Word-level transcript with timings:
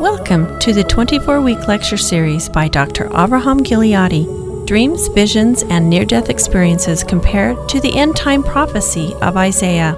Welcome 0.00 0.58
to 0.60 0.72
the 0.72 0.84
24 0.88 1.40
week 1.40 1.68
lecture 1.68 1.96
series 1.96 2.48
by 2.48 2.68
Dr. 2.68 3.08
Avraham 3.10 3.60
Gileadi 3.60 4.66
Dreams, 4.66 5.08
Visions, 5.08 5.62
and 5.64 5.88
Near 5.88 6.04
Death 6.04 6.28
Experiences 6.28 7.04
Compared 7.04 7.68
to 7.68 7.80
the 7.80 7.96
End 7.96 8.16
Time 8.16 8.42
Prophecy 8.42 9.14
of 9.22 9.36
Isaiah. 9.36 9.94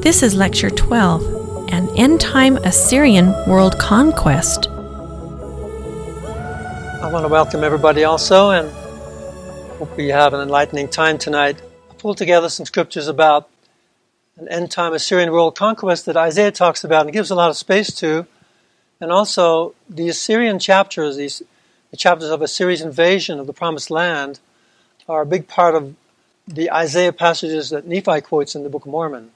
This 0.00 0.22
is 0.22 0.34
Lecture 0.34 0.70
12 0.70 1.72
An 1.72 1.88
End 1.96 2.20
Time 2.20 2.56
Assyrian 2.58 3.32
World 3.48 3.78
Conquest. 3.78 4.68
I 7.02 7.10
want 7.12 7.24
to 7.24 7.28
welcome 7.28 7.64
everybody 7.64 8.04
also 8.04 8.50
and 8.50 8.70
hope 9.78 9.96
we 9.96 10.08
have 10.08 10.34
an 10.34 10.40
enlightening 10.40 10.88
time 10.88 11.18
tonight. 11.18 11.60
I 11.90 11.94
pulled 11.94 12.16
together 12.16 12.48
some 12.48 12.66
scriptures 12.66 13.08
about 13.08 13.48
an 14.38 14.48
end 14.48 14.70
time 14.70 14.92
Assyrian 14.92 15.32
world 15.32 15.56
conquest 15.56 16.06
that 16.06 16.16
Isaiah 16.16 16.52
talks 16.52 16.84
about 16.84 17.02
and 17.06 17.12
gives 17.12 17.30
a 17.30 17.34
lot 17.34 17.50
of 17.50 17.56
space 17.56 17.92
to. 17.96 18.26
And 19.00 19.12
also, 19.12 19.74
the 19.88 20.08
Assyrian 20.08 20.58
chapters, 20.58 21.16
these 21.16 21.42
the 21.90 21.96
chapters 21.96 22.28
of 22.28 22.42
Assyria's 22.42 22.82
invasion 22.82 23.38
of 23.38 23.46
the 23.46 23.52
Promised 23.52 23.90
Land, 23.90 24.40
are 25.08 25.22
a 25.22 25.26
big 25.26 25.48
part 25.48 25.74
of 25.74 25.94
the 26.46 26.70
Isaiah 26.70 27.12
passages 27.12 27.70
that 27.70 27.86
Nephi 27.86 28.20
quotes 28.20 28.54
in 28.54 28.62
the 28.62 28.68
Book 28.68 28.84
of 28.84 28.92
Mormon. 28.92 29.30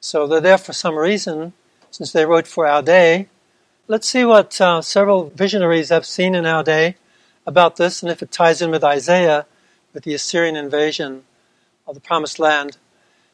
So 0.00 0.26
they're 0.26 0.40
there 0.40 0.58
for 0.58 0.72
some 0.72 0.96
reason, 0.96 1.52
since 1.90 2.10
they 2.12 2.26
wrote 2.26 2.46
for 2.46 2.66
our 2.66 2.82
day. 2.82 3.28
Let's 3.86 4.08
see 4.08 4.24
what 4.24 4.60
uh, 4.60 4.82
several 4.82 5.30
visionaries 5.30 5.90
have 5.90 6.04
seen 6.04 6.34
in 6.34 6.46
our 6.46 6.62
day 6.62 6.96
about 7.46 7.76
this, 7.76 8.02
and 8.02 8.10
if 8.10 8.22
it 8.22 8.32
ties 8.32 8.60
in 8.60 8.70
with 8.70 8.84
Isaiah, 8.84 9.46
with 9.94 10.04
the 10.04 10.14
Assyrian 10.14 10.56
invasion 10.56 11.24
of 11.86 11.94
the 11.94 12.00
Promised 12.00 12.38
Land 12.38 12.76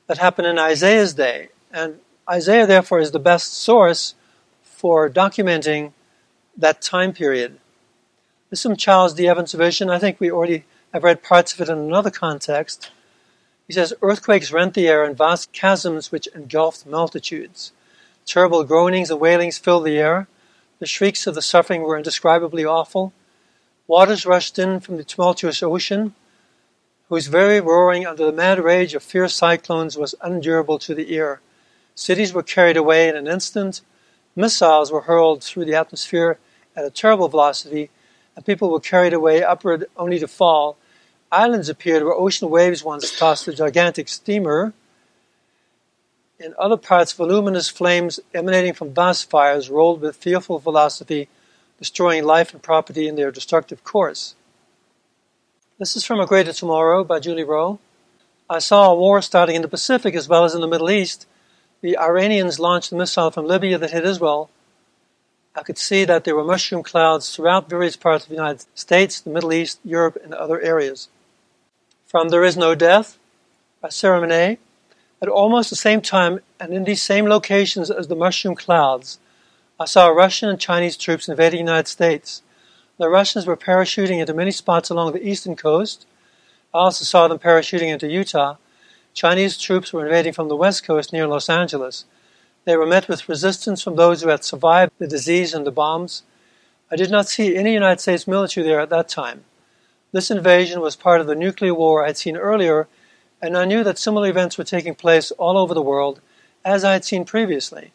that 0.07 0.19
happened 0.19 0.47
in 0.47 0.59
Isaiah's 0.59 1.15
day. 1.15 1.49
And 1.73 2.01
Isaiah, 2.29 2.67
therefore, 2.67 3.01
is 3.01 3.13
the 3.13 3.19
best 3.19 3.53
source 3.53 4.15
for 4.63 5.09
documenting 5.09 5.93
that 6.57 6.83
time 6.83 7.13
period. 7.13 7.59
This 8.51 8.61
is 8.61 8.63
from 8.63 8.77
Charles 8.77 9.15
D. 9.15 9.27
Evans' 9.27 9.53
vision. 9.53 9.91
I 9.91 9.99
think 9.99 10.21
we 10.21 10.31
already 10.31 10.65
have 10.93 11.05
read 11.05 11.23
parts 11.23 11.53
of 11.53 11.61
it 11.61 11.69
in 11.69 11.79
another 11.79 12.11
context. 12.11 12.91
He 13.67 13.73
says, 13.73 13.95
Earthquakes 14.03 14.53
rent 14.53 14.75
the 14.75 14.87
air 14.87 15.05
in 15.05 15.17
vast 15.17 15.53
chasms 15.53 16.13
which 16.13 16.29
engulfed 16.29 16.87
multitudes. 16.87 17.73
Terrible 18.27 18.63
groanings 18.65 19.11
and 19.11 19.21
wailings 19.21 19.59
filled 19.59 19.85
the 19.85 19.99
air. 19.99 20.29
The 20.79 20.87
shrieks 20.87 21.27
of 21.27 21.35
the 21.35 21.43
suffering 21.43 21.83
were 21.83 21.97
indescribably 21.97 22.65
awful. 22.65 23.13
Waters 23.87 24.27
rushed 24.27 24.59
in 24.59 24.81
from 24.81 24.97
the 24.97 25.05
tumultuous 25.05 25.63
ocean 25.63 26.15
whose 27.15 27.29
very 27.29 27.61
roaring 27.61 28.05
under 28.05 28.27
the 28.27 28.33
mad 28.33 28.59
rage 28.59 28.93
of 28.93 29.01
fierce 29.01 29.33
cyclones 29.33 29.97
was 29.97 30.17
unendurable 30.21 30.81
to 30.81 30.97
the 30.97 31.15
ear. 31.15 31.41
Cities 31.95 32.33
were 32.33 32.43
carried 32.43 32.77
away 32.77 33.09
in 33.09 33.15
an 33.15 33.29
instant, 33.29 33.83
missiles 34.35 34.91
were 34.91 35.03
hurled 35.03 35.41
through 35.41 35.65
the 35.65 35.77
atmosphere 35.77 36.41
at 36.75 36.85
a 36.85 36.91
terrible 36.91 37.29
velocity, 37.29 37.89
and 38.35 38.45
people 38.45 38.69
were 38.69 38.81
carried 38.81 39.13
away 39.13 39.45
upward 39.45 39.85
only 39.97 40.19
to 40.19 40.27
fall. 40.27 40.77
Islands 41.31 41.69
appeared 41.69 42.03
where 42.03 42.15
ocean 42.15 42.51
waves 42.51 42.83
once 42.83 43.17
tossed 43.17 43.47
a 43.47 43.53
gigantic 43.53 44.09
steamer. 44.09 44.73
In 46.41 46.53
other 46.59 46.77
parts, 46.77 47.13
voluminous 47.13 47.69
flames 47.69 48.19
emanating 48.35 48.73
from 48.73 48.93
vast 48.93 49.31
fires 49.31 49.71
rolled 49.71 50.01
with 50.01 50.17
fearful 50.17 50.59
velocity, 50.59 51.29
destroying 51.79 52.25
life 52.25 52.53
and 52.53 52.61
property 52.61 53.07
in 53.07 53.15
their 53.15 53.31
destructive 53.31 53.85
course. 53.85 54.35
This 55.77 55.97
is 55.97 56.05
from 56.05 56.21
A 56.21 56.27
Greater 56.27 56.53
Tomorrow 56.53 57.03
by 57.03 57.19
Julie 57.19 57.43
Rowe. 57.43 57.81
I 58.49 58.61
saw 58.61 58.93
a 58.93 58.95
war 58.95 59.21
starting 59.21 59.57
in 59.57 59.63
the 59.63 59.67
Pacific 59.67 60.15
as 60.15 60.29
well 60.29 60.45
as 60.45 60.55
in 60.55 60.61
the 60.61 60.69
Middle 60.69 60.89
East. 60.89 61.27
The 61.81 61.99
Iranians 61.99 62.61
launched 62.61 62.93
a 62.93 62.95
missile 62.95 63.33
from 63.33 63.49
Libya 63.49 63.77
that 63.79 63.91
hit 63.91 64.05
Israel. 64.05 64.51
I 65.53 65.65
could 65.65 65.77
see 65.77 66.05
that 66.05 66.23
there 66.23 66.37
were 66.37 66.45
mushroom 66.45 66.85
clouds 66.85 67.35
throughout 67.35 67.69
various 67.69 67.97
parts 67.97 68.23
of 68.23 68.29
the 68.29 68.37
United 68.37 68.65
States, 68.77 69.21
the 69.21 69.31
Middle 69.31 69.53
East, 69.53 69.81
Europe, 69.83 70.17
and 70.23 70.33
other 70.33 70.61
areas. 70.61 71.09
From 72.07 72.29
There 72.29 72.45
Is 72.45 72.57
No 72.57 72.77
Death 72.77 73.19
by 73.81 73.89
Sarah 73.89 74.21
Menet. 74.21 74.59
At 75.21 75.29
almost 75.29 75.71
the 75.71 75.77
same 75.77 76.01
time 76.01 76.39
and 76.61 76.73
in 76.73 76.85
these 76.85 77.03
same 77.03 77.27
locations 77.27 77.91
as 77.91 78.07
the 78.07 78.15
mushroom 78.15 78.55
clouds, 78.55 79.19
I 79.81 79.87
saw 79.87 80.07
Russian 80.07 80.51
and 80.51 80.61
Chinese 80.61 80.97
troops 80.97 81.29
invading 81.29 81.65
the 81.65 81.73
United 81.73 81.89
States. 81.89 82.43
The 82.97 83.09
Russians 83.09 83.45
were 83.45 83.57
parachuting 83.57 84.21
into 84.21 84.33
many 84.33 84.53
spots 84.53 84.89
along 84.89 85.13
the 85.13 85.29
eastern 85.29 85.57
coast. 85.57 86.07
I 86.73 86.79
also 86.79 87.05
saw 87.05 87.27
them 87.27 87.41
parachuting 87.41 87.89
into 87.89 88.07
Utah. 88.07 88.57
Chinese 89.13 89.59
troops 89.59 89.93
were 89.93 90.07
invading 90.07 90.33
from 90.33 90.47
the 90.47 90.55
west 90.55 90.87
coast 90.87 91.13
near 91.13 91.27
Los 91.27 91.49
Angeles. 91.49 92.05
They 92.65 92.77
were 92.77 92.87
met 92.87 93.09
with 93.09 93.29
resistance 93.29 93.83
from 93.83 93.97
those 93.97 94.23
who 94.23 94.29
had 94.29 94.45
survived 94.45 94.93
the 94.99 95.09
disease 95.09 95.55
and 95.55 95.67
the 95.67 95.73
bombs. 95.73 96.23
I 96.89 96.95
did 96.95 97.11
not 97.11 97.27
see 97.27 97.57
any 97.57 97.73
United 97.73 98.01
States 98.01 98.29
military 98.29 98.65
there 98.65 98.79
at 98.79 98.91
that 98.91 99.09
time. 99.09 99.45
This 100.13 100.31
invasion 100.31 100.81
was 100.81 100.95
part 100.95 101.21
of 101.21 101.27
the 101.27 101.35
nuclear 101.35 101.75
war 101.75 102.05
I 102.05 102.09
had 102.09 102.17
seen 102.17 102.37
earlier, 102.37 102.87
and 103.43 103.59
I 103.59 103.65
knew 103.65 103.83
that 103.83 103.99
similar 103.99 104.29
events 104.29 104.57
were 104.57 104.63
taking 104.63 104.95
place 104.95 105.33
all 105.33 105.59
over 105.59 105.75
the 105.75 105.83
world, 105.83 106.21
as 106.65 106.85
I 106.85 106.93
had 106.93 107.05
seen 107.05 107.25
previously. 107.25 107.93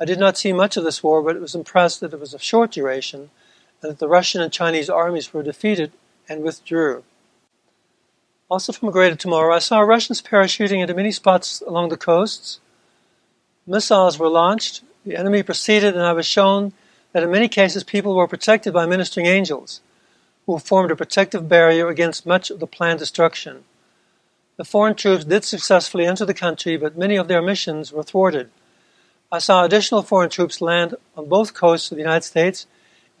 I 0.00 0.04
did 0.04 0.18
not 0.18 0.36
see 0.36 0.52
much 0.52 0.76
of 0.76 0.82
this 0.82 1.00
war, 1.00 1.22
but 1.22 1.40
was 1.40 1.54
impressed 1.54 2.00
that 2.00 2.12
it 2.12 2.18
was 2.18 2.34
of 2.34 2.42
short 2.42 2.72
duration 2.72 3.30
that 3.82 3.98
the 3.98 4.08
Russian 4.08 4.40
and 4.40 4.52
Chinese 4.52 4.88
armies 4.88 5.34
were 5.34 5.42
defeated 5.42 5.92
and 6.28 6.42
withdrew. 6.42 7.04
Also 8.50 8.72
from 8.72 8.90
greater 8.90 9.16
tomorrow, 9.16 9.54
I 9.54 9.58
saw 9.58 9.80
Russians 9.80 10.22
parachuting 10.22 10.80
into 10.80 10.94
many 10.94 11.10
spots 11.10 11.62
along 11.66 11.88
the 11.88 11.96
coasts. 11.96 12.60
Missiles 13.66 14.18
were 14.18 14.28
launched, 14.28 14.82
the 15.04 15.16
enemy 15.16 15.42
proceeded, 15.42 15.94
and 15.94 16.02
I 16.02 16.12
was 16.12 16.26
shown 16.26 16.72
that 17.12 17.22
in 17.22 17.30
many 17.30 17.48
cases 17.48 17.84
people 17.84 18.14
were 18.14 18.28
protected 18.28 18.72
by 18.72 18.86
ministering 18.86 19.26
angels, 19.26 19.80
who 20.46 20.58
formed 20.58 20.90
a 20.90 20.96
protective 20.96 21.48
barrier 21.48 21.88
against 21.88 22.26
much 22.26 22.50
of 22.50 22.60
the 22.60 22.66
planned 22.66 22.98
destruction. 22.98 23.64
The 24.56 24.64
foreign 24.64 24.94
troops 24.94 25.24
did 25.24 25.44
successfully 25.44 26.06
enter 26.06 26.24
the 26.24 26.34
country, 26.34 26.76
but 26.76 26.96
many 26.96 27.16
of 27.16 27.28
their 27.28 27.42
missions 27.42 27.92
were 27.92 28.02
thwarted. 28.02 28.50
I 29.30 29.38
saw 29.38 29.64
additional 29.64 30.02
foreign 30.02 30.30
troops 30.30 30.60
land 30.60 30.94
on 31.16 31.28
both 31.28 31.54
coasts 31.54 31.90
of 31.90 31.96
the 31.96 32.02
United 32.02 32.24
States 32.24 32.66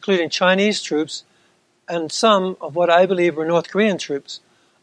including 0.02 0.28
Chinese 0.28 0.82
troops 0.82 1.22
and 1.88 2.10
some 2.10 2.56
of 2.60 2.74
what 2.74 2.90
I 2.90 3.06
believe 3.06 3.36
were 3.36 3.46
North 3.46 3.70
Korean 3.70 3.98
troops. 3.98 4.40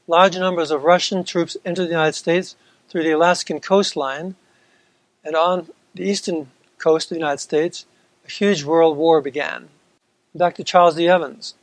Large 0.08 0.38
numbers 0.38 0.72
of 0.72 0.86
Russian 0.86 1.26
troops 1.26 1.58
entered 1.66 1.88
the 1.88 1.98
United 2.00 2.16
States 2.16 2.56
through 2.88 3.04
the 3.04 3.12
Alaskan 3.12 3.60
coastline, 3.60 4.36
and 5.26 5.36
on 5.36 5.68
the 5.94 6.10
eastern 6.10 6.50
coast 6.78 7.08
of 7.08 7.16
the 7.16 7.20
United 7.20 7.42
States, 7.42 7.86
a 8.26 8.32
huge 8.32 8.64
world 8.64 8.96
war 8.96 9.20
began. 9.20 9.68
Dr. 10.38 10.64
Charles 10.64 10.96
D. 10.96 11.10
Evans. 11.10 11.54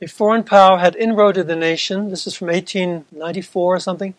A 0.00 0.08
foreign 0.08 0.42
power 0.42 0.78
had 0.78 0.96
inroaded 0.96 1.46
the 1.46 1.54
nation. 1.54 2.10
This 2.10 2.26
is 2.26 2.34
from 2.34 2.48
1894 2.48 3.76
or 3.76 3.78
something. 3.78 4.14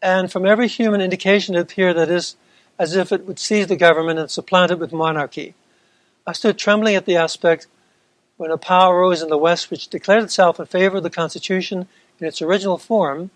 And 0.00 0.32
from 0.32 0.46
every 0.46 0.68
human 0.68 1.02
indication, 1.02 1.54
it 1.54 1.60
appeared 1.60 1.98
that 1.98 2.08
is 2.08 2.36
as 2.78 2.96
if 2.96 3.12
it 3.12 3.26
would 3.26 3.38
seize 3.38 3.66
the 3.66 3.76
government 3.76 4.18
and 4.18 4.30
supplant 4.30 4.72
it 4.72 4.78
with 4.78 4.90
monarchy. 4.90 5.54
I 6.26 6.32
stood 6.32 6.56
trembling 6.56 6.94
at 6.94 7.04
the 7.04 7.16
aspect 7.16 7.66
when 8.40 8.50
a 8.50 8.56
power 8.56 8.96
arose 8.96 9.20
in 9.20 9.28
the 9.28 9.36
West 9.36 9.70
which 9.70 9.88
declared 9.88 10.24
itself 10.24 10.58
in 10.58 10.64
favor 10.64 10.96
of 10.96 11.02
the 11.02 11.10
Constitution 11.10 11.86
in 12.18 12.26
its 12.26 12.40
original 12.40 12.78
form, 12.78 13.30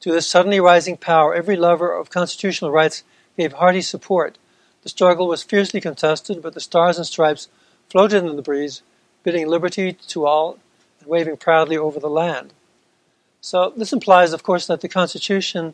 to 0.00 0.12
this 0.12 0.28
suddenly 0.28 0.60
rising 0.60 0.98
power, 0.98 1.34
every 1.34 1.56
lover 1.56 1.90
of 1.90 2.10
constitutional 2.10 2.70
rights 2.70 3.02
gave 3.38 3.54
hearty 3.54 3.80
support. 3.80 4.36
The 4.82 4.90
struggle 4.90 5.26
was 5.26 5.42
fiercely 5.42 5.80
contested, 5.80 6.42
but 6.42 6.52
the 6.52 6.60
stars 6.60 6.98
and 6.98 7.06
stripes 7.06 7.48
floated 7.88 8.24
in 8.24 8.36
the 8.36 8.42
breeze, 8.42 8.82
bidding 9.22 9.48
liberty 9.48 9.94
to 10.08 10.26
all 10.26 10.58
and 11.00 11.08
waving 11.08 11.38
proudly 11.38 11.78
over 11.78 11.98
the 11.98 12.10
land. 12.10 12.52
So, 13.40 13.72
this 13.74 13.94
implies, 13.94 14.34
of 14.34 14.42
course, 14.42 14.66
that 14.66 14.82
the 14.82 14.88
Constitution 14.88 15.72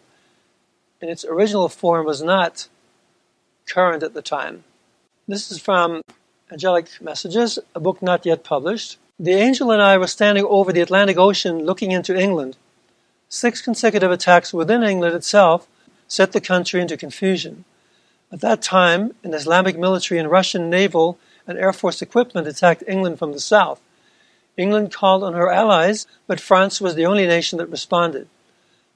in 1.01 1.09
its 1.09 1.25
original 1.25 1.69
form 1.69 2.07
was 2.07 2.23
not 2.23 2.69
current 3.67 4.05
at 4.05 4.15
the 4.15 4.23
time. 4.23 4.63
This 5.27 5.51
is 5.51 5.59
from 5.59 6.03
Angelic 6.53 7.01
Messages, 7.01 7.59
a 7.75 7.81
book 7.81 8.03
not 8.03 8.27
yet 8.27 8.45
published. 8.45 8.99
The 9.19 9.33
angel 9.33 9.71
and 9.71 9.81
I 9.81 9.97
were 9.97 10.07
standing 10.07 10.45
over 10.45 10.71
the 10.71 10.83
Atlantic 10.83 11.17
Ocean 11.17 11.65
looking 11.65 11.93
into 11.93 12.15
England. 12.15 12.59
Six 13.31 13.63
consecutive 13.63 14.11
attacks 14.11 14.53
within 14.53 14.83
England 14.83 15.15
itself 15.15 15.67
set 16.09 16.33
the 16.33 16.43
country 16.43 16.83
into 16.83 16.99
confusion. 16.99 17.65
At 18.31 18.43
that 18.43 18.61
time, 18.61 19.15
an 19.25 19.33
Islamic 19.33 19.79
military 19.79 20.21
and 20.21 20.31
Russian 20.31 20.69
naval 20.69 21.19
and 21.47 21.57
air 21.57 21.73
force 21.73 22.03
equipment 22.03 22.47
attacked 22.47 22.85
England 22.87 23.19
from 23.19 23.33
the 23.33 23.41
south. 23.41 23.81
England 24.59 24.93
called 24.93 25.25
on 25.25 25.33
her 25.33 25.51
allies, 25.51 26.07
but 26.27 26.39
France 26.39 26.83
was 26.83 26.97
the 26.97 27.07
only 27.07 27.27
nation 27.27 27.57
that 27.57 27.71
responded. 27.71 28.29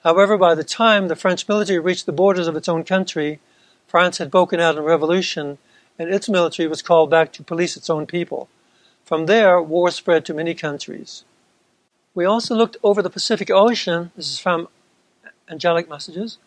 However, 0.05 0.37
by 0.37 0.55
the 0.55 0.63
time 0.63 1.09
the 1.09 1.17
French 1.17 1.49
military 1.49 1.79
reached 1.79 2.05
the 2.05 2.13
borders 2.13 2.49
of 2.49 2.57
its 2.57 2.69
own 2.69 2.85
country, 2.85 3.41
France 3.87 4.19
had 4.19 4.31
broken 4.31 4.61
out 4.61 4.77
in 4.77 4.85
revolution 4.85 5.57
and 5.99 6.13
its 6.13 6.29
military 6.29 6.69
was 6.69 6.83
called 6.83 7.11
back 7.11 7.33
to 7.33 7.43
police 7.43 7.77
its 7.77 7.91
own 7.91 8.07
people. 8.07 8.49
From 9.05 9.27
there, 9.27 9.61
war 9.63 9.91
spread 9.91 10.25
to 10.25 10.35
many 10.35 10.55
countries. 10.55 11.25
We 12.15 12.25
also 12.25 12.55
looked 12.55 12.77
over 12.83 13.03
the 13.03 13.11
Pacific 13.11 13.51
Ocean. 13.51 14.11
This 14.17 14.31
is 14.33 14.39
from 14.39 14.69
Angelic 15.49 15.89
Messages. 15.89 16.39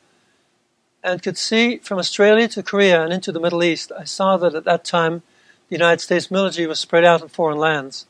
and 1.04 1.24
could 1.24 1.38
see 1.38 1.78
from 1.78 1.98
Australia 1.98 2.48
to 2.50 2.64
Korea 2.64 3.04
and 3.04 3.14
into 3.14 3.32
the 3.32 3.40
Middle 3.40 3.64
East, 3.64 3.92
I 3.98 4.04
saw 4.04 4.38
that 4.38 4.56
at 4.56 4.66
that 4.66 4.84
time 4.84 5.22
the 5.70 5.76
United 5.76 6.02
States 6.02 6.32
military 6.32 6.68
was 6.68 6.80
spread 6.80 7.06
out 7.06 7.22
in 7.22 7.30
foreign 7.30 7.58
lands. 7.58 8.06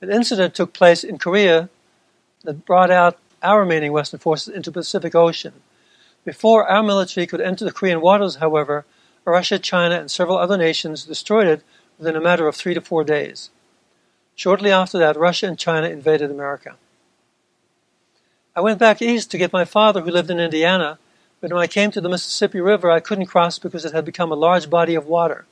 An 0.00 0.10
incident 0.10 0.54
took 0.54 0.72
place 0.72 1.02
in 1.02 1.18
Korea 1.18 1.68
that 2.44 2.66
brought 2.66 2.90
out 2.90 3.18
our 3.42 3.60
remaining 3.60 3.92
Western 3.92 4.20
forces 4.20 4.54
into 4.54 4.70
the 4.70 4.80
Pacific 4.80 5.14
Ocean. 5.14 5.54
Before 6.24 6.66
our 6.66 6.82
military 6.82 7.26
could 7.26 7.40
enter 7.40 7.64
the 7.64 7.72
Korean 7.72 8.00
waters, 8.00 8.36
however, 8.36 8.84
Russia, 9.30 9.58
China, 9.58 9.98
and 9.98 10.10
several 10.10 10.38
other 10.38 10.56
nations 10.56 11.04
destroyed 11.04 11.46
it 11.46 11.62
within 11.98 12.16
a 12.16 12.20
matter 12.20 12.46
of 12.48 12.56
three 12.56 12.74
to 12.74 12.80
four 12.80 13.04
days. 13.04 13.50
Shortly 14.34 14.70
after 14.70 14.98
that, 14.98 15.16
Russia 15.16 15.46
and 15.46 15.58
China 15.58 15.88
invaded 15.88 16.30
America. 16.30 16.76
I 18.54 18.60
went 18.60 18.78
back 18.78 19.02
east 19.02 19.30
to 19.30 19.38
get 19.38 19.52
my 19.52 19.64
father, 19.64 20.00
who 20.00 20.10
lived 20.10 20.30
in 20.30 20.40
Indiana, 20.40 20.98
but 21.40 21.52
when 21.52 21.62
I 21.62 21.66
came 21.66 21.90
to 21.92 22.00
the 22.00 22.08
Mississippi 22.08 22.60
River, 22.60 22.90
I 22.90 23.00
couldn't 23.00 23.26
cross 23.26 23.58
because 23.58 23.84
it 23.84 23.92
had 23.92 24.04
become 24.04 24.32
a 24.32 24.36
large 24.36 24.68
body 24.68 24.94
of 24.94 25.06
water. 25.06 25.46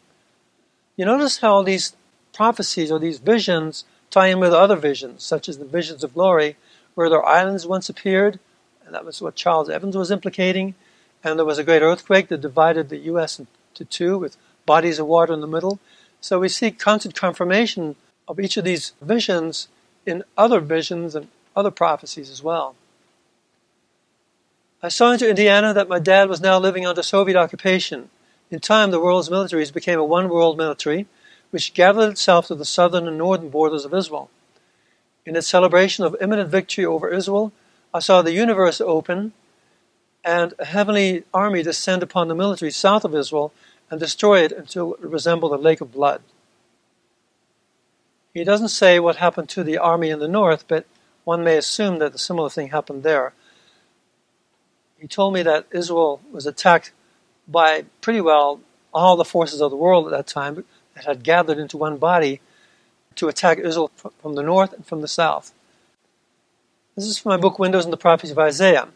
You 0.96 1.04
notice 1.04 1.38
how 1.38 1.62
these 1.62 1.94
prophecies 2.32 2.90
or 2.90 2.98
these 2.98 3.18
visions 3.18 3.84
tie 4.10 4.28
in 4.28 4.40
with 4.40 4.52
other 4.52 4.76
visions, 4.76 5.22
such 5.22 5.48
as 5.48 5.58
the 5.58 5.64
visions 5.64 6.02
of 6.02 6.14
glory, 6.14 6.56
where 6.94 7.10
there 7.10 7.24
islands 7.24 7.66
once 7.66 7.88
appeared, 7.88 8.38
and 8.84 8.94
that 8.94 9.04
was 9.04 9.20
what 9.20 9.36
Charles 9.36 9.68
Evans 9.68 9.96
was 9.96 10.10
implicating, 10.10 10.74
and 11.22 11.38
there 11.38 11.46
was 11.46 11.58
a 11.58 11.64
great 11.64 11.82
earthquake 11.82 12.28
that 12.28 12.40
divided 12.40 12.88
the 12.88 12.98
U.S. 13.10 13.40
into 13.78 13.90
two 13.90 14.18
with 14.18 14.36
bodies 14.64 14.98
of 14.98 15.06
water 15.06 15.32
in 15.32 15.40
the 15.40 15.46
middle. 15.46 15.78
So 16.20 16.40
we 16.40 16.48
see 16.48 16.70
constant 16.70 17.14
confirmation 17.14 17.96
of 18.26 18.40
each 18.40 18.56
of 18.56 18.64
these 18.64 18.92
visions 19.00 19.68
in 20.04 20.24
other 20.36 20.60
visions 20.60 21.14
and 21.14 21.28
other 21.54 21.70
prophecies 21.70 22.30
as 22.30 22.42
well. 22.42 22.74
I 24.82 24.88
saw 24.88 25.12
into 25.12 25.28
Indiana 25.28 25.74
that 25.74 25.88
my 25.88 25.98
dad 25.98 26.28
was 26.28 26.40
now 26.40 26.58
living 26.58 26.86
under 26.86 27.02
Soviet 27.02 27.36
occupation. 27.36 28.10
In 28.50 28.60
time, 28.60 28.90
the 28.90 29.00
world's 29.00 29.28
militaries 29.28 29.72
became 29.72 29.98
a 29.98 30.04
one 30.04 30.28
world 30.28 30.56
military, 30.56 31.06
which 31.50 31.74
gathered 31.74 32.10
itself 32.10 32.46
to 32.46 32.54
the 32.54 32.64
southern 32.64 33.08
and 33.08 33.18
northern 33.18 33.48
borders 33.48 33.84
of 33.84 33.94
Israel. 33.94 34.30
In 35.24 35.34
its 35.34 35.48
celebration 35.48 36.04
of 36.04 36.16
imminent 36.20 36.50
victory 36.50 36.84
over 36.84 37.08
Israel, 37.08 37.52
I 37.92 38.00
saw 38.00 38.22
the 38.22 38.32
universe 38.32 38.80
open 38.80 39.32
and 40.26 40.54
a 40.58 40.64
heavenly 40.64 41.22
army 41.32 41.62
descend 41.62 42.02
upon 42.02 42.26
the 42.26 42.34
military 42.34 42.72
south 42.72 43.04
of 43.04 43.14
Israel 43.14 43.52
and 43.90 44.00
destroy 44.00 44.40
it 44.40 44.52
until 44.52 44.94
it 44.94 45.00
resembled 45.00 45.52
a 45.52 45.56
lake 45.56 45.80
of 45.80 45.92
blood. 45.92 46.22
He 48.34 48.44
doesn't 48.44 48.68
say 48.68 49.00
what 49.00 49.16
happened 49.16 49.48
to 49.50 49.64
the 49.64 49.78
army 49.78 50.10
in 50.10 50.18
the 50.18 50.28
north, 50.28 50.66
but 50.68 50.86
one 51.24 51.42
may 51.42 51.56
assume 51.56 51.98
that 51.98 52.14
a 52.14 52.18
similar 52.18 52.50
thing 52.50 52.68
happened 52.68 53.02
there. 53.02 53.32
He 54.98 55.06
told 55.06 55.34
me 55.34 55.42
that 55.42 55.66
Israel 55.70 56.20
was 56.30 56.46
attacked 56.46 56.92
by 57.48 57.84
pretty 58.00 58.20
well 58.20 58.60
all 58.92 59.16
the 59.16 59.24
forces 59.24 59.60
of 59.60 59.70
the 59.70 59.76
world 59.76 60.06
at 60.06 60.10
that 60.10 60.26
time 60.26 60.64
that 60.94 61.04
had 61.04 61.22
gathered 61.22 61.58
into 61.58 61.76
one 61.76 61.96
body 61.96 62.40
to 63.14 63.28
attack 63.28 63.58
Israel 63.58 63.90
from 64.20 64.34
the 64.34 64.42
north 64.42 64.72
and 64.72 64.86
from 64.86 65.00
the 65.00 65.08
south. 65.08 65.52
This 66.94 67.06
is 67.06 67.18
from 67.18 67.30
my 67.30 67.36
book 67.36 67.58
Windows 67.58 67.84
and 67.84 67.92
the 67.92 67.98
Prophecy 67.98 68.32
of 68.32 68.38
Isaiah. 68.38 68.88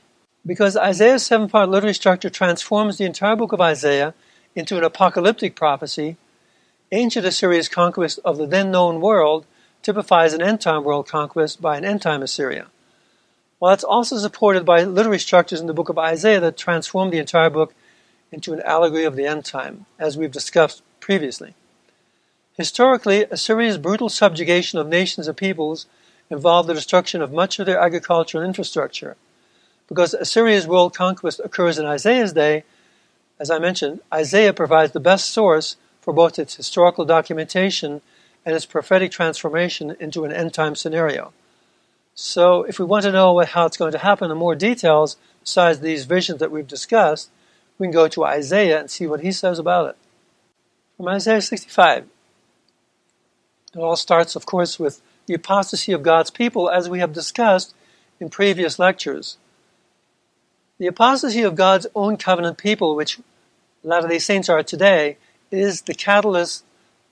Because 0.47 0.77
Isaiah's 0.77 1.25
seven 1.25 1.49
part 1.49 1.69
literary 1.69 1.95
structure 1.95 2.31
transforms 2.31 2.97
the 2.97 3.05
entire 3.05 3.37
book 3.37 3.53
of 3.53 3.61
Isaiah 3.61 4.15
into 4.55 4.77
an 4.77 4.85
apocalyptic 4.85 5.55
prophecy, 5.55 6.17
ancient 6.93 7.27
Assyria's 7.27 7.69
conquest 7.69 8.19
of 8.25 8.37
the 8.37 8.47
then 8.47 8.71
known 8.71 9.01
world 9.01 9.47
typifies 9.83 10.33
an 10.33 10.43
end 10.43 10.61
time 10.61 10.85
world 10.85 11.09
conquest 11.09 11.61
by 11.61 11.77
an 11.77 11.85
end 11.85 12.03
time 12.03 12.23
Assyria. 12.23 12.67
While 13.59 13.75
it's 13.75 13.85
also 13.85 14.17
supported 14.19 14.65
by 14.65 14.85
literary 14.85 15.19
structures 15.19 15.61
in 15.61 15.67
the 15.67 15.75
book 15.75 15.89
of 15.89 15.99
Isaiah 15.99 16.41
that 16.41 16.57
transform 16.57 17.11
the 17.11 17.19
entire 17.19 17.51
book 17.51 17.75
into 18.33 18.53
an 18.53 18.63
allegory 18.63 19.05
of 19.05 19.17
the 19.17 19.27
end 19.27 19.45
time, 19.45 19.87
as 19.99 20.17
we've 20.17 20.33
discussed 20.33 20.83
previously. 20.99 21.55
Historically, 22.57 23.25
Assyria's 23.25 23.79
brutal 23.79 24.09
subjugation 24.09 24.79
of 24.79 24.89
nations 24.89 25.29
and 25.29 25.37
peoples 25.37 25.87
involved 26.31 26.69
the 26.69 26.75
destruction 26.75 27.23
of 27.23 27.33
much 27.33 27.59
of 27.59 27.67
their 27.67 27.81
agricultural 27.81 28.45
infrastructure. 28.45 29.17
Because 29.89 30.15
Assyria's 30.15 30.67
world 30.67 30.95
conquest 30.95 31.41
occurs 31.43 31.79
in 31.79 31.87
Isaiah's 31.87 32.33
day, 32.33 32.65
as 33.41 33.51
I 33.51 33.59
mentioned, 33.59 34.01
Isaiah 34.13 34.53
provides 34.53 34.93
the 34.93 35.01
best 35.01 35.31
source 35.31 35.77
for 36.03 36.13
both 36.13 36.39
its 36.39 36.57
historical 36.57 37.07
documentation 37.07 38.03
and 38.45 38.55
its 38.55 38.67
prophetic 38.67 39.11
transformation 39.11 39.97
into 39.99 40.25
an 40.25 40.33
end 40.33 40.53
time 40.53 40.77
scenario. 40.77 41.33
So, 42.15 42.65
if 42.65 42.79
we 42.79 42.85
want 42.85 43.05
to 43.05 43.13
know 43.13 43.39
how 43.41 43.65
it's 43.65 43.79
going 43.79 43.93
to 43.93 43.99
happen 43.99 44.31
in 44.31 44.37
more 44.37 44.55
details, 44.55 45.17
besides 45.41 45.81
these 45.81 46.05
visions 46.05 46.39
that 46.41 46.51
we've 46.51 46.67
discussed, 46.67 47.31
we 47.79 47.87
can 47.87 47.93
go 47.93 48.09
to 48.09 48.25
Isaiah 48.25 48.79
and 48.79 48.91
see 48.91 49.07
what 49.07 49.21
he 49.21 49.33
says 49.33 49.59
about 49.59 49.91
it. 49.91 49.97
From 50.99 51.09
Isaiah 51.09 51.41
65. 51.41 52.05
It 53.73 53.79
all 53.79 53.97
starts, 53.97 54.37
of 54.37 54.45
course, 54.45 54.79
with 54.79 55.01
the 55.25 55.35
apostasy 55.35 55.93
of 55.93 56.03
God's 56.03 56.31
people, 56.31 56.69
as 56.69 56.91
we 56.91 56.99
have 56.99 57.15
discussed 57.15 57.75
in 58.19 58.29
previous 58.29 58.79
lectures. 58.79 59.39
The 60.79 60.89
apostasy 60.89 61.43
of 61.43 61.55
God's 61.55 61.87
own 61.95 62.19
covenant 62.19 62.59
people, 62.59 62.97
which 62.97 63.19
Latter 63.83 64.09
day 64.09 64.19
Saints 64.19 64.49
are 64.51 64.63
today, 64.63 65.17
is 65.51 65.83
the 65.83 65.95
catalyst 65.95 66.65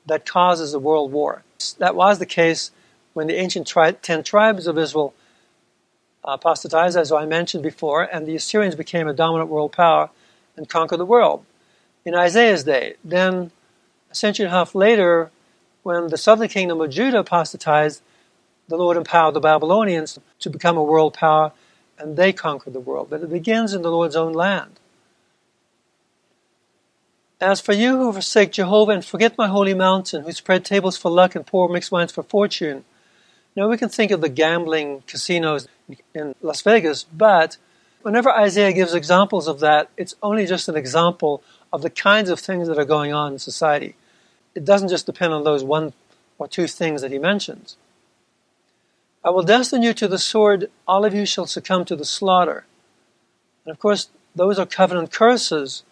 that 0.07 0.27
causes 0.27 0.75
a 0.75 0.79
world 0.79 1.13
war. 1.13 1.43
That 1.79 1.97
was 1.97 2.19
the 2.19 2.27
case 2.27 2.71
when 3.15 3.27
the 3.27 3.37
ancient 3.37 3.67
tri- 3.67 3.93
ten 3.93 4.23
tribes 4.23 4.67
of 4.67 4.77
Israel 4.79 5.15
uh, 6.23 6.33
apostatized, 6.33 6.97
as 6.97 7.11
I 7.11 7.25
mentioned 7.25 7.63
before, 7.63 8.03
and 8.03 8.27
the 8.27 8.37
Assyrians 8.37 8.75
became 8.75 9.09
a 9.09 9.15
dominant 9.15 9.49
world 9.49 9.73
power 9.73 10.11
and 10.57 10.69
conquered 10.69 10.99
the 10.99 11.07
world. 11.07 11.45
In 12.05 12.15
Isaiah's 12.15 12.65
day, 12.65 12.95
then 13.03 13.51
a 14.11 14.15
century 14.15 14.45
and 14.45 14.55
a 14.55 14.57
half 14.57 14.75
later, 14.75 15.31
when 15.85 16.09
the 16.09 16.19
southern 16.19 16.49
kingdom 16.49 16.81
of 16.81 16.91
Judah 16.91 17.21
apostatized, 17.21 18.03
the 18.69 18.77
Lord 18.77 18.99
empowered 18.99 19.35
the 19.35 19.41
Babylonians 19.41 20.19
to 20.41 20.51
become 20.51 20.77
a 20.77 20.83
world 20.83 21.15
power, 21.15 21.53
and 21.99 22.17
they 22.17 22.33
conquered 22.33 22.75
the 22.75 22.81
world. 22.81 23.09
But 23.09 23.23
it 23.23 23.31
begins 23.31 23.73
in 23.73 23.81
the 23.81 23.91
Lord's 23.91 24.17
own 24.17 24.35
land. 24.35 24.79
As 27.41 27.61
for 27.61 27.73
you 27.73 27.97
who 27.99 28.13
forsake 28.13 28.51
Jehovah 28.51 28.93
and 28.93 29.05
forget 29.05 29.39
my 29.39 29.47
holy 29.47 29.75
mountain, 29.75 30.25
who 30.25 30.33
spread 30.33 30.65
tables 30.65 30.97
for 30.97 31.09
luck 31.09 31.37
and 31.37 31.47
pour 31.47 31.69
mixed 31.69 31.93
wines 31.93 32.11
for 32.11 32.25
fortune. 32.25 32.85
Now 33.55 33.69
we 33.69 33.79
can 33.79 33.89
think 33.89 34.11
of 34.11 34.21
the 34.21 34.29
gambling 34.29 35.05
casinos 35.07 35.69
in 36.15 36.35
Las 36.43 36.63
Vegas, 36.63 37.05
but 37.05 37.57
whenever 38.03 38.29
Isaiah 38.31 38.73
gives 38.73 38.93
examples 38.93 39.47
of 39.47 39.61
that, 39.61 39.89
it's 39.97 40.17
only 40.21 40.47
just 40.47 40.69
an 40.69 40.77
example 40.77 41.43
of 41.73 41.83
the 41.83 41.91
kinds 41.91 42.29
of 42.29 42.41
things 42.41 42.67
that 42.67 42.79
are 42.79 42.85
going 42.85 43.13
on 43.13 43.35
in 43.35 43.39
society. 43.39 43.95
It 44.57 44.65
doesn't 44.65 44.89
just 44.89 45.07
depend 45.07 45.33
on 45.33 45.45
those 45.45 45.63
one 45.63 45.93
or 46.39 46.49
two 46.49 46.67
things 46.67 47.03
that 47.03 47.13
he 47.13 47.19
mentions. 47.19 47.77
I 49.25 49.31
will 49.31 49.45
destine 49.45 49.83
you 49.83 49.95
to 49.95 50.09
the 50.09 50.19
sword, 50.19 50.71
all 50.89 51.05
of 51.05 51.15
you 51.15 51.25
shall 51.25 51.47
succumb 51.47 51.85
to 51.85 51.95
the 51.95 52.05
slaughter. 52.05 52.65
And 53.65 53.71
of 53.71 53.79
course, 53.79 54.09
those 54.35 54.59
are 54.59 54.67
covenant 54.67 55.13
curses 55.13 55.85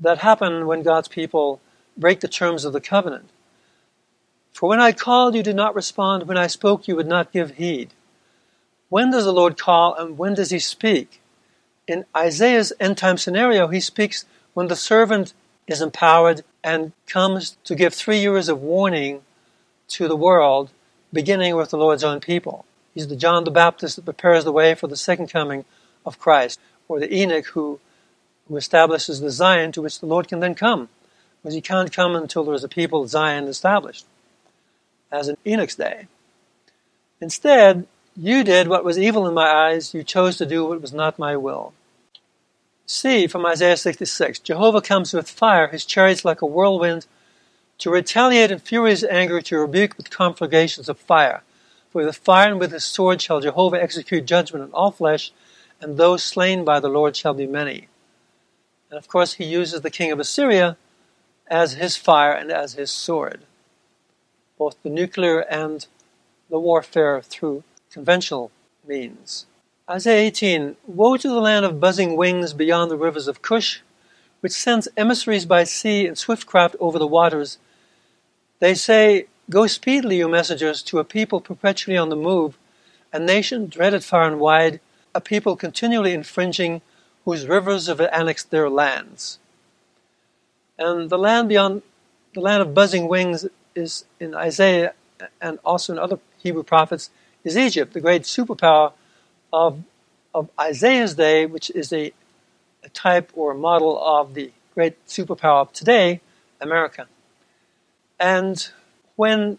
that 0.00 0.18
happen 0.18 0.66
when 0.66 0.82
God's 0.82 1.08
people 1.08 1.60
break 1.96 2.20
the 2.20 2.28
terms 2.28 2.64
of 2.64 2.72
the 2.72 2.80
covenant. 2.80 3.28
For 4.52 4.68
when 4.68 4.80
I 4.80 4.92
called, 4.92 5.34
you 5.34 5.42
did 5.42 5.56
not 5.56 5.74
respond. 5.74 6.26
When 6.26 6.36
I 6.36 6.46
spoke, 6.46 6.88
you 6.88 6.96
would 6.96 7.06
not 7.06 7.32
give 7.32 7.52
heed. 7.52 7.90
When 8.88 9.10
does 9.10 9.24
the 9.24 9.32
Lord 9.32 9.56
call 9.58 9.94
and 9.94 10.18
when 10.18 10.34
does 10.34 10.50
he 10.50 10.58
speak? 10.58 11.20
In 11.86 12.04
Isaiah's 12.16 12.72
end 12.80 12.98
time 12.98 13.18
scenario, 13.18 13.68
he 13.68 13.80
speaks 13.80 14.24
when 14.54 14.68
the 14.68 14.76
servant 14.76 15.32
is 15.66 15.80
empowered 15.80 16.42
and 16.64 16.92
comes 17.06 17.56
to 17.64 17.74
give 17.74 17.94
three 17.94 18.18
years 18.18 18.48
of 18.48 18.60
warning 18.60 19.22
to 19.88 20.08
the 20.08 20.16
world, 20.16 20.70
beginning 21.12 21.56
with 21.56 21.70
the 21.70 21.78
Lord's 21.78 22.04
own 22.04 22.20
people. 22.20 22.64
He's 22.94 23.08
the 23.08 23.16
John 23.16 23.44
the 23.44 23.50
Baptist 23.50 23.96
that 23.96 24.04
prepares 24.04 24.44
the 24.44 24.52
way 24.52 24.74
for 24.74 24.88
the 24.88 24.96
second 24.96 25.28
coming 25.28 25.64
of 26.04 26.18
Christ, 26.18 26.58
or 26.88 26.98
the 26.98 27.12
Enoch 27.14 27.46
who 27.46 27.78
who 28.50 28.56
establishes 28.56 29.20
the 29.20 29.30
Zion 29.30 29.70
to 29.70 29.80
which 29.80 30.00
the 30.00 30.06
Lord 30.06 30.26
can 30.26 30.40
then 30.40 30.56
come. 30.56 30.88
Because 31.40 31.54
he 31.54 31.60
can't 31.60 31.92
come 31.92 32.16
until 32.16 32.44
there 32.44 32.54
is 32.54 32.64
a 32.64 32.68
people 32.68 33.06
Zion 33.06 33.44
established, 33.44 34.04
as 35.10 35.28
in 35.28 35.36
Enoch's 35.46 35.76
day. 35.76 36.08
Instead, 37.20 37.86
you 38.16 38.42
did 38.42 38.66
what 38.66 38.84
was 38.84 38.98
evil 38.98 39.26
in 39.26 39.34
my 39.34 39.48
eyes, 39.48 39.94
you 39.94 40.02
chose 40.02 40.36
to 40.36 40.44
do 40.44 40.66
what 40.66 40.82
was 40.82 40.92
not 40.92 41.18
my 41.18 41.36
will. 41.36 41.72
See 42.86 43.28
from 43.28 43.46
Isaiah 43.46 43.76
66 43.76 44.40
Jehovah 44.40 44.80
comes 44.80 45.14
with 45.14 45.30
fire, 45.30 45.68
his 45.68 45.84
chariots 45.84 46.24
like 46.24 46.42
a 46.42 46.46
whirlwind, 46.46 47.06
to 47.78 47.88
retaliate 47.88 48.50
in 48.50 48.58
furious 48.58 49.04
anger, 49.04 49.40
to 49.42 49.58
rebuke 49.58 49.96
with 49.96 50.10
conflagrations 50.10 50.88
of 50.88 50.98
fire. 50.98 51.42
For 51.90 52.04
with 52.04 52.16
fire 52.16 52.50
and 52.50 52.60
with 52.60 52.72
his 52.72 52.84
sword 52.84 53.22
shall 53.22 53.40
Jehovah 53.40 53.80
execute 53.80 54.26
judgment 54.26 54.64
on 54.64 54.72
all 54.72 54.90
flesh, 54.90 55.32
and 55.80 55.96
those 55.96 56.24
slain 56.24 56.64
by 56.64 56.80
the 56.80 56.88
Lord 56.88 57.16
shall 57.16 57.32
be 57.32 57.46
many. 57.46 57.88
And 58.90 58.98
of 58.98 59.08
course, 59.08 59.34
he 59.34 59.44
uses 59.44 59.80
the 59.80 59.90
king 59.90 60.10
of 60.10 60.18
Assyria 60.18 60.76
as 61.46 61.74
his 61.74 61.96
fire 61.96 62.32
and 62.32 62.50
as 62.50 62.74
his 62.74 62.90
sword, 62.90 63.42
both 64.58 64.76
the 64.82 64.90
nuclear 64.90 65.40
and 65.40 65.86
the 66.48 66.58
warfare 66.58 67.22
through 67.22 67.62
conventional 67.90 68.50
means. 68.86 69.46
Isaiah 69.88 70.26
18 70.26 70.76
Woe 70.86 71.16
to 71.16 71.28
the 71.28 71.40
land 71.40 71.64
of 71.64 71.80
buzzing 71.80 72.16
wings 72.16 72.52
beyond 72.52 72.90
the 72.90 72.96
rivers 72.96 73.28
of 73.28 73.42
Cush, 73.42 73.82
which 74.40 74.52
sends 74.52 74.88
emissaries 74.96 75.46
by 75.46 75.64
sea 75.64 76.06
and 76.06 76.18
swift 76.18 76.46
craft 76.46 76.76
over 76.80 76.98
the 76.98 77.06
waters. 77.06 77.58
They 78.58 78.74
say, 78.74 79.26
Go 79.50 79.66
speedily, 79.66 80.18
you 80.18 80.28
messengers, 80.28 80.82
to 80.82 81.00
a 81.00 81.04
people 81.04 81.40
perpetually 81.40 81.96
on 81.96 82.08
the 82.08 82.16
move, 82.16 82.56
a 83.12 83.18
nation 83.18 83.66
dreaded 83.66 84.04
far 84.04 84.28
and 84.28 84.38
wide, 84.38 84.78
a 85.12 85.20
people 85.20 85.56
continually 85.56 86.12
infringing, 86.12 86.82
whose 87.24 87.46
rivers 87.46 87.86
have 87.86 88.00
annexed 88.00 88.50
their 88.50 88.68
lands. 88.68 89.38
And 90.78 91.10
the 91.10 91.18
land 91.18 91.48
beyond 91.48 91.82
the 92.34 92.40
land 92.40 92.62
of 92.62 92.74
buzzing 92.74 93.08
wings 93.08 93.46
is 93.74 94.04
in 94.18 94.34
Isaiah 94.34 94.94
and 95.40 95.58
also 95.64 95.92
in 95.92 95.98
other 95.98 96.18
Hebrew 96.38 96.62
prophets 96.62 97.10
is 97.44 97.56
Egypt, 97.56 97.92
the 97.92 98.00
great 98.00 98.22
superpower 98.22 98.92
of, 99.52 99.82
of 100.34 100.48
Isaiah's 100.58 101.14
day, 101.14 101.46
which 101.46 101.70
is 101.70 101.92
a, 101.92 102.12
a 102.82 102.88
type 102.90 103.30
or 103.34 103.52
a 103.52 103.54
model 103.54 104.02
of 104.02 104.34
the 104.34 104.52
great 104.74 105.04
superpower 105.06 105.62
of 105.62 105.72
today, 105.72 106.20
America. 106.60 107.06
And 108.18 108.68
when 109.16 109.58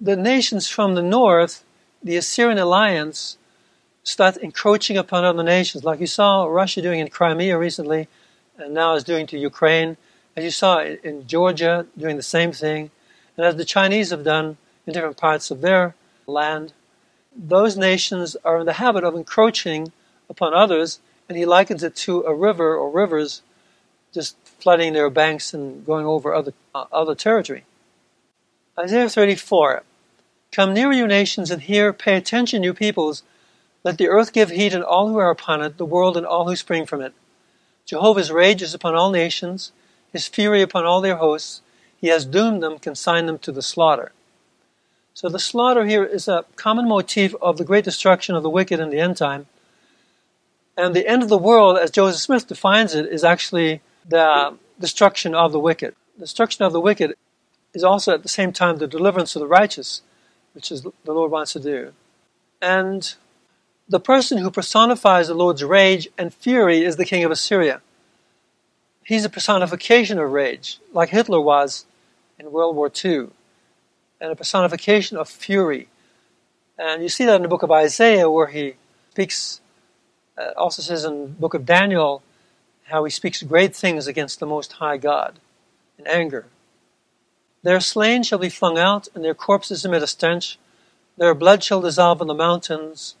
the 0.00 0.16
nations 0.16 0.68
from 0.68 0.94
the 0.94 1.02
north, 1.02 1.64
the 2.02 2.16
Assyrian 2.16 2.58
alliance, 2.58 3.36
start 4.06 4.36
encroaching 4.36 4.96
upon 4.96 5.24
other 5.24 5.42
nations, 5.42 5.82
like 5.82 5.98
you 5.98 6.06
saw 6.06 6.44
Russia 6.44 6.80
doing 6.80 7.00
in 7.00 7.08
Crimea 7.08 7.58
recently, 7.58 8.06
and 8.56 8.72
now 8.72 8.94
is 8.94 9.02
doing 9.02 9.26
to 9.26 9.38
Ukraine, 9.38 9.96
as 10.36 10.44
you 10.44 10.50
saw 10.50 10.80
in 10.80 11.26
Georgia 11.26 11.86
doing 11.98 12.16
the 12.16 12.22
same 12.22 12.52
thing, 12.52 12.90
and 13.36 13.44
as 13.44 13.56
the 13.56 13.64
Chinese 13.64 14.10
have 14.10 14.22
done 14.22 14.58
in 14.86 14.92
different 14.92 15.16
parts 15.16 15.50
of 15.50 15.60
their 15.60 15.96
land, 16.26 16.72
those 17.36 17.76
nations 17.76 18.36
are 18.44 18.60
in 18.60 18.66
the 18.66 18.74
habit 18.74 19.02
of 19.02 19.16
encroaching 19.16 19.92
upon 20.30 20.54
others, 20.54 21.00
and 21.28 21.36
he 21.36 21.44
likens 21.44 21.82
it 21.82 21.96
to 21.96 22.22
a 22.22 22.34
river 22.34 22.76
or 22.76 22.90
rivers 22.90 23.42
just 24.14 24.36
flooding 24.44 24.92
their 24.92 25.10
banks 25.10 25.52
and 25.52 25.84
going 25.84 26.06
over 26.06 26.32
other, 26.32 26.54
uh, 26.74 26.84
other 26.92 27.16
territory. 27.16 27.64
Isaiah 28.78 29.08
34 29.08 29.82
Come 30.52 30.72
near, 30.72 30.92
you 30.92 31.08
nations, 31.08 31.50
and 31.50 31.62
hear, 31.62 31.92
pay 31.92 32.16
attention, 32.16 32.62
you 32.62 32.72
peoples. 32.72 33.24
Let 33.86 33.98
the 33.98 34.08
earth 34.08 34.32
give 34.32 34.50
heed 34.50 34.74
and 34.74 34.82
all 34.82 35.10
who 35.10 35.18
are 35.18 35.30
upon 35.30 35.62
it, 35.62 35.78
the 35.78 35.84
world 35.84 36.16
and 36.16 36.26
all 36.26 36.48
who 36.48 36.56
spring 36.56 36.86
from 36.86 37.00
it. 37.00 37.12
Jehovah's 37.84 38.32
rage 38.32 38.60
is 38.60 38.74
upon 38.74 38.96
all 38.96 39.12
nations, 39.12 39.70
his 40.12 40.26
fury 40.26 40.60
upon 40.60 40.84
all 40.84 41.00
their 41.00 41.14
hosts. 41.14 41.62
He 42.00 42.08
has 42.08 42.24
doomed 42.24 42.64
them, 42.64 42.80
consigned 42.80 43.28
them 43.28 43.38
to 43.38 43.52
the 43.52 43.62
slaughter. 43.62 44.10
So 45.14 45.28
the 45.28 45.38
slaughter 45.38 45.86
here 45.86 46.02
is 46.02 46.26
a 46.26 46.46
common 46.56 46.88
motif 46.88 47.36
of 47.40 47.58
the 47.58 47.64
great 47.64 47.84
destruction 47.84 48.34
of 48.34 48.42
the 48.42 48.50
wicked 48.50 48.80
in 48.80 48.90
the 48.90 48.98
end 48.98 49.18
time. 49.18 49.46
And 50.76 50.92
the 50.92 51.06
end 51.06 51.22
of 51.22 51.28
the 51.28 51.38
world, 51.38 51.78
as 51.78 51.92
Joseph 51.92 52.20
Smith 52.20 52.48
defines 52.48 52.92
it, 52.92 53.06
is 53.06 53.22
actually 53.22 53.82
the 54.04 54.58
destruction 54.80 55.32
of 55.32 55.52
the 55.52 55.60
wicked. 55.60 55.94
The 56.16 56.24
destruction 56.24 56.64
of 56.64 56.72
the 56.72 56.80
wicked 56.80 57.14
is 57.72 57.84
also 57.84 58.14
at 58.14 58.24
the 58.24 58.28
same 58.28 58.52
time 58.52 58.78
the 58.78 58.88
deliverance 58.88 59.36
of 59.36 59.40
the 59.40 59.46
righteous, 59.46 60.02
which 60.54 60.72
is 60.72 60.82
the 60.82 61.12
Lord 61.12 61.30
wants 61.30 61.52
to 61.52 61.60
do. 61.60 61.92
And 62.60 63.14
the 63.88 64.00
person 64.00 64.38
who 64.38 64.50
personifies 64.50 65.28
the 65.28 65.34
Lord's 65.34 65.62
rage 65.62 66.08
and 66.18 66.34
fury 66.34 66.84
is 66.84 66.96
the 66.96 67.04
king 67.04 67.24
of 67.24 67.30
Assyria. 67.30 67.80
He's 69.04 69.24
a 69.24 69.30
personification 69.30 70.18
of 70.18 70.32
rage, 70.32 70.78
like 70.92 71.10
Hitler 71.10 71.40
was 71.40 71.86
in 72.38 72.50
World 72.50 72.74
War 72.74 72.90
II 72.92 73.28
and 74.20 74.32
a 74.32 74.36
personification 74.36 75.16
of 75.16 75.28
fury. 75.28 75.88
And 76.78 77.02
you 77.02 77.08
see 77.08 77.24
that 77.24 77.36
in 77.36 77.42
the 77.42 77.48
book 77.48 77.62
of 77.62 77.70
Isaiah, 77.70 78.30
where 78.30 78.48
he 78.48 78.74
speaks, 79.10 79.60
uh, 80.36 80.50
also 80.56 80.82
says 80.82 81.04
in 81.04 81.22
the 81.22 81.28
book 81.28 81.54
of 81.54 81.64
Daniel, 81.64 82.22
how 82.84 83.04
he 83.04 83.10
speaks 83.10 83.42
great 83.42 83.74
things 83.74 84.06
against 84.06 84.40
the 84.40 84.46
Most 84.46 84.74
High 84.74 84.96
God 84.96 85.38
in 85.98 86.06
anger. 86.06 86.46
Their 87.62 87.80
slain 87.80 88.22
shall 88.22 88.38
be 88.38 88.48
flung 88.48 88.78
out, 88.78 89.08
and 89.14 89.24
their 89.24 89.34
corpses 89.34 89.84
emit 89.84 90.02
a 90.02 90.06
stench. 90.06 90.58
Their 91.16 91.34
blood 91.34 91.64
shall 91.64 91.80
dissolve 91.80 92.20
on 92.20 92.26
the 92.26 92.34
mountains, 92.34 93.16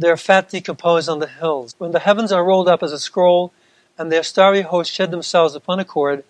their 0.00 0.16
fat 0.16 0.48
decompose 0.48 1.08
on 1.08 1.18
the 1.18 1.26
hills. 1.26 1.74
When 1.78 1.92
the 1.92 1.98
heavens 2.00 2.32
are 2.32 2.44
rolled 2.44 2.68
up 2.68 2.82
as 2.82 2.92
a 2.92 2.98
scroll, 2.98 3.52
and 3.98 4.10
their 4.10 4.22
starry 4.22 4.62
hosts 4.62 4.94
shed 4.94 5.10
themselves 5.10 5.54
upon 5.54 5.78
a 5.78 5.84
cord, 5.84 6.24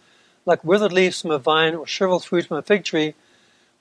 like 0.44 0.64
withered 0.64 0.92
leaves 0.92 1.22
from 1.22 1.30
a 1.30 1.38
vine 1.38 1.76
or 1.76 1.86
shriveled 1.86 2.24
fruit 2.24 2.46
from 2.46 2.56
a 2.56 2.62
fig 2.62 2.84
tree, 2.84 3.14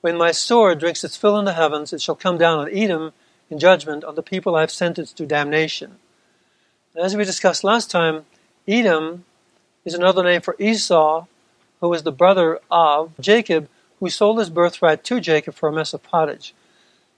when 0.00 0.16
my 0.16 0.30
sword 0.30 0.78
drinks 0.78 1.02
its 1.02 1.16
fill 1.16 1.38
in 1.38 1.44
the 1.44 1.54
heavens, 1.54 1.92
it 1.92 2.00
shall 2.00 2.14
come 2.14 2.38
down 2.38 2.60
on 2.60 2.72
Edom 2.72 3.12
in 3.50 3.58
judgment 3.58 4.04
on 4.04 4.14
the 4.14 4.22
people 4.22 4.54
I 4.54 4.60
have 4.60 4.70
sentenced 4.70 5.16
to 5.16 5.26
damnation. 5.26 5.96
And 6.94 7.04
as 7.04 7.16
we 7.16 7.24
discussed 7.24 7.64
last 7.64 7.90
time, 7.90 8.26
Edom 8.68 9.24
is 9.84 9.94
another 9.94 10.22
name 10.22 10.40
for 10.40 10.54
Esau, 10.60 11.26
who 11.80 11.88
was 11.88 12.04
the 12.04 12.12
brother 12.12 12.60
of 12.70 13.12
Jacob, 13.18 13.68
who 13.98 14.08
sold 14.08 14.38
his 14.38 14.50
birthright 14.50 15.02
to 15.04 15.20
Jacob 15.20 15.54
for 15.54 15.68
a 15.68 15.72
mess 15.72 15.92
of 15.92 16.02
pottage. 16.04 16.54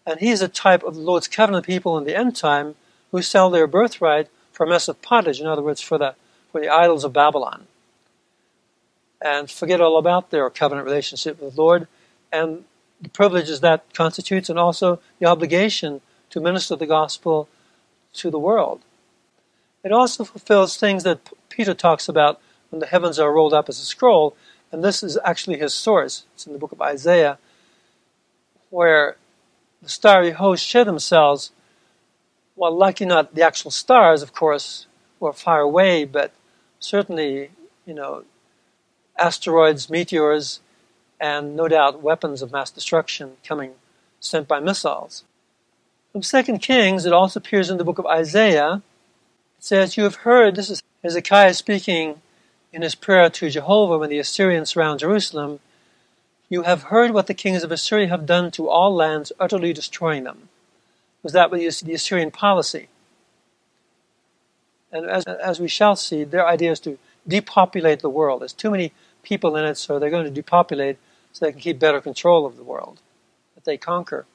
And 0.06 0.20
he 0.20 0.30
is 0.30 0.42
a 0.42 0.48
type 0.48 0.82
of 0.82 0.94
the 0.94 1.00
Lord's 1.00 1.28
covenant 1.28 1.66
people 1.66 1.96
in 1.96 2.04
the 2.04 2.16
end 2.16 2.36
time 2.36 2.74
who 3.10 3.22
sell 3.22 3.50
their 3.50 3.66
birthright 3.66 4.28
for 4.52 4.66
a 4.66 4.68
mess 4.68 4.88
of 4.88 5.00
pottage, 5.02 5.40
in 5.40 5.46
other 5.46 5.62
words, 5.62 5.80
for 5.80 5.98
the, 5.98 6.14
for 6.50 6.60
the 6.60 6.68
idols 6.68 7.04
of 7.04 7.12
Babylon. 7.12 7.66
And 9.20 9.50
forget 9.50 9.80
all 9.80 9.98
about 9.98 10.30
their 10.30 10.48
covenant 10.50 10.86
relationship 10.86 11.40
with 11.40 11.54
the 11.54 11.60
Lord 11.60 11.86
and 12.32 12.64
the 13.00 13.08
privileges 13.08 13.60
that 13.60 13.92
constitutes 13.94 14.48
and 14.48 14.58
also 14.58 15.00
the 15.18 15.26
obligation 15.26 16.00
to 16.30 16.40
minister 16.40 16.74
the 16.74 16.86
gospel 16.86 17.48
to 18.14 18.30
the 18.30 18.38
world. 18.38 18.80
It 19.84 19.92
also 19.92 20.24
fulfills 20.24 20.76
things 20.76 21.02
that 21.04 21.30
Peter 21.48 21.74
talks 21.74 22.08
about 22.08 22.40
when 22.70 22.80
the 22.80 22.86
heavens 22.86 23.18
are 23.18 23.32
rolled 23.32 23.52
up 23.52 23.68
as 23.68 23.80
a 23.80 23.84
scroll, 23.84 24.36
and 24.70 24.82
this 24.82 25.02
is 25.02 25.18
actually 25.24 25.58
his 25.58 25.74
source. 25.74 26.24
It's 26.34 26.46
in 26.46 26.52
the 26.52 26.58
book 26.58 26.72
of 26.72 26.80
Isaiah, 26.80 27.38
where 28.70 29.16
the 29.82 29.88
starry 29.88 30.30
hosts 30.30 30.66
shed 30.66 30.86
themselves, 30.86 31.50
well, 32.56 32.74
likely 32.74 33.06
not 33.06 33.34
the 33.34 33.42
actual 33.42 33.70
stars, 33.70 34.22
of 34.22 34.32
course, 34.32 34.86
were 35.18 35.32
far 35.32 35.60
away, 35.60 36.04
but 36.04 36.32
certainly, 36.78 37.50
you 37.84 37.94
know, 37.94 38.24
asteroids, 39.18 39.90
meteors, 39.90 40.60
and 41.20 41.56
no 41.56 41.68
doubt 41.68 42.02
weapons 42.02 42.42
of 42.42 42.52
mass 42.52 42.70
destruction 42.70 43.36
coming 43.46 43.72
sent 44.20 44.48
by 44.48 44.60
missiles. 44.60 45.24
From 46.12 46.22
Second 46.22 46.58
Kings, 46.58 47.06
it 47.06 47.12
also 47.12 47.40
appears 47.40 47.70
in 47.70 47.78
the 47.78 47.84
book 47.84 47.98
of 47.98 48.06
Isaiah. 48.06 48.82
It 49.58 49.64
says, 49.64 49.96
You 49.96 50.04
have 50.04 50.16
heard, 50.16 50.56
this 50.56 50.68
is 50.68 50.82
Hezekiah 51.02 51.54
speaking 51.54 52.20
in 52.72 52.82
his 52.82 52.94
prayer 52.94 53.30
to 53.30 53.50
Jehovah 53.50 53.98
when 53.98 54.10
the 54.10 54.18
Assyrians 54.18 54.70
surround 54.70 55.00
Jerusalem. 55.00 55.60
You 56.52 56.64
have 56.64 56.82
heard 56.82 57.12
what 57.12 57.28
the 57.28 57.32
kings 57.32 57.64
of 57.64 57.72
Assyria 57.72 58.08
have 58.08 58.26
done 58.26 58.50
to 58.50 58.68
all 58.68 58.94
lands, 58.94 59.32
utterly 59.40 59.72
destroying 59.72 60.24
them. 60.24 60.50
Was 61.22 61.32
that 61.32 61.50
the 61.50 61.94
Assyrian 61.94 62.30
policy? 62.30 62.88
And 64.92 65.08
as, 65.08 65.24
as 65.24 65.60
we 65.60 65.68
shall 65.68 65.96
see, 65.96 66.24
their 66.24 66.46
idea 66.46 66.72
is 66.72 66.80
to 66.80 66.98
depopulate 67.26 68.00
the 68.00 68.10
world. 68.10 68.42
There's 68.42 68.52
too 68.52 68.70
many 68.70 68.92
people 69.22 69.56
in 69.56 69.64
it, 69.64 69.78
so 69.78 69.98
they're 69.98 70.10
going 70.10 70.26
to 70.26 70.30
depopulate 70.30 70.98
so 71.32 71.46
they 71.46 71.52
can 71.52 71.60
keep 71.62 71.78
better 71.78 72.02
control 72.02 72.44
of 72.44 72.58
the 72.58 72.64
world 72.64 73.00
that 73.54 73.64
they 73.64 73.78
conquer. 73.78 74.26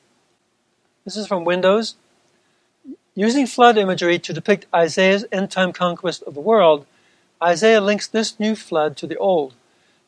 This 1.05 1.17
is 1.17 1.27
from 1.27 1.45
Windows. 1.45 1.97
Using 3.13 3.45
flood 3.45 3.77
imagery 3.77 4.17
to 4.17 4.33
depict 4.33 4.65
Isaiah's 4.73 5.25
end 5.31 5.51
time 5.51 5.71
conquest 5.71 6.23
of 6.23 6.33
the 6.33 6.41
world, 6.41 6.87
Isaiah 7.43 7.79
links 7.79 8.07
this 8.07 8.39
new 8.39 8.55
flood 8.55 8.97
to 8.97 9.05
the 9.05 9.17
old 9.17 9.53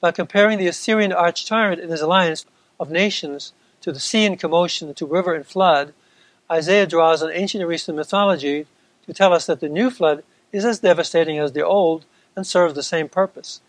by 0.01 0.11
comparing 0.11 0.57
the 0.57 0.67
Assyrian 0.67 1.11
arch 1.11 1.45
tyrant 1.45 1.81
and 1.81 1.91
his 1.91 2.01
alliance 2.01 2.45
of 2.79 2.89
nations 2.89 3.53
to 3.81 3.91
the 3.91 3.99
sea 3.99 4.25
in 4.25 4.37
commotion, 4.37 4.93
to 4.93 5.05
river 5.05 5.33
and 5.33 5.45
flood. 5.45 5.93
Isaiah 6.51 6.87
draws 6.87 7.21
on 7.21 7.31
ancient 7.31 7.61
Near 7.61 7.71
Eastern 7.71 7.95
mythology 7.95 8.65
to 9.05 9.13
tell 9.13 9.33
us 9.33 9.45
that 9.45 9.59
the 9.59 9.69
new 9.69 9.89
flood 9.89 10.23
is 10.51 10.65
as 10.65 10.79
devastating 10.79 11.37
as 11.37 11.53
the 11.53 11.65
old 11.65 12.05
and 12.35 12.45
serves 12.45 12.73
the 12.73 12.83
same 12.83 13.09
purpose. 13.09 13.61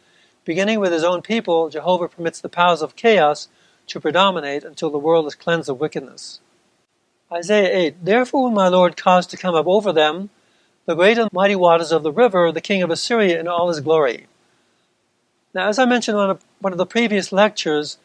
Beginning 0.44 0.80
with 0.80 0.92
his 0.92 1.04
own 1.04 1.22
people, 1.22 1.68
Jehovah 1.68 2.08
permits 2.08 2.40
the 2.40 2.48
powers 2.48 2.82
of 2.82 2.96
chaos 2.96 3.48
to 3.88 4.00
predominate 4.00 4.64
until 4.64 4.90
the 4.90 4.98
world 4.98 5.26
is 5.26 5.34
cleansed 5.34 5.68
of 5.68 5.80
wickedness. 5.80 6.40
Isaiah 7.32 7.76
8 7.76 8.04
Therefore 8.04 8.44
will 8.44 8.50
my 8.50 8.68
Lord 8.68 8.96
cause 8.96 9.26
to 9.28 9.36
come 9.36 9.54
up 9.54 9.66
over 9.66 9.92
them 9.92 10.30
the 10.86 10.94
great 10.94 11.18
and 11.18 11.32
mighty 11.32 11.54
waters 11.54 11.92
of 11.92 12.02
the 12.02 12.12
river, 12.12 12.50
the 12.50 12.60
king 12.60 12.82
of 12.82 12.90
Assyria 12.90 13.38
in 13.38 13.46
all 13.46 13.68
his 13.68 13.80
glory. 13.80 14.26
Now, 15.54 15.68
as 15.68 15.78
I 15.78 15.84
mentioned 15.84 16.16
on 16.16 16.38
one 16.60 16.72
of 16.72 16.78
the 16.78 16.86
previous 16.86 17.32
lectures, 17.32 17.98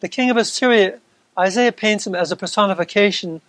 the 0.00 0.08
king 0.08 0.30
of 0.30 0.36
Assyria, 0.36 1.00
Isaiah 1.38 1.72
paints 1.72 2.06
him 2.06 2.14
as 2.14 2.30
a 2.30 2.36
personification 2.36 3.40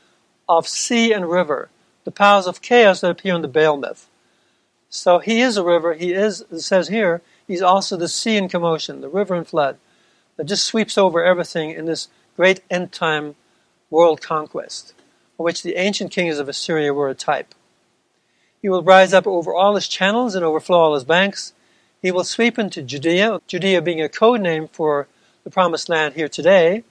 of 0.47 0.67
sea 0.67 1.11
and 1.11 1.29
river, 1.29 1.69
the 2.03 2.11
powers 2.11 2.47
of 2.47 2.61
chaos 2.61 3.01
that 3.01 3.11
appear 3.11 3.35
in 3.35 3.41
the 3.41 3.47
Baal 3.47 3.77
myth. 3.77 4.07
So 4.89 5.19
he 5.19 5.41
is 5.41 5.57
a 5.57 5.63
river, 5.63 5.93
he 5.93 6.13
is, 6.13 6.41
it 6.51 6.59
says 6.59 6.89
here, 6.89 7.21
He's 7.47 7.61
also 7.61 7.97
the 7.97 8.07
sea 8.07 8.37
in 8.37 8.47
commotion, 8.47 9.01
the 9.01 9.09
river 9.09 9.35
in 9.35 9.43
flood, 9.43 9.77
that 10.37 10.45
just 10.45 10.63
sweeps 10.63 10.97
over 10.97 11.21
everything 11.21 11.71
in 11.71 11.83
this 11.83 12.07
great 12.37 12.61
end 12.69 12.93
time 12.93 13.35
world 13.89 14.21
conquest, 14.21 14.93
of 15.37 15.43
which 15.43 15.61
the 15.61 15.75
ancient 15.75 16.11
kings 16.11 16.39
of 16.39 16.47
Assyria 16.47 16.93
were 16.93 17.09
a 17.09 17.13
type. 17.13 17.53
He 18.61 18.69
will 18.69 18.83
rise 18.83 19.13
up 19.13 19.27
over 19.27 19.53
all 19.53 19.75
his 19.75 19.89
channels 19.89 20.33
and 20.33 20.45
overflow 20.45 20.79
all 20.79 20.93
his 20.93 21.03
banks. 21.03 21.51
He 22.01 22.11
will 22.11 22.23
sweep 22.23 22.57
into 22.57 22.81
Judea, 22.81 23.39
Judea 23.45 23.81
being 23.81 24.01
a 24.01 24.09
code 24.09 24.41
name 24.41 24.67
for 24.67 25.07
the 25.43 25.51
promised 25.51 25.87
land 25.87 26.15
here 26.15 26.27
today. 26.27 26.83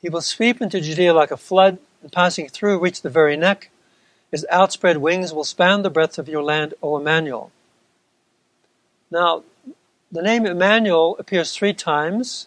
He 0.00 0.08
will 0.08 0.20
sweep 0.20 0.60
into 0.60 0.80
Judea 0.80 1.12
like 1.12 1.30
a 1.30 1.36
flood, 1.36 1.78
and 2.02 2.12
passing 2.12 2.48
through, 2.48 2.78
reach 2.78 3.02
the 3.02 3.10
very 3.10 3.36
neck. 3.36 3.70
His 4.30 4.46
outspread 4.50 4.98
wings 4.98 5.32
will 5.32 5.44
span 5.44 5.82
the 5.82 5.90
breadth 5.90 6.18
of 6.18 6.28
your 6.28 6.42
land, 6.42 6.74
O 6.82 6.96
Emmanuel. 6.96 7.52
Now, 9.10 9.44
the 10.10 10.22
name 10.22 10.46
Emmanuel 10.46 11.16
appears 11.18 11.54
three 11.54 11.74
times 11.74 12.46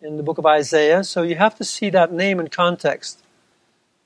in 0.00 0.16
the 0.16 0.22
book 0.22 0.38
of 0.38 0.46
Isaiah, 0.46 1.04
so 1.04 1.22
you 1.22 1.36
have 1.36 1.56
to 1.56 1.64
see 1.64 1.90
that 1.90 2.12
name 2.12 2.40
in 2.40 2.48
context. 2.48 3.22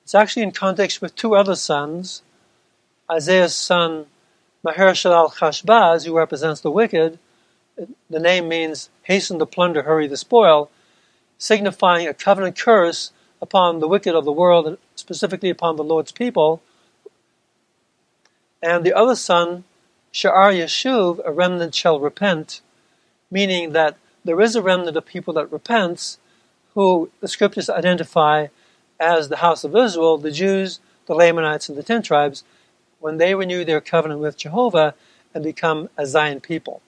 It's 0.03 0.15
actually 0.15 0.43
in 0.43 0.51
context 0.51 1.01
with 1.01 1.15
two 1.15 1.35
other 1.35 1.55
sons 1.55 2.21
Isaiah's 3.09 3.55
son 3.55 4.05
Maher-shalal-hash-baz, 4.67 6.03
who 6.03 6.17
represents 6.17 6.59
the 6.59 6.71
wicked. 6.71 7.19
The 8.09 8.19
name 8.19 8.49
means 8.49 8.89
hasten 9.03 9.39
to 9.39 9.45
plunder, 9.45 9.83
hurry 9.83 10.07
the 10.07 10.17
spoil, 10.17 10.69
signifying 11.37 12.05
a 12.05 12.13
covenant 12.13 12.59
curse 12.59 13.11
upon 13.41 13.79
the 13.79 13.87
wicked 13.87 14.13
of 14.13 14.25
the 14.25 14.31
world, 14.31 14.77
specifically 14.95 15.49
upon 15.49 15.77
the 15.77 15.85
Lord's 15.85 16.11
people. 16.11 16.61
And 18.61 18.83
the 18.83 18.93
other 18.93 19.15
son, 19.15 19.63
Sha'ar 20.11 20.51
Yeshuv, 20.51 21.21
a 21.23 21.31
remnant 21.31 21.73
shall 21.73 21.99
repent, 21.99 22.59
meaning 23.31 23.71
that 23.71 23.95
there 24.25 24.41
is 24.41 24.57
a 24.57 24.61
remnant 24.61 24.97
of 24.97 25.05
people 25.05 25.33
that 25.35 25.51
repents, 25.51 26.17
who 26.73 27.09
the 27.21 27.27
scriptures 27.29 27.69
identify 27.69 28.47
as 28.99 29.29
the 29.29 29.37
house 29.37 29.63
of 29.63 29.75
Israel, 29.75 30.17
the 30.17 30.31
Jews, 30.31 30.79
the 31.05 31.15
Lamanites, 31.15 31.69
and 31.69 31.77
the 31.77 31.83
ten 31.83 32.01
tribes, 32.01 32.43
when 32.99 33.17
they 33.17 33.35
renew 33.35 33.63
their 33.63 33.81
covenant 33.81 34.19
with 34.19 34.37
Jehovah 34.37 34.95
and 35.33 35.43
become 35.43 35.89
a 35.97 36.05
Zion 36.05 36.41
people. 36.41 36.81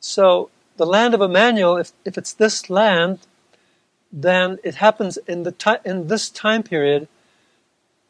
So 0.00 0.50
the 0.76 0.86
land 0.86 1.14
of 1.14 1.20
Emmanuel, 1.20 1.76
if, 1.76 1.92
if 2.04 2.18
it's 2.18 2.32
this 2.32 2.68
land, 2.68 3.20
then 4.12 4.58
it 4.62 4.76
happens 4.76 5.16
in 5.26 5.42
the 5.42 5.52
ti- 5.52 5.82
in 5.84 6.08
this 6.08 6.28
time 6.28 6.62
period. 6.62 7.08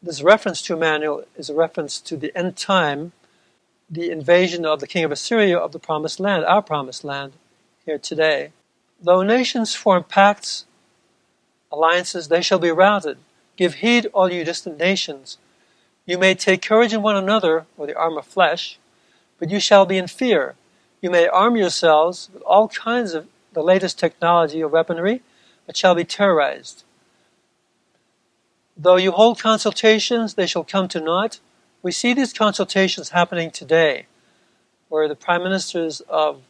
This 0.01 0.21
reference 0.21 0.61
to 0.63 0.73
Emmanuel 0.73 1.23
is 1.35 1.49
a 1.49 1.55
reference 1.55 1.99
to 2.01 2.17
the 2.17 2.35
end 2.37 2.55
time, 2.55 3.13
the 3.89 4.11
invasion 4.11 4.65
of 4.65 4.79
the 4.79 4.87
king 4.87 5.03
of 5.03 5.11
Assyria 5.11 5.57
of 5.57 5.71
the 5.71 5.79
promised 5.79 6.19
land, 6.19 6.45
our 6.45 6.61
promised 6.61 7.03
land, 7.03 7.33
here 7.85 7.97
today. 7.97 8.51
Though 9.01 9.23
nations 9.23 9.73
form 9.73 10.03
pacts, 10.03 10.65
alliances, 11.71 12.27
they 12.27 12.41
shall 12.41 12.59
be 12.59 12.71
routed. 12.71 13.17
Give 13.55 13.75
heed, 13.75 14.07
all 14.13 14.31
you 14.31 14.43
distant 14.43 14.77
nations. 14.77 15.37
You 16.07 16.17
may 16.17 16.35
take 16.35 16.61
courage 16.61 16.93
in 16.93 17.01
one 17.01 17.17
another, 17.17 17.65
or 17.77 17.85
the 17.85 17.97
arm 17.97 18.17
of 18.17 18.25
flesh, 18.25 18.79
but 19.39 19.51
you 19.51 19.59
shall 19.59 19.85
be 19.85 19.97
in 19.97 20.07
fear. 20.07 20.55
You 21.01 21.11
may 21.11 21.27
arm 21.27 21.57
yourselves 21.57 22.29
with 22.33 22.41
all 22.43 22.69
kinds 22.69 23.13
of 23.13 23.27
the 23.51 23.61
latest 23.61 23.99
technology 23.99 24.63
or 24.63 24.69
weaponry, 24.69 25.21
but 25.65 25.75
shall 25.75 25.95
be 25.95 26.05
terrorized. 26.05 26.85
Though 28.77 28.95
you 28.95 29.11
hold 29.11 29.37
consultations, 29.37 30.35
they 30.35 30.47
shall 30.47 30.63
come 30.63 30.87
to 30.87 31.01
naught. 31.01 31.39
We 31.83 31.91
see 31.91 32.13
these 32.13 32.31
consultations 32.31 33.09
happening 33.09 33.51
today, 33.51 34.05
where 34.87 35.09
the 35.09 35.15
prime 35.15 35.43
ministers 35.43 35.99
of 36.07 36.41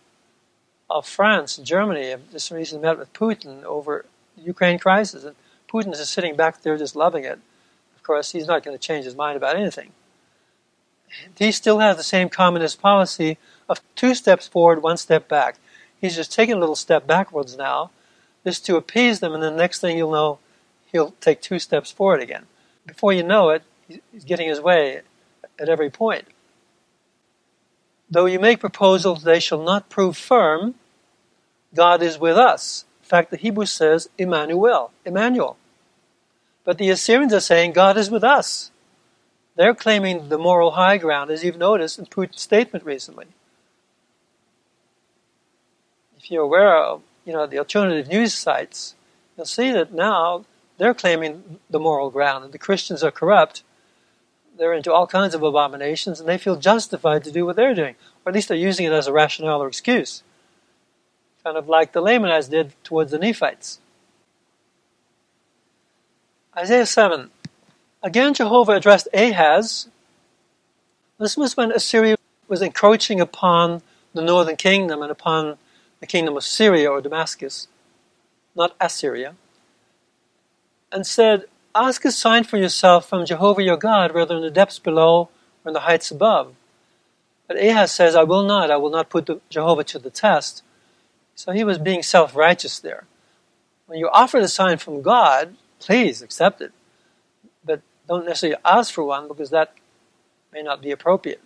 of 0.90 1.06
France 1.06 1.58
and 1.58 1.68
Germany 1.68 2.12
have 2.12 2.32
just 2.32 2.50
recently 2.50 2.88
met 2.88 2.98
with 2.98 3.12
Putin 3.12 3.64
over 3.64 4.06
the 4.38 4.44
Ukraine 4.44 4.80
crisis, 4.80 5.26
and 5.26 5.36
Putin 5.68 5.92
is 5.92 6.00
just 6.00 6.14
sitting 6.14 6.36
back 6.36 6.62
there 6.62 6.78
just 6.78 6.96
loving 6.96 7.26
it 7.26 7.40
course, 8.08 8.32
he's 8.32 8.48
not 8.48 8.64
going 8.64 8.78
to 8.78 8.82
change 8.82 9.06
his 9.06 9.16
mind 9.16 9.38
about 9.38 9.56
anything. 9.56 9.92
He 11.38 11.52
still 11.52 11.80
has 11.80 11.98
the 11.98 12.04
same 12.04 12.30
communist 12.30 12.82
policy 12.82 13.38
of 13.70 13.82
two 13.96 14.16
steps 14.16 14.48
forward, 14.48 14.82
one 14.82 14.98
step 14.98 15.28
back. 15.28 15.58
He's 16.00 16.16
just 16.16 16.34
taking 16.34 16.56
a 16.56 16.60
little 16.60 16.76
step 16.76 17.06
backwards 17.06 17.58
now, 17.58 17.92
just 18.44 18.66
to 18.66 18.78
appease 18.78 19.20
them, 19.20 19.34
and 19.34 19.44
the 19.44 19.52
next 19.52 19.82
thing 19.82 19.98
you'll 19.98 20.12
know, 20.12 20.40
he'll 20.92 21.12
take 21.20 21.42
two 21.42 21.60
steps 21.60 21.92
forward 21.92 22.22
again. 22.22 22.46
Before 22.86 23.12
you 23.14 23.24
know 23.24 23.50
it, 23.50 23.64
he's 23.88 24.24
getting 24.24 24.48
his 24.48 24.62
way 24.62 25.02
at 25.60 25.70
every 25.70 25.90
point. 25.90 26.26
Though 28.10 28.26
you 28.26 28.40
make 28.40 28.60
proposals, 28.60 29.24
they 29.24 29.40
shall 29.40 29.62
not 29.62 29.90
prove 29.90 30.16
firm. 30.16 30.76
God 31.76 32.02
is 32.02 32.18
with 32.18 32.38
us. 32.38 32.86
In 33.04 33.08
fact, 33.08 33.32
the 33.32 33.38
Hebrew 33.38 33.66
says 33.66 34.10
Emmanuel, 34.18 34.92
Emmanuel. 35.06 35.58
But 36.68 36.80
the 36.80 36.90
Assyrians 36.90 37.32
are 37.32 37.40
saying 37.40 37.72
God 37.72 37.96
is 37.96 38.12
with 38.12 38.26
us. 38.26 38.72
They're 39.56 39.74
claiming 39.74 40.28
the 40.28 40.38
moral 40.38 40.72
high 40.72 40.98
ground, 40.98 41.32
as 41.32 41.42
you've 41.42 41.58
noticed 41.58 41.98
in 41.98 42.08
Putin's 42.08 42.42
statement 42.42 42.84
recently. 42.84 43.28
If 46.18 46.30
you're 46.30 46.44
aware 46.44 46.76
of 46.76 47.04
you 47.24 47.32
know, 47.32 47.48
the 47.48 47.58
alternative 47.58 48.10
news 48.10 48.34
sites, 48.34 48.96
you'll 49.38 49.46
see 49.46 49.72
that 49.72 49.94
now 49.94 50.44
they're 50.78 50.94
claiming 50.94 51.60
the 51.70 51.80
moral 51.80 52.10
ground, 52.10 52.44
and 52.44 52.54
the 52.54 52.58
Christians 52.58 53.02
are 53.02 53.12
corrupt. 53.12 53.64
They're 54.58 54.74
into 54.74 54.92
all 54.92 55.08
kinds 55.08 55.34
of 55.34 55.44
abominations, 55.44 56.20
and 56.20 56.28
they 56.28 56.38
feel 56.38 56.58
justified 56.58 57.24
to 57.24 57.32
do 57.32 57.46
what 57.46 57.56
they're 57.56 57.76
doing, 57.76 57.96
or 58.26 58.32
at 58.32 58.36
least 58.36 58.50
they're 58.50 58.58
using 58.58 58.86
it 58.86 58.92
as 58.92 59.08
a 59.08 59.14
rationale 59.14 59.64
or 59.64 59.70
excuse. 59.70 60.22
Kind 61.46 61.56
of 61.56 61.70
like 61.70 61.94
the 61.94 62.02
Lamanites 62.02 62.50
did 62.50 62.74
towards 62.84 63.12
the 63.12 63.20
Nephites. 63.20 63.80
Isaiah 66.58 66.88
7. 66.88 67.30
Again, 68.02 68.34
Jehovah 68.34 68.72
addressed 68.72 69.08
Ahaz. 69.14 69.90
This 71.20 71.38
was 71.38 71.56
when 71.56 71.72
Assyria 71.72 72.18
was 72.48 72.64
encroaching 72.64 73.22
upon 73.22 73.84
the 74.16 74.24
northern 74.24 74.56
kingdom 74.56 75.04
and 75.04 75.12
upon 75.12 75.60
the 76.00 76.08
kingdom 76.08 76.36
of 76.36 76.44
Syria 76.44 76.90
or 76.90 77.00
Damascus, 77.00 77.68
not 78.56 78.76
Assyria, 78.82 79.36
and 80.92 81.06
said, 81.06 81.46
Ask 81.76 82.04
a 82.06 82.12
sign 82.12 82.44
for 82.44 82.58
yourself 82.58 83.08
from 83.08 83.28
Jehovah 83.28 83.62
your 83.62 83.78
God, 83.78 84.16
whether 84.16 84.36
in 84.36 84.42
the 84.42 84.50
depths 84.50 84.80
below 84.80 85.30
or 85.64 85.70
in 85.70 85.74
the 85.74 85.82
heights 85.82 86.10
above. 86.10 86.56
But 87.48 87.64
Ahaz 87.64 87.92
says, 87.92 88.16
I 88.16 88.24
will 88.24 88.44
not, 88.44 88.72
I 88.72 88.78
will 88.78 88.90
not 88.90 89.12
put 89.12 89.30
Jehovah 89.52 89.84
to 89.84 90.00
the 90.00 90.10
test. 90.10 90.64
So 91.36 91.52
he 91.52 91.64
was 91.64 91.78
being 91.78 92.02
self 92.02 92.36
righteous 92.36 92.80
there. 92.80 93.04
When 93.86 94.00
you 94.00 94.10
offer 94.10 94.40
the 94.40 94.48
sign 94.48 94.80
from 94.80 95.04
God, 95.04 95.56
please 95.80 96.22
accept 96.22 96.62
it. 96.62 96.72
But 97.64 97.82
don't 98.08 98.26
necessarily 98.26 98.58
ask 98.64 98.94
for 98.94 99.04
one 99.04 99.28
because 99.28 99.50
that 99.52 99.74
may 100.54 100.62
not 100.62 100.82
be 100.82 100.92
appropriate. 100.92 101.42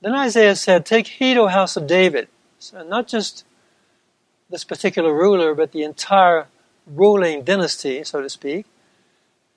Then 0.00 0.14
Isaiah 0.14 0.56
said, 0.56 0.86
Take 0.86 1.06
heed, 1.06 1.36
O 1.36 1.46
house 1.48 1.76
of 1.76 1.86
David. 1.86 2.28
So 2.58 2.82
not 2.82 3.08
just 3.08 3.44
this 4.50 4.64
particular 4.64 5.12
ruler, 5.12 5.54
but 5.54 5.72
the 5.72 5.82
entire 5.82 6.46
ruling 6.86 7.42
dynasty, 7.42 8.02
so 8.04 8.22
to 8.22 8.28
speak. 8.30 8.66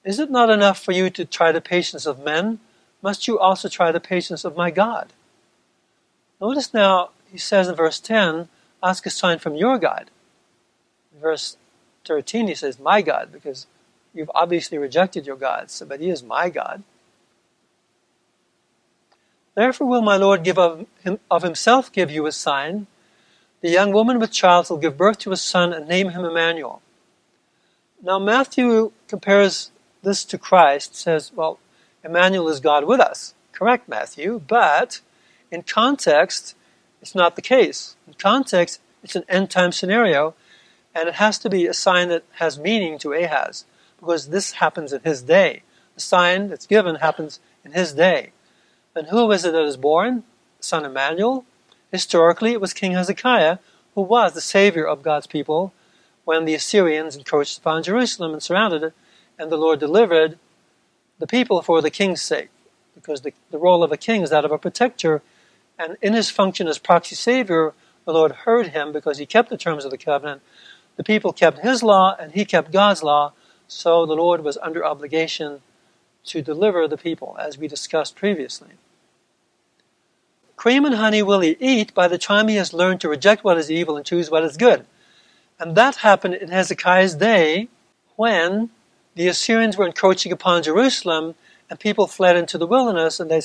Is 0.03 0.19
it 0.19 0.31
not 0.31 0.49
enough 0.49 0.83
for 0.83 0.91
you 0.91 1.09
to 1.11 1.25
try 1.25 1.51
the 1.51 1.61
patience 1.61 2.05
of 2.05 2.23
men? 2.23 2.59
Must 3.01 3.27
you 3.27 3.39
also 3.39 3.69
try 3.69 3.91
the 3.91 3.99
patience 3.99 4.43
of 4.43 4.55
my 4.57 4.71
God? 4.71 5.13
Notice 6.39 6.73
now, 6.73 7.11
he 7.31 7.37
says 7.37 7.67
in 7.67 7.75
verse 7.75 7.99
10, 7.99 8.49
Ask 8.83 9.05
a 9.05 9.11
sign 9.11 9.37
from 9.37 9.55
your 9.55 9.77
God. 9.77 10.09
verse 11.21 11.57
13, 12.05 12.47
he 12.47 12.55
says, 12.55 12.79
My 12.79 13.01
God, 13.01 13.31
because 13.31 13.67
you've 14.13 14.31
obviously 14.33 14.77
rejected 14.77 15.25
your 15.25 15.35
God, 15.35 15.69
so, 15.71 15.85
but 15.85 15.99
he 15.99 16.09
is 16.09 16.23
my 16.23 16.49
God. 16.49 16.83
Therefore 19.55 19.87
will 19.87 20.01
my 20.01 20.17
Lord 20.17 20.43
give 20.43 20.57
of, 20.57 20.85
him, 21.03 21.19
of 21.29 21.43
himself 21.43 21.91
give 21.91 22.09
you 22.09 22.25
a 22.25 22.31
sign. 22.31 22.87
The 23.61 23.69
young 23.69 23.91
woman 23.91 24.19
with 24.19 24.31
child 24.31 24.69
will 24.69 24.77
give 24.77 24.97
birth 24.97 25.19
to 25.19 25.31
a 25.31 25.37
son 25.37 25.73
and 25.73 25.87
name 25.87 26.09
him 26.09 26.25
Emmanuel. 26.25 26.81
Now 28.01 28.17
Matthew 28.17 28.91
compares 29.07 29.71
this 30.01 30.23
to 30.25 30.37
Christ, 30.37 30.95
says, 30.95 31.31
well, 31.35 31.59
Emmanuel 32.03 32.47
is 32.47 32.59
God 32.59 32.85
with 32.85 32.99
us. 32.99 33.33
Correct, 33.51 33.87
Matthew, 33.87 34.41
but 34.47 35.01
in 35.51 35.61
context, 35.63 36.55
it's 37.01 37.13
not 37.13 37.35
the 37.35 37.41
case. 37.41 37.95
In 38.07 38.13
context, 38.13 38.79
it's 39.03 39.15
an 39.15 39.25
end 39.29 39.51
time 39.51 39.71
scenario 39.71 40.33
and 40.93 41.07
it 41.07 41.15
has 41.15 41.39
to 41.39 41.49
be 41.49 41.67
a 41.67 41.73
sign 41.73 42.09
that 42.09 42.23
has 42.33 42.59
meaning 42.59 42.97
to 42.99 43.13
Ahaz, 43.13 43.65
because 43.99 44.29
this 44.29 44.53
happens 44.53 44.93
in 44.93 45.01
his 45.01 45.21
day. 45.21 45.63
The 45.95 46.01
sign 46.01 46.49
that's 46.49 46.67
given 46.67 46.95
happens 46.95 47.39
in 47.63 47.71
his 47.73 47.93
day. 47.93 48.31
And 48.95 49.07
who 49.07 49.31
is 49.31 49.45
it 49.45 49.53
that 49.53 49.63
is 49.63 49.77
born? 49.77 50.23
Son 50.59 50.85
Emmanuel. 50.85 51.45
Historically, 51.91 52.51
it 52.51 52.61
was 52.61 52.73
King 52.73 52.93
Hezekiah, 52.93 53.59
who 53.95 54.01
was 54.01 54.33
the 54.33 54.41
savior 54.41 54.85
of 54.85 55.03
God's 55.03 55.27
people 55.27 55.73
when 56.23 56.45
the 56.45 56.53
Assyrians 56.53 57.15
encroached 57.15 57.57
upon 57.57 57.83
Jerusalem 57.83 58.33
and 58.33 58.43
surrounded 58.43 58.83
it, 58.83 58.93
and 59.39 59.51
the 59.51 59.57
Lord 59.57 59.79
delivered 59.79 60.37
the 61.19 61.27
people 61.27 61.61
for 61.61 61.81
the 61.81 61.89
king's 61.89 62.21
sake, 62.21 62.49
because 62.95 63.21
the, 63.21 63.33
the 63.49 63.57
role 63.57 63.83
of 63.83 63.91
a 63.91 63.97
king 63.97 64.21
is 64.21 64.29
that 64.29 64.45
of 64.45 64.51
a 64.51 64.57
protector, 64.57 65.21
and 65.77 65.97
in 66.01 66.13
his 66.13 66.29
function 66.29 66.67
as 66.67 66.77
proxy 66.77 67.15
savior, 67.15 67.73
the 68.05 68.13
Lord 68.13 68.31
heard 68.31 68.67
him 68.67 68.91
because 68.91 69.17
he 69.17 69.25
kept 69.25 69.49
the 69.49 69.57
terms 69.57 69.85
of 69.85 69.91
the 69.91 69.97
covenant 69.97 70.41
the 70.97 71.03
people 71.03 71.33
kept 71.33 71.59
his 71.59 71.83
law 71.83 72.15
and 72.19 72.33
he 72.33 72.45
kept 72.45 72.71
God's 72.71 73.03
law, 73.03 73.33
so 73.67 74.05
the 74.05 74.13
Lord 74.13 74.43
was 74.43 74.57
under 74.57 74.85
obligation 74.85 75.61
to 76.25 76.41
deliver 76.41 76.87
the 76.87 76.97
people, 76.97 77.35
as 77.39 77.57
we 77.57 77.67
discussed 77.67 78.15
previously. 78.15 78.69
Cream 80.55 80.85
and 80.85 80.95
honey 80.95 81.23
will 81.23 81.39
he 81.39 81.57
eat 81.59 81.93
by 81.93 82.07
the 82.07 82.19
time 82.19 82.47
he 82.47 82.55
has 82.57 82.73
learned 82.73 83.01
to 83.01 83.09
reject 83.09 83.43
what 83.43 83.57
is 83.57 83.71
evil 83.71 83.97
and 83.97 84.05
choose 84.05 84.29
what 84.29 84.43
is 84.43 84.57
good. 84.57 84.85
And 85.59 85.75
that 85.75 85.97
happened 85.97 86.35
in 86.35 86.49
Hezekiah's 86.49 87.15
day 87.15 87.67
when 88.15 88.69
the 89.15 89.27
Assyrians 89.27 89.77
were 89.77 89.87
encroaching 89.87 90.31
upon 90.31 90.63
Jerusalem 90.63 91.33
and 91.69 91.79
people 91.79 92.05
fled 92.05 92.35
into 92.35 92.57
the 92.57 92.67
wilderness 92.67 93.19
and 93.19 93.31
they, 93.31 93.41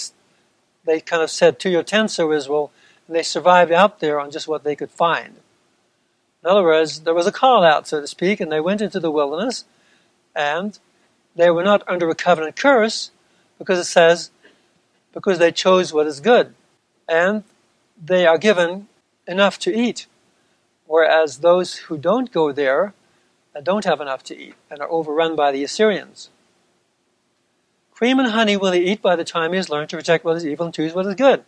they 0.85 1.00
kind 1.00 1.22
of 1.22 1.30
said, 1.30 1.59
To 1.61 1.70
your 1.70 1.82
tents, 1.82 2.18
O 2.18 2.32
Israel, 2.32 2.70
and 3.06 3.16
they 3.16 3.22
survived 3.22 3.72
out 3.72 4.00
there 4.00 4.20
on 4.20 4.30
just 4.30 4.48
what 4.48 4.64
they 4.64 4.76
could 4.76 4.90
find. 4.90 5.37
In 6.46 6.52
other 6.52 6.62
words, 6.62 7.00
there 7.00 7.12
was 7.12 7.26
a 7.26 7.32
call 7.32 7.64
out, 7.64 7.88
so 7.88 8.00
to 8.00 8.06
speak, 8.06 8.38
and 8.38 8.52
they 8.52 8.61
went 8.61 8.80
into 8.80 9.00
the 9.00 9.11
wilderness 9.11 9.64
and 10.32 10.78
they 11.35 11.50
were 11.50 11.64
not 11.64 11.82
under 11.88 12.09
a 12.09 12.14
covenant 12.14 12.54
curse 12.54 13.11
because 13.59 13.80
it 13.80 13.90
says, 13.90 14.30
because 15.12 15.40
they 15.40 15.50
chose 15.50 15.92
what 15.92 16.06
is 16.06 16.20
good 16.20 16.54
and 17.09 17.42
they 18.00 18.28
are 18.28 18.38
given 18.38 18.87
enough 19.26 19.59
to 19.59 19.76
eat. 19.76 20.06
Whereas 20.87 21.38
those 21.38 21.78
who 21.78 21.98
don't 21.98 22.30
go 22.30 22.52
there 22.52 22.94
and 23.52 23.64
don't 23.64 23.85
have 23.85 24.00
enough 24.00 24.22
to 24.24 24.38
eat 24.38 24.54
and 24.70 24.80
are 24.80 24.88
overrun 24.88 25.35
by 25.35 25.50
the 25.50 25.64
Assyrians. 25.64 26.30
Cream 27.92 28.20
and 28.20 28.30
honey 28.30 28.56
will 28.56 28.70
he 28.70 28.92
eat 28.92 29.02
by 29.02 29.16
the 29.16 29.24
time 29.24 29.50
he 29.50 29.56
has 29.56 29.68
learned 29.68 29.90
to 29.90 29.96
reject 29.96 30.24
what 30.24 30.37
is 30.37 30.46
evil 30.46 30.66
and 30.66 30.74
choose 30.76 30.94
what 30.94 31.06
is 31.06 31.16
good. 31.16 31.44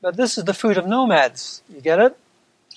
But 0.00 0.16
this 0.16 0.38
is 0.38 0.44
the 0.44 0.54
food 0.54 0.78
of 0.78 0.86
nomads. 0.86 1.64
You 1.68 1.80
get 1.80 1.98
it? 1.98 2.16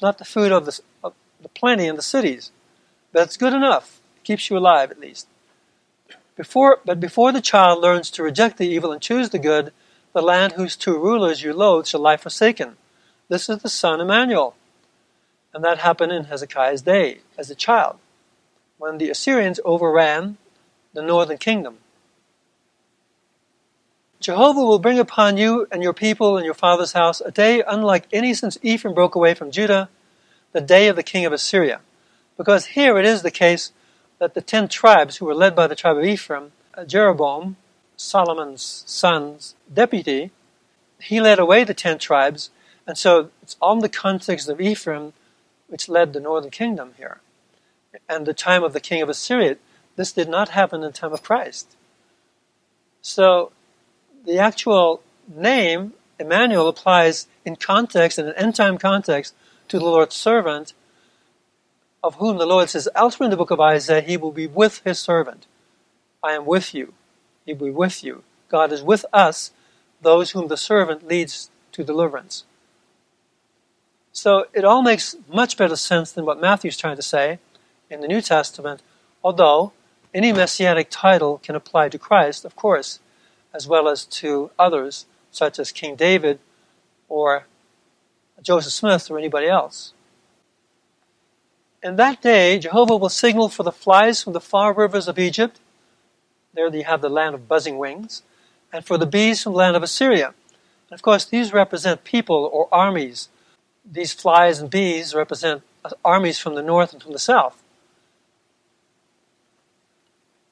Not 0.02 0.18
the 0.18 0.26
food 0.26 0.52
of 0.52 0.66
the, 0.66 0.80
of 1.04 1.14
the 1.42 1.50
plenty 1.50 1.88
in 1.88 1.96
the 1.96 2.02
cities. 2.02 2.52
But 3.12 3.24
it's 3.24 3.38
good 3.38 3.54
enough. 3.54 4.00
It 4.18 4.24
keeps 4.24 4.50
you 4.50 4.58
alive 4.58 4.92
at 4.92 5.00
least. 5.00 5.28
Before, 6.36 6.80
but 6.86 7.00
before 7.00 7.32
the 7.32 7.42
child 7.42 7.82
learns 7.82 8.10
to 8.12 8.24
reject 8.24 8.58
the 8.58 8.68
evil 8.68 8.92
and 8.92 9.02
choose 9.02 9.30
the 9.30 9.40
good, 9.40 9.72
the 10.14 10.22
land 10.22 10.54
whose 10.54 10.76
two 10.76 10.98
rulers 10.98 11.44
you 11.44 11.54
loathe 11.54 11.86
shall 11.86 12.00
lie 12.00 12.18
forsaken. 12.18 12.78
This 13.30 13.48
is 13.48 13.60
the 13.60 13.70
son 13.70 14.02
Emmanuel. 14.02 14.56
And 15.54 15.64
that 15.64 15.80
happened 15.80 16.12
in 16.12 16.26
Hezekiah's 16.26 16.82
day 16.82 17.20
as 17.38 17.50
a 17.50 17.56
child, 17.56 17.98
when 18.78 18.98
the 18.98 19.10
Assyrians 19.10 19.60
overran 19.66 20.38
the 20.94 21.02
northern 21.02 21.38
kingdom. 21.38 21.78
Jehovah 24.22 24.64
will 24.64 24.78
bring 24.78 25.00
upon 25.00 25.38
you 25.38 25.68
and 25.72 25.82
your 25.82 25.94
people 25.94 26.38
and 26.38 26.46
your 26.46 26.54
father's 26.54 26.92
house 26.92 27.22
a 27.22 27.32
day 27.32 27.64
unlike 27.68 28.08
any 28.14 28.36
since 28.36 28.56
Ephraim 28.62 28.94
broke 28.94 29.16
away 29.16 29.34
from 29.34 29.50
Judah, 29.50 29.90
the 30.52 30.62
day 30.62 30.88
of 30.88 30.96
the 30.96 31.02
king 31.02 31.26
of 31.26 31.34
Assyria. 31.34 31.82
Because 32.38 32.68
here 32.68 33.00
it 33.00 33.06
is 33.06 33.24
the 33.24 33.32
case 33.32 33.72
that 34.20 34.36
the 34.36 34.42
ten 34.42 34.68
tribes 34.68 35.18
who 35.18 35.26
were 35.26 35.34
led 35.34 35.56
by 35.56 35.66
the 35.66 35.76
tribe 35.76 35.98
of 35.98 36.06
Ephraim, 36.06 36.52
uh, 36.76 36.86
Jeroboam, 36.86 37.58
Solomon's 37.98 38.84
son's 38.86 39.56
deputy, 39.74 40.30
he 41.00 41.20
led 41.20 41.40
away 41.40 41.64
the 41.64 41.74
ten 41.74 41.98
tribes, 41.98 42.52
and 42.86 43.00
so 43.00 43.32
it's 43.42 43.58
on 43.60 43.80
the 43.80 43.90
context 43.90 44.48
of 44.48 44.62
Ephraim 44.62 45.14
which 45.68 45.90
led 45.90 46.14
the 46.14 46.20
northern 46.20 46.52
kingdom 46.52 46.92
here. 46.98 47.22
And 48.08 48.28
the 48.28 48.36
time 48.36 48.64
of 48.64 48.74
the 48.74 48.80
king 48.80 49.02
of 49.02 49.10
Assyria, 49.10 49.58
this 49.96 50.12
did 50.12 50.30
not 50.30 50.50
happen 50.50 50.82
in 50.82 50.92
the 50.92 50.98
time 50.98 51.12
of 51.12 51.24
Christ. 51.24 51.76
So 53.02 53.52
the 54.26 54.40
actual 54.40 55.02
name, 55.28 55.94
Emmanuel, 56.20 56.68
applies 56.68 57.28
in 57.46 57.56
context, 57.56 58.20
in 58.20 58.28
an 58.28 58.36
end 58.36 58.56
time 58.56 58.78
context, 58.78 59.34
to 59.68 59.80
the 59.80 59.86
Lord's 59.86 60.16
servant, 60.16 60.74
of 62.04 62.16
whom 62.16 62.38
the 62.38 62.46
Lord 62.46 62.70
says 62.70 62.90
elsewhere 62.96 63.26
in 63.26 63.32
the 63.32 63.38
book 63.38 63.52
of 63.52 63.60
Isaiah, 63.60 64.02
he 64.02 64.18
will 64.18 64.32
be 64.32 64.48
with 64.48 64.82
his 64.84 65.00
servant. 65.00 65.46
I 66.24 66.34
am 66.34 66.46
with 66.46 66.74
you. 66.74 66.94
He 67.46 67.54
will 67.54 67.68
be 67.68 67.72
with 67.72 68.04
you. 68.04 68.24
God 68.50 68.72
is 68.72 68.84
with 68.84 69.06
us, 69.14 69.52
those 70.02 70.32
whom 70.32 70.48
the 70.48 70.58
servant 70.58 71.08
leads 71.08 71.50
to 71.72 71.84
deliverance. 71.84 72.44
So 74.12 74.46
it 74.54 74.66
all 74.66 74.82
makes 74.82 75.16
much 75.32 75.58
better 75.58 75.76
sense 75.76 76.12
than 76.12 76.26
what 76.26 76.42
Matthew's 76.42 76.78
trying 76.78 76.98
to 76.98 77.02
say 77.02 77.40
in 77.90 78.02
the 78.02 78.08
New 78.08 78.22
Testament, 78.22 78.82
although 79.24 79.72
any 80.14 80.34
messianic 80.34 80.88
title 80.90 81.40
can 81.44 81.56
apply 81.56 81.90
to 81.90 82.00
Christ, 82.00 82.44
of 82.44 82.56
course, 82.56 83.00
as 83.54 83.68
well 83.68 83.88
as 83.88 84.06
to 84.06 84.52
others, 84.58 85.06
such 85.32 85.60
as 85.60 85.72
King 85.72 85.96
David 85.96 86.40
or 87.10 87.46
Joseph 88.42 88.74
Smith 88.74 89.10
or 89.12 89.18
anybody 89.18 89.48
else. 89.48 89.94
In 91.84 91.96
that 91.96 92.22
day, 92.22 92.60
Jehovah 92.60 92.98
will 92.98 93.10
signal 93.10 93.50
for 93.50 93.64
the 93.64 93.72
flies 93.72 94.24
from 94.24 94.34
the 94.34 94.42
far 94.42 94.74
rivers 94.74 95.08
of 95.08 95.18
Egypt 95.18 95.60
there 96.54 96.74
you 96.76 96.84
have 96.84 97.02
the 97.02 97.10
land 97.10 97.36
of 97.36 97.48
buzzing 97.48 97.78
wings. 97.78 98.24
And 98.74 98.86
for 98.86 98.98
the 98.98 99.06
bees 99.06 99.44
from 99.44 99.54
the 99.54 99.60
land 99.60 99.76
of 99.76 99.84
Assyria. 99.84 100.28
And 100.28 100.94
of 100.94 101.02
course, 101.02 101.26
these 101.26 101.54
represent 101.54 102.04
people 102.04 102.50
or 102.52 102.68
armies. 102.72 103.30
These 103.90 104.14
flies 104.14 104.60
and 104.60 104.70
bees 104.70 105.14
represent 105.14 105.64
armies 106.06 106.40
from 106.40 106.56
the 106.56 106.62
north 106.62 106.94
and 106.94 107.02
from 107.02 107.12
the 107.12 107.20
south. 107.20 107.62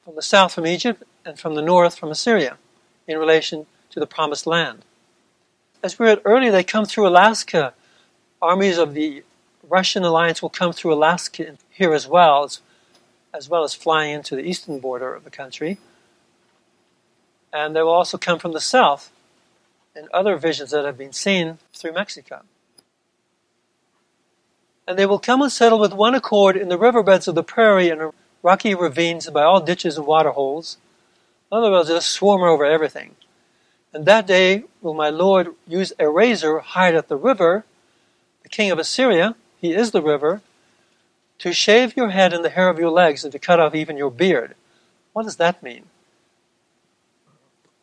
From 0.03 0.15
the 0.15 0.21
south 0.21 0.53
from 0.53 0.67
Egypt 0.67 1.03
and 1.23 1.39
from 1.39 1.55
the 1.55 1.62
north 1.62 1.97
from 1.97 2.09
Assyria 2.09 2.57
in 3.10 3.17
relation 3.17 3.65
to 3.89 4.00
the 4.00 4.08
promised 4.08 4.48
land. 4.48 4.86
As 5.84 6.00
we 6.00 6.06
read 6.06 6.22
earlier, 6.24 6.52
they 6.52 6.63
come 6.63 6.86
through 6.86 7.08
Alaska. 7.08 7.74
Armies 8.41 8.78
of 8.78 8.93
the 8.93 9.24
Russian 9.67 10.04
alliance 10.04 10.41
will 10.41 10.50
come 10.50 10.72
through 10.72 10.93
Alaska 10.93 11.58
here 11.69 11.93
as 11.93 12.08
well, 12.08 12.45
as, 12.45 12.62
as 13.34 13.50
well 13.50 13.63
as 13.63 13.74
flying 13.74 14.13
into 14.13 14.36
the 14.36 14.43
eastern 14.43 14.80
border 14.80 15.13
of 15.13 15.26
the 15.26 15.30
country 15.30 15.78
and 17.52 17.76
they 17.76 17.82
will 17.82 17.89
also 17.89 18.17
come 18.17 18.39
from 18.39 18.54
the 18.54 18.62
south 18.62 19.12
in 19.95 20.08
other 20.13 20.36
visions 20.38 20.72
that 20.72 20.86
have 20.86 20.98
been 20.98 21.13
seen 21.13 21.58
through 21.74 21.93
Mexico. 21.93 22.41
And 24.88 24.98
they 24.98 25.06
will 25.06 25.19
come 25.19 25.41
and 25.41 25.52
settle 25.52 25.80
with 25.80 25.93
one 25.93 26.15
accord 26.15 26.56
in 26.58 26.69
the 26.69 26.78
riverbeds 26.78 27.28
of 27.28 27.36
the 27.36 27.43
prairie 27.43 27.89
and 27.89 28.12
rocky 28.41 28.74
ravines 28.74 29.30
by 29.30 29.43
all 29.43 29.62
ditches 29.62 29.98
and 29.98 30.08
water 30.08 30.32
holes. 31.49 31.59
In 31.59 31.63
other 31.63 31.71
words, 31.71 31.89
they'll 31.89 32.01
swarm 32.01 32.43
over 32.43 32.65
everything. 32.65 33.15
And 33.93 34.05
that 34.05 34.27
day 34.27 34.65
will 34.81 34.93
my 34.93 35.09
Lord 35.09 35.55
use 35.67 35.93
a 35.99 36.09
razor 36.09 36.59
hired 36.59 36.95
at 36.95 37.07
the 37.07 37.15
river, 37.15 37.65
the 38.43 38.49
king 38.49 38.71
of 38.71 38.79
Assyria, 38.79 39.35
he 39.59 39.73
is 39.73 39.91
the 39.91 40.01
river, 40.01 40.41
to 41.39 41.53
shave 41.53 41.95
your 41.97 42.09
head 42.09 42.33
and 42.33 42.43
the 42.43 42.49
hair 42.49 42.69
of 42.69 42.79
your 42.79 42.91
legs 42.91 43.23
and 43.23 43.31
to 43.31 43.39
cut 43.39 43.59
off 43.59 43.73
even 43.73 43.97
your 43.97 44.12
beard. 44.12 44.55
What 45.13 45.23
does 45.23 45.38
that 45.38 45.63
mean? 45.63 45.85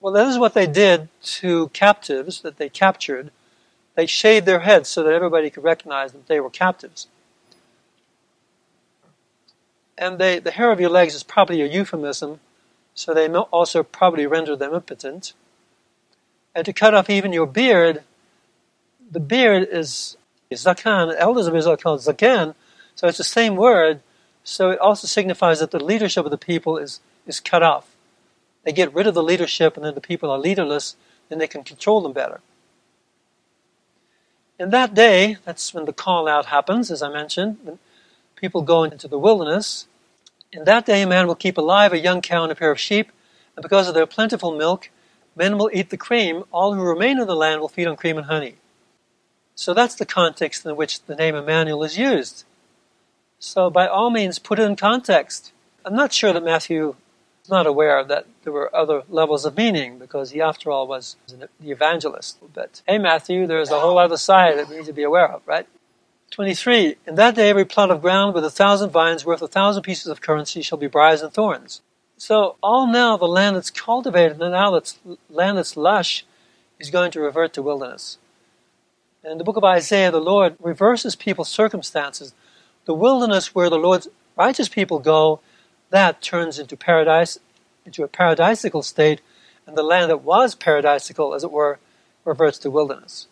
Well, 0.01 0.13
that 0.13 0.29
is 0.29 0.39
what 0.39 0.55
they 0.55 0.67
did 0.67 1.09
to 1.23 1.69
captives 1.69 2.43
that 2.43 2.59
they 2.59 2.69
captured. 2.69 3.33
They 3.95 4.07
shaved 4.07 4.47
their 4.47 4.61
heads 4.61 4.89
so 4.89 5.03
that 5.03 5.13
everybody 5.13 5.51
could 5.51 5.65
recognize 5.65 6.13
that 6.13 6.29
they 6.29 6.39
were 6.39 6.51
captives. 6.51 7.09
And 9.99 10.19
they, 10.19 10.39
the 10.39 10.51
hair 10.51 10.71
of 10.71 10.79
your 10.79 10.91
legs 10.91 11.15
is 11.15 11.23
probably 11.23 11.63
a 11.63 11.67
euphemism, 11.67 12.41
so 12.97 13.13
they 13.13 13.29
also 13.29 13.83
probably 13.83 14.27
render 14.27 14.57
them 14.57 14.75
impotent. 14.75 15.35
And 16.55 16.65
to 16.65 16.73
cut 16.73 16.95
off 16.95 17.11
even 17.11 17.33
your 17.33 17.47
beard, 17.47 18.03
the 19.09 19.21
beard 19.21 19.69
is 19.71 20.17
zakan. 20.51 21.15
Elders 21.17 21.47
of 21.47 21.55
Israel 21.55 21.77
call 21.77 21.97
it 21.97 21.99
zakan, 21.99 22.55
so 22.95 23.07
it's 23.07 23.19
the 23.19 23.25
same 23.25 23.55
word. 23.55 24.01
So 24.43 24.71
it 24.71 24.79
also 24.79 25.07
signifies 25.07 25.61
that 25.61 25.73
the 25.73 25.85
leadership 25.85 26.25
of 26.25 26.31
the 26.31 26.39
people 26.39 26.79
is, 26.79 27.01
is 27.27 27.39
cut 27.39 27.63
off. 27.63 27.95
They 28.65 28.73
get 28.73 28.95
rid 28.95 29.07
of 29.07 29.15
the 29.15 29.23
leadership, 29.23 29.77
and 29.77 29.85
then 29.85 29.95
the 29.95 30.01
people 30.01 30.31
are 30.31 30.39
leaderless, 30.39 30.97
then 31.29 31.39
they 31.39 31.47
can 31.47 31.65
control 31.65 32.01
them 32.01 32.13
better. 32.13 32.41
In 34.59 34.71
that 34.71 34.95
day, 34.95 35.37
that's 35.45 35.75
when 35.75 35.85
the 35.85 35.93
call 35.93 36.27
out 36.27 36.47
happens, 36.47 36.91
as 36.91 37.03
I 37.03 37.11
mentioned, 37.11 37.79
people 38.37 38.63
go 38.63 38.85
into 38.85 39.07
the 39.07 39.19
wilderness. 39.19 39.87
In 40.53 40.65
that 40.65 40.87
day, 40.87 41.03
a 41.03 41.07
man 41.07 41.27
will 41.27 41.35
keep 41.35 41.59
alive 41.59 41.93
a 41.93 41.99
young 41.99 42.21
cow 42.21 42.43
and 42.43 42.53
a 42.53 42.55
pair 42.55 42.71
of 42.71 42.81
sheep, 42.81 43.11
and 43.57 43.63
because 43.63 43.89
of 43.89 43.95
their 43.95 44.07
plentiful 44.07 44.57
milk, 44.57 44.91
men 45.35 45.59
will 45.59 45.71
eat 45.73 45.91
the 45.91 45.97
cream. 45.97 46.45
All 46.53 46.75
who 46.75 46.83
remain 46.83 47.21
in 47.21 47.27
the 47.27 47.37
land 47.37 47.61
will 47.61 47.69
feed 47.69 47.87
on 47.87 47.97
cream 47.97 48.17
and 48.17 48.27
honey. 48.27 48.57
So 49.55 49.75
that's 49.75 49.95
the 49.95 50.07
context 50.07 50.65
in 50.65 50.77
which 50.77 51.03
the 51.03 51.17
name 51.17 51.35
Emmanuel 51.35 51.83
is 51.83 51.99
used. 51.99 52.45
So, 53.39 53.71
by 53.71 53.87
all 53.87 54.11
means, 54.11 54.39
put 54.39 54.59
it 54.59 54.63
in 54.63 54.77
context. 54.77 55.53
I'm 55.85 55.95
not 55.95 56.13
sure 56.13 56.33
that 56.33 56.45
Matthew 56.45 56.95
is 57.45 57.51
not 57.51 57.67
aware 57.67 58.03
that 58.05 58.27
there 58.45 58.53
were 58.53 58.75
other 58.75 59.03
levels 59.09 59.45
of 59.45 59.57
meaning 59.57 59.99
because 59.99 60.31
he, 60.31 60.41
after 60.41 60.71
all, 60.71 60.87
was 60.87 61.17
the 61.29 61.71
evangelist. 61.71 62.39
But 62.55 62.83
hey, 62.87 62.99
Matthew, 62.99 63.47
there's 63.47 63.71
a 63.71 63.81
whole 63.81 63.99
other 63.99 64.17
side 64.17 64.59
that 64.59 64.69
we 64.69 64.77
need 64.77 64.87
to 64.87 64.93
be 64.93 65.03
aware 65.03 65.29
of, 65.29 65.43
right? 65.47 65.67
23. 66.31 66.97
In 67.07 67.15
that 67.15 67.35
day, 67.35 67.49
every 67.49 67.65
plot 67.65 67.91
of 67.91 68.03
ground 68.03 68.35
with 68.35 68.45
a 68.45 68.51
thousand 68.51 68.91
vines 68.91 69.25
worth 69.25 69.43
a 69.43 69.49
thousand 69.49 69.83
pieces 69.83 70.07
of 70.09 70.21
currency 70.21 70.63
shall 70.63 70.79
be 70.79 70.87
briars 70.87 71.23
and 71.23 71.33
thorns. 71.33 71.83
So, 72.19 72.57
all 72.63 72.87
now 72.87 73.17
the 73.17 73.27
land 73.27 73.57
that's 73.57 73.71
cultivated, 73.71 74.41
and 74.41 74.53
now 74.53 74.71
that's 74.71 74.99
land 75.29 75.59
that's 75.59 75.77
lush, 75.77 76.25
is 76.79 76.91
going 76.91 77.11
to 77.13 77.21
revert 77.21 77.53
to 77.55 77.63
wilderness. 77.63 78.19
And 79.23 79.33
in 79.33 79.39
the 79.39 79.45
book 79.45 79.57
of 79.57 79.65
Isaiah, 79.65 80.11
the 80.11 80.21
Lord 80.21 80.57
reverses 80.61 81.17
people's 81.17 81.49
circumstances. 81.49 82.35
The 82.85 82.95
wilderness 82.95 83.55
where 83.55 83.71
the 83.71 83.77
Lord's 83.77 84.09
righteous 84.37 84.69
people 84.69 84.99
go 84.99 85.41
that 85.91 86.21
turns 86.23 86.59
into 86.59 86.77
paradise, 86.77 87.39
into 87.85 88.03
a 88.03 88.09
paradisical 88.09 88.85
state, 88.85 89.21
and 89.67 89.77
the 89.77 89.83
land 89.83 90.11
that 90.11 90.23
was 90.23 90.55
paradisical, 90.55 91.35
as 91.35 91.45
it 91.45 91.51
were, 91.51 91.79
reverts 92.25 92.59
to 92.59 92.71
wilderness. 92.71 93.27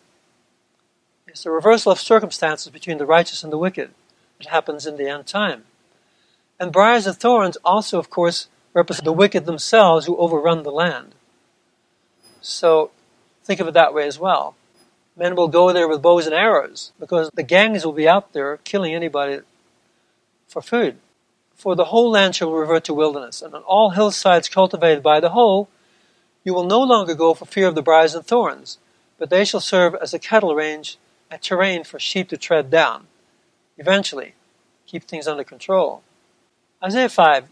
It's 1.35 1.45
a 1.45 1.51
reversal 1.51 1.91
of 1.91 1.99
circumstances 1.99 2.71
between 2.71 2.97
the 2.97 3.05
righteous 3.05 3.43
and 3.43 3.51
the 3.51 3.57
wicked 3.57 3.91
that 4.37 4.47
happens 4.47 4.85
in 4.85 4.95
the 4.95 5.09
end 5.09 5.27
time. 5.27 5.65
And 6.61 6.71
briars 6.71 7.05
and 7.07 7.17
thorns 7.17 7.57
also, 7.57 7.99
of 7.99 8.09
course, 8.09 8.47
represent 8.73 9.03
the 9.03 9.11
wicked 9.11 9.45
themselves 9.45 10.05
who 10.05 10.15
overrun 10.15 10.63
the 10.63 10.71
land. 10.71 11.13
So 12.39 12.91
think 13.43 13.59
of 13.59 13.67
it 13.67 13.73
that 13.73 13.93
way 13.93 14.07
as 14.07 14.17
well. 14.17 14.55
Men 15.17 15.35
will 15.35 15.49
go 15.49 15.73
there 15.73 15.89
with 15.89 16.01
bows 16.01 16.25
and 16.25 16.33
arrows 16.33 16.93
because 17.01 17.29
the 17.33 17.43
gangs 17.43 17.85
will 17.85 17.91
be 17.91 18.07
out 18.07 18.31
there 18.31 18.55
killing 18.63 18.93
anybody 18.93 19.41
for 20.47 20.61
food. 20.61 20.95
For 21.53 21.75
the 21.75 21.91
whole 21.91 22.09
land 22.09 22.37
shall 22.37 22.53
revert 22.53 22.85
to 22.85 22.93
wilderness, 22.93 23.41
and 23.41 23.53
on 23.53 23.63
all 23.63 23.89
hillsides 23.89 24.47
cultivated 24.47 25.03
by 25.03 25.19
the 25.19 25.31
whole, 25.31 25.67
you 26.45 26.53
will 26.53 26.63
no 26.63 26.81
longer 26.81 27.13
go 27.13 27.33
for 27.33 27.45
fear 27.45 27.67
of 27.67 27.75
the 27.75 27.81
briars 27.81 28.15
and 28.15 28.25
thorns, 28.25 28.77
but 29.17 29.29
they 29.29 29.43
shall 29.43 29.59
serve 29.59 29.95
as 29.95 30.13
a 30.13 30.19
cattle 30.19 30.55
range, 30.55 30.97
a 31.31 31.37
terrain 31.37 31.83
for 31.83 31.99
sheep 31.99 32.29
to 32.29 32.37
tread 32.37 32.69
down. 32.69 33.07
Eventually, 33.77 34.33
keep 34.85 35.03
things 35.03 35.27
under 35.27 35.43
control. 35.43 36.03
Isaiah 36.83 37.09
5. 37.09 37.45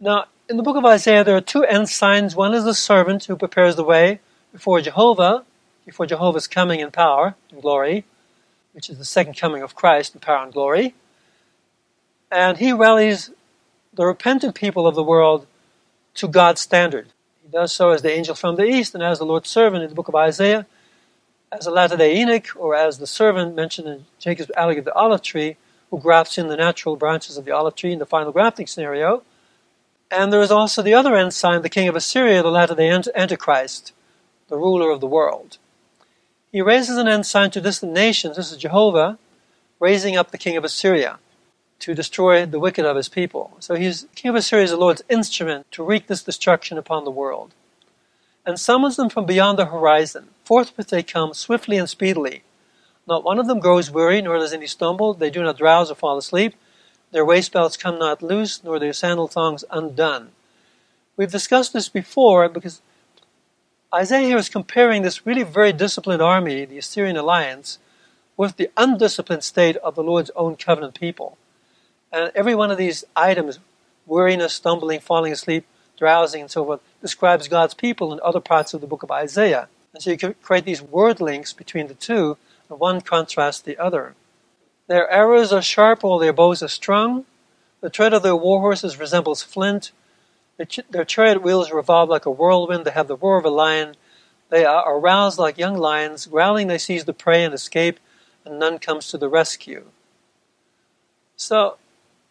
Now, 0.00 0.26
in 0.48 0.56
the 0.56 0.62
book 0.62 0.76
of 0.76 0.84
Isaiah, 0.84 1.24
there 1.24 1.36
are 1.36 1.40
two 1.40 1.64
ensigns. 1.64 2.36
One 2.36 2.54
is 2.54 2.64
the 2.64 2.74
servant 2.74 3.24
who 3.24 3.36
prepares 3.36 3.76
the 3.76 3.84
way 3.84 4.20
before 4.52 4.80
Jehovah, 4.80 5.44
before 5.84 6.06
Jehovah's 6.06 6.46
coming 6.46 6.80
in 6.80 6.90
power 6.90 7.34
and 7.50 7.62
glory, 7.62 8.04
which 8.72 8.88
is 8.88 8.98
the 8.98 9.04
second 9.04 9.36
coming 9.36 9.62
of 9.62 9.74
Christ 9.74 10.14
in 10.14 10.20
power 10.20 10.44
and 10.44 10.52
glory. 10.52 10.94
And 12.30 12.58
he 12.58 12.72
rallies 12.72 13.30
the 13.92 14.06
repentant 14.06 14.54
people 14.54 14.86
of 14.86 14.94
the 14.94 15.02
world 15.02 15.46
to 16.14 16.28
God's 16.28 16.60
standard. 16.60 17.08
He 17.42 17.48
does 17.50 17.72
so 17.72 17.90
as 17.90 18.02
the 18.02 18.12
angel 18.12 18.34
from 18.34 18.56
the 18.56 18.64
east 18.64 18.94
and 18.94 19.02
as 19.02 19.18
the 19.18 19.26
Lord's 19.26 19.48
servant 19.48 19.82
in 19.82 19.88
the 19.88 19.94
book 19.94 20.08
of 20.08 20.14
Isaiah, 20.14 20.66
as 21.50 21.66
a 21.66 21.70
latter 21.70 21.96
day 21.96 22.16
Enoch, 22.16 22.48
or 22.56 22.74
as 22.74 22.98
the 22.98 23.06
servant 23.06 23.54
mentioned 23.54 23.88
in 23.88 24.04
Jacob's 24.18 24.50
allegory 24.56 24.80
of 24.80 24.84
the 24.84 24.94
olive 24.94 25.22
tree, 25.22 25.56
who 25.90 25.98
grafts 25.98 26.38
in 26.38 26.48
the 26.48 26.56
natural 26.56 26.96
branches 26.96 27.36
of 27.36 27.44
the 27.44 27.50
olive 27.50 27.74
tree 27.74 27.92
in 27.92 27.98
the 27.98 28.06
final 28.06 28.32
grafting 28.32 28.66
scenario. 28.66 29.22
And 30.10 30.32
there 30.32 30.42
is 30.42 30.50
also 30.50 30.82
the 30.82 30.94
other 30.94 31.14
ensign, 31.14 31.62
the 31.62 31.68
king 31.68 31.88
of 31.88 31.96
Assyria, 31.96 32.42
the 32.42 32.50
latter 32.50 32.74
day 32.74 32.90
Antichrist, 32.90 33.92
the 34.48 34.56
ruler 34.56 34.90
of 34.90 35.00
the 35.00 35.06
world. 35.06 35.58
He 36.50 36.62
raises 36.62 36.96
an 36.96 37.08
ensign 37.08 37.50
to 37.52 37.60
distant 37.60 37.92
nations. 37.92 38.36
This 38.36 38.50
is 38.50 38.58
Jehovah 38.58 39.18
raising 39.80 40.16
up 40.16 40.30
the 40.30 40.38
king 40.38 40.56
of 40.56 40.64
Assyria 40.64 41.18
to 41.80 41.94
destroy 41.94 42.44
the 42.44 42.58
wicked 42.58 42.84
of 42.84 42.96
his 42.96 43.08
people. 43.08 43.56
So 43.60 43.74
he's 43.74 44.06
king 44.14 44.30
of 44.30 44.34
Assyria 44.34 44.64
is 44.64 44.70
the 44.70 44.76
Lord's 44.76 45.02
instrument 45.08 45.70
to 45.72 45.84
wreak 45.84 46.06
this 46.06 46.22
destruction 46.22 46.78
upon 46.78 47.04
the 47.04 47.10
world. 47.10 47.52
And 48.44 48.58
summons 48.58 48.96
them 48.96 49.10
from 49.10 49.26
beyond 49.26 49.58
the 49.58 49.66
horizon. 49.66 50.30
Forthwith 50.48 50.88
they 50.88 51.02
come, 51.02 51.34
swiftly 51.34 51.76
and 51.76 51.90
speedily. 51.90 52.42
Not 53.06 53.22
one 53.22 53.38
of 53.38 53.46
them 53.46 53.60
grows 53.60 53.90
weary, 53.90 54.22
nor 54.22 54.38
does 54.38 54.54
any 54.54 54.66
stumble. 54.66 55.12
They 55.12 55.28
do 55.28 55.42
not 55.42 55.58
drowse 55.58 55.90
or 55.90 55.94
fall 55.94 56.16
asleep. 56.16 56.54
Their 57.10 57.22
waist 57.22 57.52
belts 57.52 57.76
come 57.76 57.98
not 57.98 58.22
loose, 58.22 58.64
nor 58.64 58.78
their 58.78 58.94
sandal 58.94 59.28
thongs 59.28 59.62
undone. 59.70 60.30
We've 61.18 61.30
discussed 61.30 61.74
this 61.74 61.90
before 61.90 62.48
because 62.48 62.80
Isaiah 63.94 64.26
here 64.26 64.38
is 64.38 64.48
comparing 64.48 65.02
this 65.02 65.26
really 65.26 65.42
very 65.42 65.70
disciplined 65.70 66.22
army, 66.22 66.64
the 66.64 66.78
Assyrian 66.78 67.18
alliance, 67.18 67.78
with 68.38 68.56
the 68.56 68.70
undisciplined 68.74 69.44
state 69.44 69.76
of 69.76 69.96
the 69.96 70.02
Lord's 70.02 70.30
own 70.34 70.56
covenant 70.56 70.98
people. 70.98 71.36
And 72.10 72.32
every 72.34 72.54
one 72.54 72.70
of 72.70 72.78
these 72.78 73.04
items, 73.14 73.58
weariness, 74.06 74.54
stumbling, 74.54 75.00
falling 75.00 75.34
asleep, 75.34 75.66
drowsing, 75.98 76.40
and 76.40 76.50
so 76.50 76.64
forth, 76.64 76.80
describes 77.02 77.48
God's 77.48 77.74
people 77.74 78.14
in 78.14 78.20
other 78.24 78.40
parts 78.40 78.72
of 78.72 78.80
the 78.80 78.86
book 78.86 79.02
of 79.02 79.10
Isaiah. 79.10 79.68
And 79.98 80.02
so 80.04 80.10
you 80.12 80.16
can 80.16 80.34
create 80.34 80.64
these 80.64 80.80
word 80.80 81.20
links 81.20 81.52
between 81.52 81.88
the 81.88 81.94
two, 81.94 82.36
and 82.70 82.78
one 82.78 83.00
contrasts 83.00 83.60
the 83.60 83.76
other. 83.78 84.14
Their 84.86 85.10
arrows 85.10 85.52
are 85.52 85.60
sharp, 85.60 86.04
all 86.04 86.20
their 86.20 86.32
bows 86.32 86.62
are 86.62 86.68
strung. 86.68 87.24
The 87.80 87.90
tread 87.90 88.14
of 88.14 88.22
their 88.22 88.36
war 88.36 88.60
horses 88.60 89.00
resembles 89.00 89.42
flint. 89.42 89.90
Their 90.56 91.04
chariot 91.04 91.42
wheels 91.42 91.72
revolve 91.72 92.08
like 92.08 92.26
a 92.26 92.30
whirlwind. 92.30 92.84
They 92.84 92.92
have 92.92 93.08
the 93.08 93.16
roar 93.16 93.38
of 93.38 93.44
a 93.44 93.50
lion. 93.50 93.96
They 94.50 94.64
are 94.64 94.96
aroused 94.96 95.36
like 95.36 95.58
young 95.58 95.76
lions. 95.76 96.26
Growling, 96.26 96.68
they 96.68 96.78
seize 96.78 97.04
the 97.04 97.12
prey 97.12 97.42
and 97.42 97.52
escape, 97.52 97.98
and 98.44 98.56
none 98.56 98.78
comes 98.78 99.08
to 99.08 99.18
the 99.18 99.28
rescue. 99.28 99.86
So, 101.34 101.76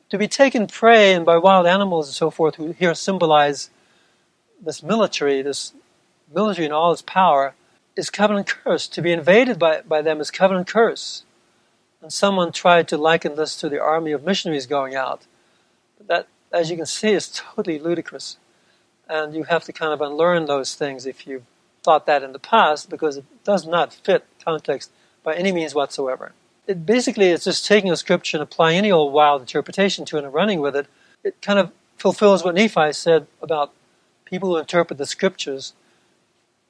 to 0.10 0.18
be 0.18 0.30
taken 0.30 0.68
prey 0.68 1.14
and 1.14 1.26
by 1.26 1.36
wild 1.38 1.68
animals 1.68 2.08
and 2.08 2.16
so 2.16 2.30
forth, 2.30 2.56
who 2.56 2.72
here 2.72 2.94
symbolize 2.94 3.72
this 4.62 4.82
military, 4.82 5.42
this 5.42 5.74
military 6.34 6.66
in 6.66 6.72
all 6.72 6.92
its 6.92 7.02
power, 7.02 7.54
is 7.96 8.10
covenant 8.10 8.48
curse. 8.48 8.88
To 8.88 9.02
be 9.02 9.12
invaded 9.12 9.58
by, 9.58 9.82
by 9.82 10.02
them 10.02 10.20
is 10.20 10.32
covenant 10.32 10.68
curse. 10.68 11.24
And 12.02 12.14
someone 12.14 12.52
tried 12.52 12.88
to 12.90 12.98
liken 12.98 13.36
this 13.36 13.56
to 13.60 13.70
the 13.70 13.82
army 13.82 14.12
of 14.12 14.24
missionaries 14.24 14.68
going 14.68 14.96
out. 14.96 15.26
But 15.98 16.08
that, 16.08 16.28
as 16.52 16.70
you 16.70 16.78
can 16.78 16.86
see, 16.86 17.12
is 17.12 17.30
totally 17.30 17.80
ludicrous. 17.80 18.38
And 19.10 19.34
you 19.34 19.44
have 19.44 19.64
to 19.66 19.74
kind 19.74 19.94
of 19.94 20.02
unlearn 20.02 20.46
those 20.46 20.76
things 20.76 21.06
if 21.06 21.26
you've 21.26 21.46
thought 21.84 22.06
that 22.06 22.24
in 22.24 22.34
the 22.34 22.40
past, 22.40 22.90
because 22.90 23.18
it 23.18 23.26
does 23.44 23.66
not 23.66 23.94
fit 23.94 24.26
context 24.44 24.92
by 25.24 25.36
any 25.36 25.52
means 25.52 25.74
whatsoever 25.74 26.34
it 26.68 26.86
basically 26.86 27.30
is 27.30 27.46
just 27.46 27.66
taking 27.66 27.92
a 27.92 27.98
scripture 27.98 28.38
and 28.38 28.44
applying 28.44 28.78
any 28.78 28.92
old 28.92 29.14
wild 29.14 29.42
interpretation 29.42 30.06
to 30.06 30.18
it 30.18 30.24
and 30.26 30.34
running 30.34 30.60
with 30.60 30.76
it. 30.76 30.88
It 31.24 31.42
kind 31.42 31.58
of 31.58 31.72
fulfills 31.98 32.44
what 32.44 32.56
Nephi 32.56 32.94
said 32.94 33.26
about 33.42 33.74
people 34.26 34.50
who 34.50 34.58
interpret 34.58 34.98
the 34.98 35.06
scriptures 35.06 35.74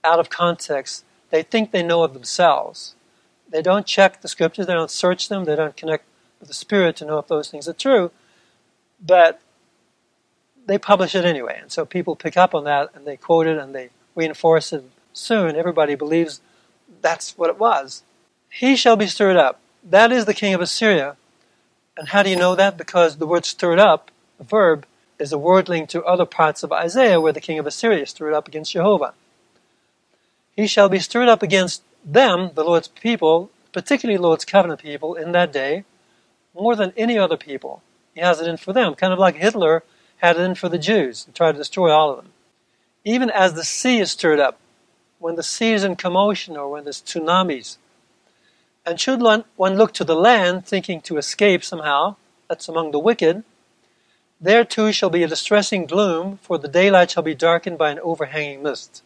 out 0.08 0.20
of 0.20 0.30
context. 0.30 1.04
They 1.30 1.44
think 1.44 1.72
they 1.72 1.84
know 1.84 2.04
of 2.04 2.14
themselves. 2.14 2.96
They 3.50 3.62
don't 3.62 3.86
check 3.86 4.22
the 4.22 4.28
scriptures, 4.28 4.68
they 4.68 4.74
don't 4.74 4.92
search 4.92 5.30
them, 5.30 5.46
they 5.46 5.56
don't 5.56 5.78
connect 5.78 6.06
with 6.40 6.48
the 6.48 6.54
Spirit 6.54 6.96
to 6.98 7.06
know 7.06 7.18
if 7.18 7.28
those 7.28 7.50
things 7.50 7.68
are 7.68 7.74
true, 7.74 8.12
but 9.04 9.40
they 10.66 10.78
publish 10.78 11.16
it 11.16 11.26
anyway. 11.26 11.58
And 11.62 11.72
so 11.72 11.86
people 11.86 12.16
pick 12.16 12.36
up 12.36 12.54
on 12.54 12.66
that 12.66 12.90
and 12.94 13.06
they 13.06 13.18
quote 13.18 13.48
it 13.48 13.58
and 13.58 13.74
they 13.74 13.90
reinforce 14.16 14.74
it. 14.74 14.84
Soon 15.14 15.56
everybody 15.56 15.96
believes 15.96 16.42
that's 17.02 17.38
what 17.38 17.50
it 17.50 17.58
was. 17.58 18.04
He 18.50 18.76
shall 18.76 18.96
be 18.96 19.08
stirred 19.08 19.38
up 19.38 19.62
that 19.90 20.12
is 20.12 20.26
the 20.26 20.34
king 20.34 20.54
of 20.54 20.62
Assyria. 20.62 21.16
And 21.98 22.10
how 22.10 22.22
do 22.22 22.30
you 22.30 22.36
know 22.36 22.56
that? 22.56 22.78
Because 22.78 23.18
the 23.18 23.28
word 23.28 23.46
stirred 23.46 23.80
up, 23.80 24.12
the 24.38 24.44
verb, 24.44 24.86
is 25.18 25.32
a 25.32 25.38
word 25.38 25.68
linked 25.70 25.92
to 25.92 26.04
other 26.04 26.26
parts 26.26 26.62
of 26.62 26.72
Isaiah 26.72 27.20
where 27.20 27.34
the 27.34 27.42
king 27.42 27.58
of 27.58 27.66
Assyria 27.66 28.06
stirred 28.06 28.34
up 28.34 28.48
against 28.48 28.74
Jehovah. 28.74 29.14
He 30.58 30.66
shall 30.66 30.90
be 30.90 31.00
stirred 31.00 31.30
up 31.30 31.44
against 31.44 31.84
them, 32.04 32.50
the 32.56 32.64
Lord's 32.64 32.88
people, 32.88 33.52
particularly 33.72 34.18
Lord's 34.18 34.44
covenant 34.44 34.82
people, 34.82 35.14
in 35.14 35.32
that 35.34 35.54
day, 35.54 35.86
more 36.56 36.76
than 36.76 36.94
any 36.98 37.18
other 37.18 37.38
people. 37.38 37.84
He 38.16 38.22
has 38.22 38.42
it 38.42 38.48
in 38.48 38.58
for 38.58 38.74
them, 38.74 38.96
kind 38.96 39.14
of 39.14 39.20
like 39.20 39.36
Hitler 39.36 39.84
had 40.18 40.36
it 40.36 40.42
in 40.42 40.56
for 40.56 40.68
the 40.68 40.80
Jews 40.80 41.26
and 41.26 41.36
tried 41.36 41.52
to 41.52 41.60
destroy 41.60 41.92
all 41.92 42.10
of 42.10 42.18
them. 42.18 42.34
Even 43.06 43.30
as 43.30 43.54
the 43.54 43.64
sea 43.64 44.00
is 44.00 44.10
stirred 44.10 44.40
up, 44.40 44.58
when 45.20 45.36
the 45.36 45.44
sea 45.44 45.74
is 45.74 45.84
in 45.84 45.96
commotion 45.96 46.58
or 46.58 46.70
when 46.70 46.86
there's 46.86 47.04
tsunamis, 47.04 47.78
and 48.84 49.00
should 49.00 49.22
one, 49.22 49.44
one 49.58 49.76
look 49.76 49.94
to 49.94 50.04
the 50.04 50.16
land, 50.16 50.66
thinking 50.66 51.02
to 51.02 51.18
escape 51.18 51.64
somehow, 51.64 52.16
that's 52.48 52.68
among 52.68 52.92
the 52.92 53.00
wicked, 53.00 53.44
there 54.42 54.64
too 54.64 54.92
shall 54.92 55.10
be 55.12 55.22
a 55.22 55.28
distressing 55.28 55.86
gloom, 55.86 56.40
for 56.42 56.58
the 56.58 56.68
daylight 56.68 57.12
shall 57.12 57.24
be 57.24 57.36
darkened 57.36 57.78
by 57.78 57.92
an 57.92 58.00
overhanging 58.00 58.64
mist. 58.64 59.04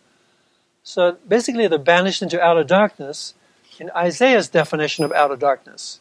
So 0.84 1.17
basically, 1.28 1.67
they're 1.67 1.80
banished 1.80 2.22
into 2.22 2.41
outer 2.41 2.63
darkness 2.63 3.34
in 3.80 3.91
Isaiah's 3.96 4.50
definition 4.50 5.06
of 5.06 5.12
outer 5.12 5.36
darkness. 5.36 6.00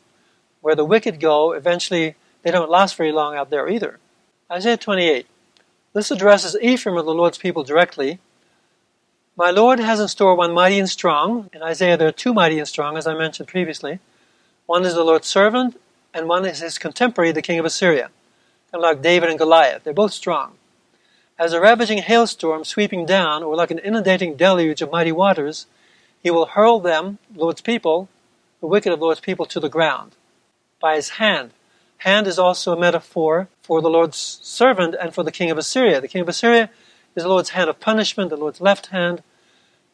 Where 0.60 0.74
the 0.74 0.84
wicked 0.84 1.20
go, 1.20 1.52
eventually 1.52 2.16
they 2.42 2.50
don't 2.50 2.70
last 2.70 2.96
very 2.96 3.12
long 3.12 3.34
out 3.34 3.50
there 3.50 3.68
either. 3.68 3.98
Isaiah 4.50 4.76
28. 4.76 5.26
This 5.92 6.10
addresses 6.10 6.56
Ephraim 6.60 6.96
of 6.96 7.06
the 7.06 7.14
Lord's 7.14 7.38
people 7.38 7.64
directly, 7.64 8.18
my 9.40 9.50
Lord 9.50 9.80
has 9.80 10.00
in 10.00 10.08
store 10.08 10.34
one 10.34 10.52
mighty 10.52 10.78
and 10.78 10.86
strong. 10.86 11.48
In 11.54 11.62
Isaiah, 11.62 11.96
there 11.96 12.08
are 12.08 12.12
two 12.12 12.34
mighty 12.34 12.58
and 12.58 12.68
strong, 12.68 12.98
as 12.98 13.06
I 13.06 13.14
mentioned 13.14 13.48
previously. 13.48 13.98
One 14.66 14.84
is 14.84 14.92
the 14.92 15.02
Lord's 15.02 15.28
servant, 15.28 15.80
and 16.12 16.28
one 16.28 16.44
is 16.44 16.60
his 16.60 16.76
contemporary, 16.76 17.32
the 17.32 17.40
king 17.40 17.58
of 17.58 17.64
Assyria. 17.64 18.10
Kind 18.70 18.74
of 18.74 18.80
like 18.82 19.00
David 19.00 19.30
and 19.30 19.38
Goliath. 19.38 19.82
They're 19.82 19.94
both 19.94 20.12
strong. 20.12 20.58
As 21.40 21.54
a 21.54 21.60
ravaging 21.60 22.02
hailstorm 22.02 22.64
sweeping 22.64 23.06
down, 23.06 23.42
or 23.42 23.56
like 23.56 23.70
an 23.70 23.78
inundating 23.78 24.36
deluge 24.36 24.82
of 24.82 24.92
mighty 24.92 25.10
waters, 25.10 25.64
he 26.22 26.30
will 26.30 26.44
hurl 26.44 26.80
them, 26.80 27.16
Lord's 27.34 27.62
people, 27.62 28.10
the 28.60 28.66
wicked 28.66 28.92
of 28.92 29.00
Lord's 29.00 29.20
people, 29.20 29.46
to 29.46 29.58
the 29.58 29.70
ground 29.70 30.16
by 30.82 30.96
his 30.96 31.08
hand. 31.08 31.52
Hand 31.96 32.26
is 32.26 32.38
also 32.38 32.74
a 32.74 32.78
metaphor 32.78 33.48
for 33.62 33.80
the 33.80 33.88
Lord's 33.88 34.18
servant 34.18 34.94
and 35.00 35.14
for 35.14 35.22
the 35.22 35.32
king 35.32 35.50
of 35.50 35.56
Assyria. 35.56 35.98
The 36.02 36.08
king 36.08 36.20
of 36.20 36.28
Assyria 36.28 36.68
is 37.16 37.22
the 37.22 37.28
Lord's 37.30 37.50
hand 37.50 37.70
of 37.70 37.80
punishment, 37.80 38.28
the 38.28 38.36
Lord's 38.36 38.60
left 38.60 38.88
hand, 38.88 39.22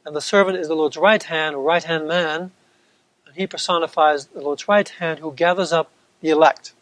and 0.04 0.16
the 0.16 0.20
servant 0.20 0.58
is 0.58 0.66
the 0.66 0.74
Lord's 0.74 0.96
right 0.96 1.22
hand 1.22 1.54
or 1.54 1.62
right 1.62 1.84
hand 1.84 2.08
man, 2.08 2.50
and 3.24 3.36
he 3.36 3.46
personifies 3.46 4.26
the 4.26 4.40
Lord's 4.40 4.66
right 4.66 4.88
hand 4.88 5.20
who 5.20 5.32
gathers 5.32 5.72
up 5.72 5.92
the 6.20 6.30
elect 6.30 6.72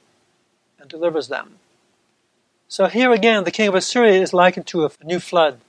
and 0.81 0.89
delivers 0.89 1.29
them. 1.29 1.57
So 2.75 2.87
here 2.87 3.13
again, 3.13 3.45
the 3.45 3.53
king 3.53 3.69
of 3.69 3.77
Assyria 3.77 4.21
is 4.21 4.33
likened 4.33 4.67
to 4.67 4.85
a 4.85 4.91
new 5.05 5.21
flood. 5.21 5.61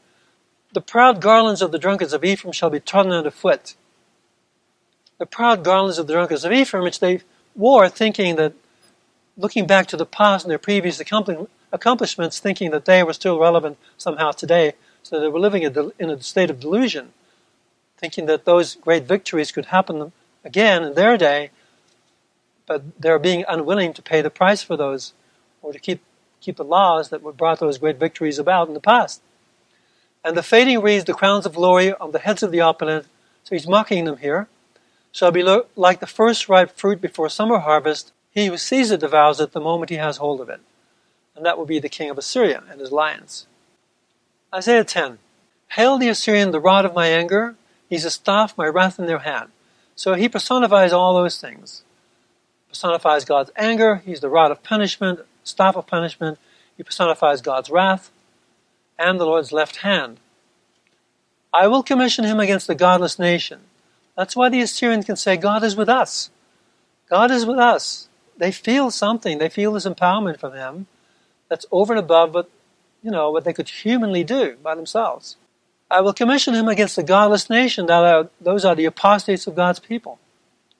The 0.73 0.81
proud 0.81 1.21
garlands 1.21 1.61
of 1.61 1.71
the 1.71 1.77
drunkards 1.77 2.13
of 2.13 2.23
Ephraim 2.23 2.51
shall 2.51 2.71
be 2.71 2.79
trodden 2.79 3.11
underfoot. 3.11 3.75
The 5.19 5.27
proud 5.27 5.63
garlands 5.63 5.99
of 5.99 6.07
the 6.07 6.13
drunkards 6.13 6.43
of 6.43 6.51
Ephraim, 6.51 6.83
which 6.83 6.99
they 6.99 7.21
wore 7.55 7.89
thinking 7.89 8.37
that, 8.37 8.53
looking 9.37 9.67
back 9.67 9.85
to 9.89 9.97
the 9.97 10.07
past 10.07 10.45
and 10.45 10.49
their 10.49 10.57
previous 10.57 10.99
accomplishments, 10.99 12.39
thinking 12.39 12.71
that 12.71 12.85
they 12.85 13.03
were 13.03 13.13
still 13.13 13.37
relevant 13.37 13.77
somehow 13.99 14.31
today, 14.31 14.73
so 15.03 15.19
they 15.19 15.27
were 15.27 15.39
living 15.39 15.61
in 15.61 16.09
a 16.09 16.19
state 16.23 16.49
of 16.49 16.59
delusion, 16.59 17.13
thinking 17.99 18.25
that 18.25 18.45
those 18.45 18.73
great 18.73 19.03
victories 19.03 19.51
could 19.51 19.67
happen 19.67 20.11
again 20.43 20.83
in 20.83 20.95
their 20.95 21.17
day, 21.17 21.51
but 22.65 22.99
they're 22.99 23.19
being 23.19 23.45
unwilling 23.47 23.93
to 23.93 24.01
pay 24.01 24.23
the 24.23 24.31
price 24.31 24.63
for 24.63 24.75
those 24.75 25.13
or 25.61 25.71
to 25.71 25.77
keep, 25.77 26.01
keep 26.45 26.57
the 26.57 26.63
laws 26.63 27.09
that 27.09 27.23
brought 27.37 27.59
those 27.59 27.79
great 27.79 27.97
victories 27.97 28.37
about 28.37 28.67
in 28.67 28.75
the 28.75 28.79
past. 28.79 29.21
And 30.23 30.37
the 30.37 30.43
fading 30.43 30.79
wreaths, 30.79 31.05
the 31.05 31.13
crowns 31.13 31.45
of 31.45 31.55
glory 31.55 31.93
on 31.93 32.11
the 32.11 32.19
heads 32.19 32.43
of 32.43 32.51
the 32.51 32.61
opulent, 32.61 33.07
so 33.43 33.55
he's 33.55 33.67
mocking 33.67 34.05
them 34.05 34.17
here, 34.17 34.47
shall 35.11 35.31
be 35.31 35.43
lo- 35.43 35.65
like 35.75 35.99
the 35.99 36.07
first 36.07 36.47
ripe 36.47 36.71
fruit 36.71 37.01
before 37.01 37.29
summer 37.29 37.59
harvest. 37.59 38.11
He 38.31 38.47
who 38.47 38.57
sees 38.57 38.91
it 38.91 38.99
devours 38.99 39.39
it 39.39 39.53
the 39.53 39.59
moment 39.59 39.89
he 39.89 39.95
has 39.97 40.17
hold 40.17 40.39
of 40.39 40.49
it. 40.49 40.61
And 41.35 41.45
that 41.45 41.57
will 41.57 41.65
be 41.65 41.79
the 41.79 41.89
king 41.89 42.09
of 42.09 42.17
Assyria 42.17 42.63
and 42.69 42.79
his 42.79 42.91
lions. 42.91 43.47
Isaiah 44.53 44.83
10. 44.83 45.17
Hail 45.69 45.97
the 45.97 46.09
Assyrian, 46.09 46.51
the 46.51 46.59
rod 46.59 46.85
of 46.85 46.93
my 46.93 47.07
anger. 47.07 47.55
He's 47.89 48.05
a 48.05 48.11
staff, 48.11 48.57
my 48.57 48.67
wrath 48.67 48.99
in 48.99 49.05
their 49.05 49.19
hand. 49.19 49.49
So 49.95 50.13
he 50.13 50.29
personifies 50.29 50.93
all 50.93 51.13
those 51.13 51.39
things. 51.39 51.83
Personifies 52.69 53.25
God's 53.25 53.51
anger. 53.55 54.01
He's 54.05 54.19
the 54.19 54.29
rod 54.29 54.51
of 54.51 54.63
punishment, 54.63 55.21
staff 55.45 55.77
of 55.77 55.87
punishment. 55.87 56.37
He 56.75 56.83
personifies 56.83 57.41
God's 57.41 57.69
wrath 57.69 58.11
and 58.99 59.19
the 59.19 59.25
Lord's 59.25 59.51
left 59.51 59.77
hand. 59.77 60.19
I 61.53 61.67
will 61.67 61.83
commission 61.83 62.25
him 62.25 62.39
against 62.39 62.67
the 62.67 62.75
godless 62.75 63.17
nation. 63.17 63.61
That's 64.17 64.35
why 64.35 64.49
the 64.49 64.61
Assyrian 64.61 65.03
can 65.03 65.15
say, 65.15 65.37
God 65.37 65.63
is 65.63 65.75
with 65.75 65.87
us. 65.87 66.29
God 67.09 67.31
is 67.31 67.45
with 67.45 67.59
us. 67.59 68.09
They 68.37 68.51
feel 68.51 68.91
something. 68.91 69.37
They 69.37 69.49
feel 69.49 69.73
this 69.73 69.85
empowerment 69.85 70.39
from 70.39 70.53
him 70.53 70.87
that's 71.47 71.65
over 71.71 71.93
and 71.93 71.99
above 71.99 72.33
what, 72.33 72.49
you 73.01 73.11
know, 73.11 73.31
what 73.31 73.45
they 73.45 73.53
could 73.53 73.69
humanly 73.69 74.23
do 74.23 74.57
by 74.61 74.75
themselves. 74.75 75.37
I 75.89 76.01
will 76.01 76.13
commission 76.13 76.55
him 76.55 76.67
against 76.67 76.95
the 76.95 77.03
godless 77.03 77.49
nation. 77.49 77.85
That 77.85 78.03
are, 78.03 78.29
those 78.41 78.65
are 78.65 78.75
the 78.75 78.85
apostates 78.85 79.47
of 79.47 79.55
God's 79.55 79.79
people. 79.79 80.19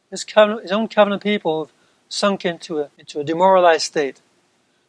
His, 0.10 0.23
covenant, 0.23 0.63
his 0.63 0.71
own 0.71 0.88
covenant 0.88 1.21
people 1.21 1.65
have 1.65 1.73
sunk 2.10 2.45
into 2.45 2.80
a, 2.80 2.89
into 2.97 3.19
a 3.19 3.23
demoralized 3.23 3.84
state. 3.84 4.21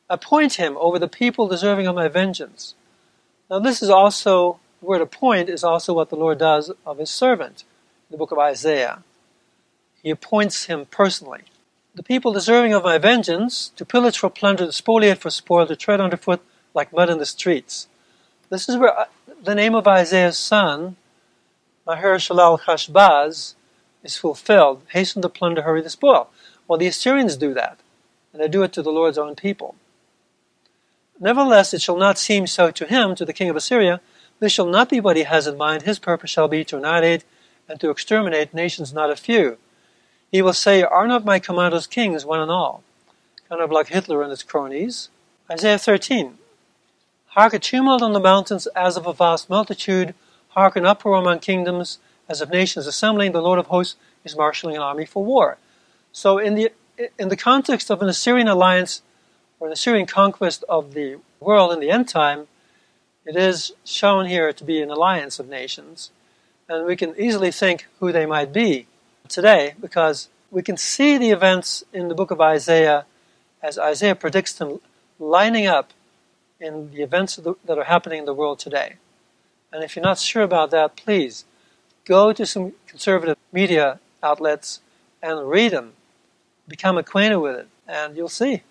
Appoint 0.09 0.55
him 0.55 0.77
over 0.79 0.99
the 0.99 1.09
people 1.09 1.49
deserving 1.49 1.87
of 1.87 1.97
my 1.97 2.09
vengeance. 2.09 2.75
Now, 3.51 3.59
this 3.59 3.83
is 3.83 3.90
also, 3.90 4.61
the 4.81 4.87
word 4.87 5.01
appoint 5.01 5.49
is 5.49 5.64
also 5.64 5.92
what 5.92 6.11
the 6.11 6.16
Lord 6.16 6.38
does 6.38 6.73
of 6.85 6.99
his 6.99 7.11
servant 7.11 7.64
in 8.09 8.14
the 8.14 8.19
book 8.19 8.31
of 8.31 8.38
Isaiah. 8.38 9.03
He 10.03 10.11
appoints 10.11 10.66
him 10.66 10.87
personally. 10.87 11.42
The 11.95 12.03
people 12.03 12.33
deserving 12.33 12.75
of 12.75 12.85
my 12.85 12.99
vengeance, 12.99 13.73
to 13.77 13.85
pillage 13.85 14.19
for 14.19 14.31
plunder, 14.31 14.66
to 14.66 14.71
spoliate 14.71 15.19
for 15.19 15.31
spoil, 15.31 15.66
to 15.66 15.75
tread 15.75 16.01
underfoot 16.01 16.40
like 16.75 16.92
mud 16.92 17.11
in 17.11 17.19
the 17.19 17.27
streets. 17.27 17.88
This 18.49 18.69
is 18.69 18.77
where 18.77 18.97
uh, 18.97 19.07
the 19.42 19.55
name 19.55 19.75
of 19.75 19.88
Isaiah's 19.88 20.38
son, 20.38 20.97
Maher 21.87 22.16
Shalal 22.19 22.61
Hashbaz, 22.61 23.55
is 24.05 24.16
fulfilled. 24.16 24.83
Hasten 24.88 25.23
to 25.23 25.29
plunder, 25.29 25.62
hurry 25.62 25.83
to 25.83 25.90
spoil. 25.90 26.31
Well, 26.69 26.79
the 26.79 26.87
Assyrians 26.87 27.37
do 27.37 27.55
that, 27.55 27.81
and 28.33 28.40
they 28.42 28.49
do 28.49 28.62
it 28.62 28.73
to 28.75 28.83
the 28.83 28.92
Lord's 28.92 29.19
own 29.19 29.35
people. 29.35 29.75
Nevertheless, 31.18 31.72
it 31.72 31.83
shall 31.83 31.96
not 31.96 32.18
seem 32.18 32.46
so 32.46 32.70
to 32.70 32.87
him, 32.87 33.14
to 33.14 33.24
the 33.24 33.33
king 33.33 33.48
of 33.48 33.57
Assyria. 33.57 34.00
This 34.38 34.52
shall 34.52 34.66
not 34.66 34.90
be 34.90 35.00
what 35.00 35.16
he 35.16 35.22
has 35.22 35.46
in 35.46 35.57
mind. 35.57 35.83
His 35.83 35.98
purpose 35.98 36.31
shall 36.31 36.48
be 36.48 36.64
to 36.64 36.76
annihilate 36.76 37.24
and 37.68 37.81
to 37.81 37.90
exterminate 37.90 38.52
nations 38.52 38.92
not 38.92 39.11
a 39.11 39.16
few. 39.16 39.59
He 40.31 40.42
will 40.42 40.52
say, 40.52 40.83
Are 40.83 41.07
not 41.07 41.24
my 41.24 41.38
commanders 41.38 41.87
kings, 41.87 42.24
one 42.24 42.40
and 42.40 42.50
all? 42.50 42.83
Kind 43.48 43.62
of 43.62 43.70
like 43.70 43.88
Hitler 43.88 44.22
and 44.22 44.31
his 44.31 44.42
cronies. 44.42 45.09
Isaiah 45.50 45.79
13. 45.79 46.37
Hark 47.29 47.55
a 47.55 47.59
tumult 47.59 48.02
on 48.02 48.12
the 48.12 48.20
mountains 48.20 48.66
as 48.68 48.96
of 48.96 49.07
a 49.07 49.12
vast 49.12 49.48
multitude. 49.48 50.14
Hark 50.48 50.76
an 50.76 50.87
uproar 50.87 51.16
among 51.16 51.38
kingdoms 51.38 51.98
as 52.29 52.40
of 52.40 52.50
nations 52.50 52.87
assembling. 52.87 53.33
The 53.33 53.42
Lord 53.42 53.59
of 53.59 53.66
hosts 53.66 53.96
is 54.24 54.37
marshaling 54.37 54.76
an 54.76 54.83
army 54.83 55.07
for 55.07 55.24
war. 55.24 55.59
So, 56.12 56.38
in 56.38 56.55
the, 56.55 56.72
in 57.18 57.29
the 57.29 57.37
context 57.37 57.90
of 57.90 58.02
an 58.02 58.09
Assyrian 58.09 58.48
alliance 58.48 59.02
or 59.59 59.69
the 59.69 59.77
Syrian 59.77 60.07
conquest 60.07 60.64
of 60.69 60.95
the 60.95 61.19
world 61.40 61.73
in 61.73 61.81
the 61.81 61.90
end 61.90 62.09
time, 62.09 62.47
it 63.25 63.37
is 63.37 63.73
shown 63.85 64.27
here 64.27 64.53
to 64.53 64.64
be 64.64 64.81
an 64.81 64.90
alliance 64.90 65.38
of 65.38 65.49
nations. 65.49 66.11
And 66.69 66.87
we 66.87 66.97
can 66.97 67.14
easily 67.19 67.51
think 67.51 67.87
who 68.01 68.12
they 68.12 68.27
might 68.27 68.53
be 68.53 68.87
today 69.29 69.75
because 69.81 70.29
we 70.51 70.62
can 70.62 70.77
see 70.77 71.19
the 71.19 71.31
events 71.31 71.85
in 71.92 72.09
the 72.09 72.14
book 72.14 72.31
of 72.31 72.40
Isaiah 72.40 73.07
as 73.62 73.79
Isaiah 73.79 74.14
predicts 74.14 74.53
them 74.53 74.81
lining 75.19 75.66
up 75.66 75.92
in 76.61 76.90
the 76.90 77.03
events 77.03 77.37
the, 77.37 77.55
that 77.64 77.79
are 77.79 77.85
happening 77.85 78.21
in 78.21 78.25
the 78.25 78.35
world 78.35 78.59
today. 78.59 78.95
And 79.73 79.83
if 79.83 79.97
you're 79.97 80.05
not 80.05 80.19
sure 80.19 80.42
about 80.42 80.71
that, 80.71 80.97
please 80.97 81.45
go 82.05 82.33
to 82.33 82.47
some 82.47 82.73
conservative 82.87 83.37
media 83.53 83.99
outlets 84.23 84.81
and 85.23 85.49
read 85.49 85.73
them. 85.73 85.95
Become 86.69 86.99
acquainted 86.99 87.38
with 87.38 87.57
it, 87.57 87.69
and 87.87 88.16
you'll 88.16 88.29
see. 88.29 88.62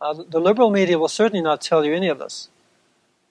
Uh, 0.00 0.14
the 0.28 0.40
liberal 0.40 0.70
media 0.70 0.98
will 0.98 1.08
certainly 1.08 1.42
not 1.42 1.60
tell 1.60 1.84
you 1.84 1.92
any 1.92 2.08
of 2.08 2.18
this 2.18 2.48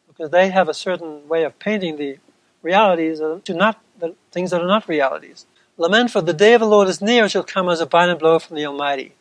because 0.08 0.32
they 0.32 0.50
have 0.50 0.68
a 0.68 0.74
certain 0.74 1.28
way 1.28 1.44
of 1.44 1.58
painting 1.60 1.98
the 1.98 2.18
realities 2.62 3.20
to 3.20 3.54
not 3.54 3.80
the 4.00 4.16
things 4.32 4.52
that 4.52 4.62
are 4.62 4.68
not 4.68 4.88
realities. 4.88 5.46
Lament 5.78 6.12
for 6.12 6.22
the 6.22 6.34
day 6.34 6.54
of 6.54 6.60
the 6.62 6.68
Lord 6.68 6.88
is 6.88 7.02
near; 7.02 7.30
shall 7.30 7.44
come 7.44 7.70
as 7.70 7.80
a 7.80 7.86
violent 7.86 8.20
blow 8.20 8.40
from 8.40 8.56
the 8.56 8.66
Almighty. 8.66 9.14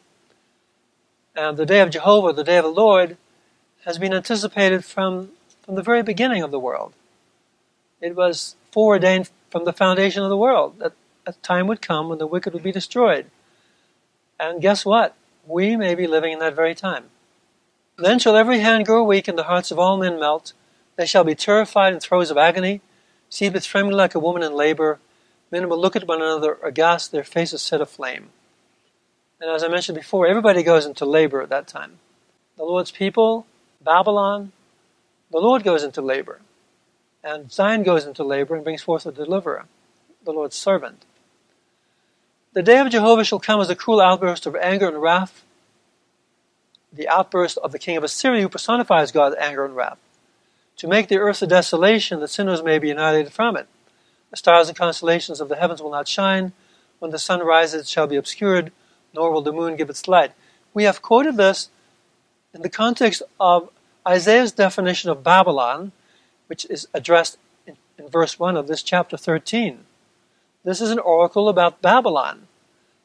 And 1.37 1.57
the 1.57 1.67
day 1.67 1.81
of 1.81 1.91
Jehovah, 1.91 2.33
the 2.33 2.45
day 2.45 2.57
of 2.57 2.65
the 2.65 2.71
Lord, 2.71 3.19
has 3.85 3.99
been 3.99 4.15
anticipated 4.15 4.85
from, 4.85 5.33
from 5.63 5.75
the 5.75 5.83
very 5.83 6.03
beginning 6.03 6.43
of 6.43 6.51
the 6.51 6.59
world. 6.59 6.95
It 8.01 8.17
was 8.17 8.57
foreordained 8.73 9.31
from 9.51 9.65
the 9.65 9.73
foundation 9.73 10.23
of 10.23 10.31
the 10.31 10.37
world 10.37 10.79
that 10.79 10.93
a 11.27 11.33
time 11.35 11.67
would 11.67 11.83
come 11.83 12.09
when 12.09 12.19
the 12.19 12.27
wicked 12.27 12.55
would 12.55 12.63
be 12.63 12.73
destroyed. 12.73 13.27
And 14.41 14.63
guess 14.63 14.85
what? 14.85 15.15
We 15.47 15.77
may 15.77 15.95
be 15.95 16.07
living 16.07 16.33
in 16.33 16.39
that 16.39 16.57
very 16.57 16.75
time. 16.75 17.05
Then 17.99 18.19
shall 18.19 18.37
every 18.37 18.61
hand 18.61 18.87
grow 18.87 19.03
weak 19.03 19.27
and 19.29 19.39
the 19.39 19.45
hearts 19.45 19.71
of 19.71 19.79
all 19.79 19.97
men 19.97 20.21
melt. 20.21 20.53
They 20.97 21.07
shall 21.07 21.25
be 21.25 21.35
terrified 21.35 21.93
in 21.93 22.01
throes 22.01 22.31
of 22.31 22.37
agony, 22.37 22.81
seated 23.31 23.63
trembling 23.63 23.97
like 23.97 24.15
a 24.15 24.21
woman 24.21 24.43
in 24.43 24.53
labor. 24.53 24.99
Men 25.51 25.69
will 25.69 25.81
look 25.81 25.97
at 25.97 26.07
one 26.07 26.21
another 26.21 26.59
aghast, 26.63 27.13
their 27.13 27.25
faces 27.25 27.63
set 27.63 27.81
aflame. 27.81 28.29
And 29.41 29.51
as 29.51 29.63
I 29.63 29.69
mentioned 29.69 29.97
before, 29.97 30.27
everybody 30.27 30.63
goes 30.63 30.87
into 30.87 31.05
labor 31.05 31.41
at 31.43 31.49
that 31.51 31.69
time. 31.69 31.99
The 32.57 32.65
Lord's 32.65 32.91
people 32.91 33.47
Babylon, 33.87 34.53
the 35.31 35.39
Lord 35.39 35.63
goes 35.63 35.85
into 35.85 36.03
labor. 36.03 36.41
And 37.23 37.51
Zion 37.51 37.83
goes 37.83 38.05
into 38.05 38.25
labor 38.25 38.55
and 38.55 38.65
brings 38.65 38.83
forth 38.83 39.07
a 39.07 39.13
deliverer, 39.13 39.67
the 40.25 40.33
Lord's 40.33 40.57
servant. 40.57 41.05
The 42.53 42.63
day 42.63 42.79
of 42.79 42.91
Jehovah 42.91 43.25
shall 43.25 43.39
come 43.39 43.61
as 43.61 43.71
a 43.71 43.77
cruel 43.77 44.01
outburst 44.01 44.47
of 44.47 44.57
anger 44.57 44.89
and 44.89 45.01
wrath, 45.01 45.45
the 46.97 47.09
outburst 47.09 47.59
of 47.59 47.73
the 47.73 47.79
king 47.79 47.97
of 47.97 48.05
Assyria 48.05 48.43
who 48.43 48.49
personifies 48.49 49.13
God's 49.13 49.37
anger 49.37 49.65
and 49.65 49.77
wrath, 49.77 49.99
to 50.77 50.89
make 50.89 51.09
the 51.09 51.19
earth 51.19 51.43
a 51.43 51.47
desolation 51.47 52.21
that 52.21 52.29
sinners 52.29 52.63
may 52.63 52.79
be 52.79 52.91
annihilated 52.91 53.33
from 53.33 53.57
it. 53.57 53.67
The 54.31 54.37
stars 54.37 54.69
and 54.69 54.77
constellations 54.77 55.41
of 55.41 55.49
the 55.49 55.57
heavens 55.57 55.81
will 55.81 55.91
not 55.91 56.09
shine. 56.09 56.53
When 56.99 57.11
the 57.11 57.19
sun 57.19 57.41
rises, 57.41 57.83
it 57.83 57.89
shall 57.89 58.07
be 58.07 58.17
obscured, 58.17 58.73
nor 59.15 59.31
will 59.31 59.43
the 59.43 59.53
moon 59.53 59.77
give 59.77 59.91
its 59.91 60.09
light. 60.09 60.33
We 60.75 60.85
have 60.85 61.03
quoted 61.03 61.37
this 61.37 61.71
in 62.53 62.63
the 62.63 62.69
context 62.69 63.23
of 63.39 63.71
Isaiah's 64.07 64.53
definition 64.53 65.11
of 65.11 65.25
Babylon, 65.25 65.93
which 66.47 66.65
is 66.67 66.89
addressed 66.95 67.39
in, 67.67 67.77
in, 67.99 68.09
verse 68.09 68.39
1 68.39 68.57
of 68.57 68.67
this 68.67 68.83
chapter 68.83 69.17
13. 69.17 69.81
This 70.65 70.81
is 70.81 70.91
an 70.91 70.99
oracle 70.99 71.49
about 71.49 71.83
Babylon. 71.83 72.47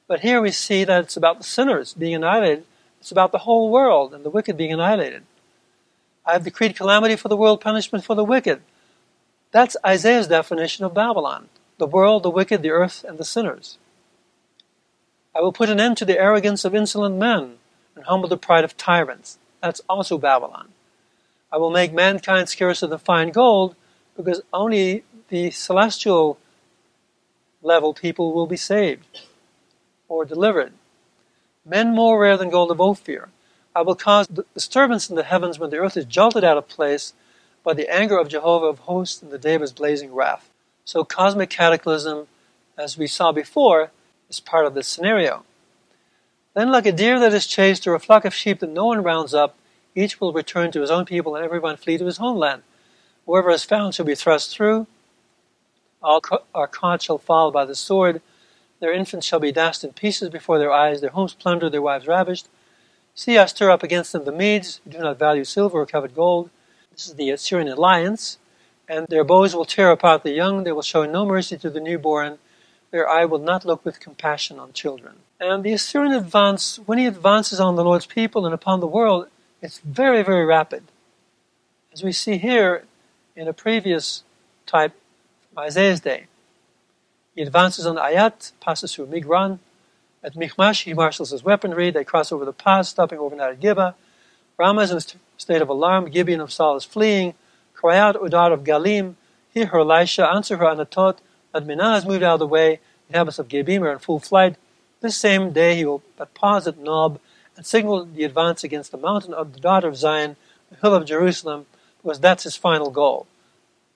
But 0.07 0.19
here 0.19 0.41
we 0.41 0.51
see 0.51 0.83
that 0.83 1.03
it's 1.03 1.17
about 1.17 1.37
the 1.37 1.43
sinners 1.43 1.93
being 1.93 2.15
annihilated. 2.15 2.65
It's 3.01 3.11
about 3.11 3.31
the 3.31 3.39
whole 3.39 3.71
world 3.71 4.13
and 4.13 4.23
the 4.23 4.29
wicked 4.29 4.55
being 4.55 4.71
annihilated. 4.71 5.23
I 6.23 6.33
have 6.33 6.43
decreed 6.43 6.75
calamity 6.75 7.15
for 7.15 7.29
the 7.29 7.35
world, 7.35 7.59
punishment 7.59 8.05
for 8.05 8.15
the 8.15 8.23
wicked. 8.23 8.61
That's 9.51 9.75
Isaiah's 9.85 10.27
definition 10.27 10.85
of 10.85 10.93
Babylon 10.93 11.49
the 11.79 11.87
world, 11.87 12.21
the 12.21 12.29
wicked, 12.29 12.61
the 12.61 12.69
earth, 12.69 13.03
and 13.03 13.17
the 13.17 13.25
sinners. 13.25 13.79
I 15.35 15.41
will 15.41 15.51
put 15.51 15.71
an 15.71 15.79
end 15.79 15.97
to 15.97 16.05
the 16.05 16.19
arrogance 16.19 16.63
of 16.63 16.75
insolent 16.75 17.15
men 17.15 17.55
and 17.95 18.05
humble 18.05 18.29
the 18.29 18.37
pride 18.37 18.63
of 18.63 18.77
tyrants. 18.77 19.39
That's 19.63 19.81
also 19.89 20.19
Babylon. 20.19 20.67
I 21.51 21.57
will 21.57 21.71
make 21.71 21.91
mankind 21.91 22.49
scarcer 22.49 22.85
than 22.85 22.99
fine 22.99 23.31
gold, 23.31 23.75
because 24.15 24.43
only 24.53 25.03
the 25.29 25.49
celestial 25.49 26.37
level 27.63 27.95
people 27.95 28.31
will 28.31 28.45
be 28.45 28.57
saved 28.57 29.21
or 30.07 30.23
delivered. 30.23 30.73
Men 31.65 31.93
more 31.93 32.19
rare 32.19 32.37
than 32.37 32.49
gold 32.49 32.71
of 32.71 32.81
Ophir. 32.81 33.29
I 33.75 33.81
will 33.81 33.95
cause 33.95 34.27
disturbance 34.27 35.09
in 35.09 35.15
the 35.15 35.23
heavens 35.23 35.59
when 35.59 35.69
the 35.69 35.77
earth 35.77 35.95
is 35.95 36.05
jolted 36.05 36.43
out 36.43 36.57
of 36.57 36.67
place 36.67 37.13
by 37.63 37.73
the 37.73 37.93
anger 37.93 38.17
of 38.17 38.27
Jehovah 38.27 38.65
of 38.65 38.79
hosts 38.79 39.21
in 39.21 39.29
the 39.29 39.37
day 39.37 39.53
of 39.53 39.61
his 39.61 39.71
blazing 39.71 40.13
wrath. 40.13 40.49
So, 40.83 41.05
cosmic 41.05 41.49
cataclysm, 41.49 42.27
as 42.77 42.97
we 42.97 43.07
saw 43.07 43.31
before, 43.31 43.91
is 44.29 44.39
part 44.39 44.65
of 44.65 44.73
this 44.73 44.87
scenario. 44.87 45.45
Then, 46.53 46.71
like 46.71 46.85
a 46.85 46.91
deer 46.91 47.19
that 47.19 47.33
is 47.33 47.47
chased 47.47 47.87
or 47.87 47.93
a 47.93 47.99
flock 47.99 48.25
of 48.25 48.33
sheep 48.33 48.59
that 48.59 48.69
no 48.69 48.87
one 48.87 49.03
rounds 49.03 49.33
up, 49.33 49.55
each 49.95 50.19
will 50.19 50.33
return 50.33 50.71
to 50.71 50.81
his 50.81 50.91
own 50.91 51.05
people 51.05 51.35
and 51.35 51.45
everyone 51.45 51.77
flee 51.77 51.97
to 51.97 52.05
his 52.05 52.17
homeland. 52.17 52.63
Whoever 53.25 53.51
is 53.51 53.63
found 53.63 53.93
shall 53.93 54.05
be 54.05 54.15
thrust 54.15 54.53
through. 54.55 54.87
All 56.01 56.21
are 56.55 56.67
caught 56.67 57.03
shall 57.03 57.19
fall 57.19 57.51
by 57.51 57.65
the 57.65 57.75
sword. 57.75 58.21
Their 58.81 58.91
infants 58.91 59.27
shall 59.27 59.39
be 59.39 59.51
dashed 59.51 59.83
in 59.83 59.93
pieces 59.93 60.29
before 60.29 60.57
their 60.57 60.71
eyes, 60.71 60.99
their 60.99 61.11
homes 61.11 61.35
plundered, 61.35 61.71
their 61.71 61.83
wives 61.83 62.07
ravished. 62.07 62.49
See, 63.13 63.37
I 63.37 63.45
stir 63.45 63.69
up 63.69 63.83
against 63.83 64.11
them 64.11 64.25
the 64.25 64.31
Medes, 64.31 64.81
who 64.83 64.89
do 64.89 64.97
not 64.97 65.19
value 65.19 65.43
silver 65.43 65.79
or 65.79 65.85
covet 65.85 66.15
gold. 66.15 66.49
This 66.91 67.07
is 67.07 67.13
the 67.13 67.29
Assyrian 67.29 67.67
alliance. 67.67 68.39
And 68.89 69.05
their 69.07 69.23
bows 69.23 69.55
will 69.55 69.65
tear 69.65 69.91
apart 69.91 70.23
the 70.23 70.31
young. 70.31 70.63
They 70.63 70.71
will 70.71 70.81
show 70.81 71.05
no 71.05 71.25
mercy 71.25 71.57
to 71.59 71.69
the 71.69 71.79
newborn. 71.79 72.39
Their 72.89 73.07
eye 73.07 73.25
will 73.25 73.39
not 73.39 73.65
look 73.65 73.85
with 73.85 73.99
compassion 73.99 74.57
on 74.57 74.73
children. 74.73 75.17
And 75.39 75.63
the 75.63 75.73
Assyrian 75.73 76.13
advance, 76.13 76.79
when 76.87 76.97
he 76.97 77.05
advances 77.05 77.59
on 77.59 77.75
the 77.75 77.83
Lord's 77.83 78.07
people 78.07 78.45
and 78.45 78.53
upon 78.53 78.79
the 78.79 78.87
world, 78.87 79.27
it's 79.61 79.77
very, 79.77 80.23
very 80.23 80.45
rapid. 80.45 80.83
As 81.93 82.03
we 82.03 82.11
see 82.11 82.39
here 82.39 82.85
in 83.35 83.47
a 83.47 83.53
previous 83.53 84.23
type 84.65 84.93
Isaiah's 85.55 85.99
day. 85.99 86.25
He 87.35 87.41
advances 87.41 87.85
on 87.85 87.95
Aiath, 87.95 88.51
passes 88.59 88.93
through 88.93 89.07
Migron. 89.07 89.59
At 90.23 90.35
Michmash, 90.35 90.83
he 90.83 90.93
marshals 90.93 91.31
his 91.31 91.43
weaponry. 91.43 91.89
They 91.89 92.03
cross 92.03 92.31
over 92.31 92.45
the 92.45 92.53
pass, 92.53 92.89
stopping 92.89 93.19
overnight 93.19 93.53
at 93.53 93.59
Gibeah. 93.59 93.95
Ramah 94.57 94.81
is 94.81 94.91
in 94.91 94.97
a 94.97 95.01
state 95.37 95.61
of 95.61 95.69
alarm. 95.69 96.09
Gibeah 96.09 96.41
of 96.43 96.51
Saul 96.51 96.75
is 96.75 96.83
fleeing. 96.83 97.33
Cry 97.73 97.97
out, 97.97 98.15
Udar 98.15 98.53
of 98.53 98.63
Gallim. 98.63 99.15
Hear 99.53 99.67
her, 99.67 99.79
Laishah. 99.79 100.33
Answer 100.35 100.57
her, 100.57 100.65
Anathoth. 100.65 101.17
Madmenah 101.53 101.95
has 101.95 102.05
moved 102.05 102.23
out 102.23 102.35
of 102.35 102.39
the 102.39 102.47
way. 102.47 102.79
The 103.07 103.13
inhabitants 103.13 103.39
of 103.39 103.47
Gebim 103.47 103.81
are 103.81 103.91
in 103.91 103.99
full 103.99 104.19
flight. 104.19 104.55
This 105.01 105.17
same 105.17 105.51
day 105.51 105.75
he 105.75 105.85
will 105.85 106.03
but 106.15 106.33
pause 106.33 106.67
at 106.67 106.77
Nob 106.77 107.19
and 107.57 107.65
signal 107.65 108.05
the 108.05 108.23
advance 108.23 108.63
against 108.63 108.91
the 108.91 108.97
mountain 108.97 109.33
of 109.33 109.53
the 109.53 109.59
daughter 109.59 109.87
of 109.87 109.97
Zion, 109.97 110.35
the 110.69 110.77
hill 110.77 110.93
of 110.93 111.05
Jerusalem, 111.05 111.65
because 112.01 112.19
that's 112.19 112.43
his 112.43 112.55
final 112.55 112.89
goal. 112.89 113.27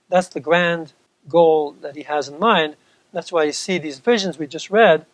That's 0.09 0.27
the 0.27 0.39
grand 0.39 0.93
goal 1.29 1.73
that 1.81 1.95
he 1.95 2.03
has 2.03 2.27
in 2.27 2.39
mind. 2.39 2.75
That's 3.15 3.31
why 3.31 3.45
you 3.45 3.53
see 3.53 3.77
these 3.77 3.99
visions 3.99 4.37
we 4.37 4.45
just 4.45 4.69
read 4.69 5.05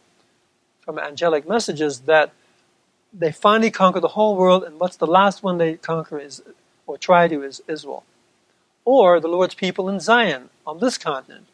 from 0.84 0.98
angelic 0.98 1.48
messages 1.48 2.00
that 2.02 2.32
they 3.14 3.32
finally 3.32 3.70
conquer 3.70 4.00
the 4.00 4.16
whole 4.18 4.36
world, 4.36 4.64
and 4.64 4.80
what's 4.80 4.98
the 4.98 5.06
last 5.06 5.44
one 5.44 5.60
they 5.60 5.76
conquer 5.76 6.18
is, 6.18 6.42
or 6.88 6.98
try 6.98 7.28
to, 7.28 7.44
is 7.44 7.62
Israel. 7.68 8.04
Or 8.86 9.20
the 9.20 9.28
Lord's 9.28 9.54
people 9.54 9.88
in 9.88 10.00
Zion 10.00 10.50
on 10.66 10.80
this 10.80 10.98
continent. 10.98 11.46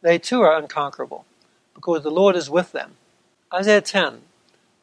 They 0.00 0.16
too 0.18 0.40
are 0.40 0.56
unconquerable 0.56 1.26
because 1.74 2.02
the 2.02 2.10
Lord 2.10 2.34
is 2.34 2.48
with 2.48 2.72
them. 2.72 2.92
Isaiah 3.52 3.82
10. 3.82 4.22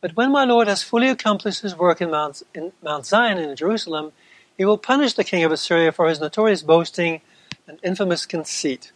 But 0.01 0.15
when 0.15 0.31
my 0.31 0.43
Lord 0.43 0.67
has 0.67 0.83
fully 0.83 1.09
accomplished 1.09 1.63
his 1.63 1.75
work 1.75 1.99
in 1.99 2.11
Mount, 2.11 2.43
in 2.53 2.73
Mount 2.83 3.07
Zion 3.07 3.39
and 3.39 3.49
in 3.49 3.55
Jerusalem, 3.55 4.11
he 4.55 4.65
will 4.65 4.77
punish 4.77 5.13
the 5.13 5.23
king 5.23 5.43
of 5.43 5.51
Assyria 5.51 5.91
for 5.91 6.07
his 6.09 6.19
notorious 6.19 6.61
boasting 6.61 7.21
and 7.67 7.79
infamous 7.81 8.27
conceit. 8.27 8.91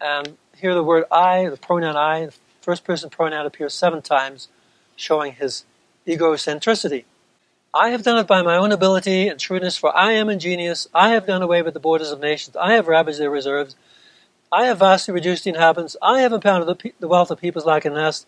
And 0.00 0.38
here 0.64 0.74
the 0.74 0.82
word 0.82 1.04
I, 1.12 1.46
the 1.50 1.58
pronoun 1.58 1.94
I, 1.94 2.24
the 2.24 2.32
first 2.62 2.84
person 2.84 3.10
pronoun 3.10 3.44
appears 3.44 3.74
seven 3.74 4.00
times, 4.00 4.48
showing 4.96 5.32
his 5.32 5.64
egocentricity. 6.06 7.04
I 7.74 7.90
have 7.90 8.02
done 8.02 8.16
it 8.16 8.26
by 8.26 8.40
my 8.40 8.56
own 8.56 8.72
ability 8.72 9.28
and 9.28 9.38
shrewdness, 9.38 9.76
for 9.76 9.94
I 9.94 10.12
am 10.12 10.30
ingenious. 10.30 10.88
I 10.94 11.10
have 11.10 11.26
done 11.26 11.42
away 11.42 11.60
with 11.60 11.74
the 11.74 11.80
borders 11.80 12.10
of 12.10 12.18
nations. 12.18 12.56
I 12.56 12.72
have 12.72 12.88
ravaged 12.88 13.18
their 13.18 13.28
reserves. 13.28 13.76
I 14.50 14.64
have 14.64 14.78
vastly 14.78 15.12
reduced 15.12 15.44
the 15.44 15.50
inhabitants. 15.50 15.98
I 16.00 16.20
have 16.20 16.32
impounded 16.32 16.66
the, 16.66 16.76
pe- 16.76 16.92
the 16.98 17.08
wealth 17.08 17.30
of 17.30 17.42
peoples 17.42 17.66
like 17.66 17.84
a 17.84 17.90
nest. 17.90 18.26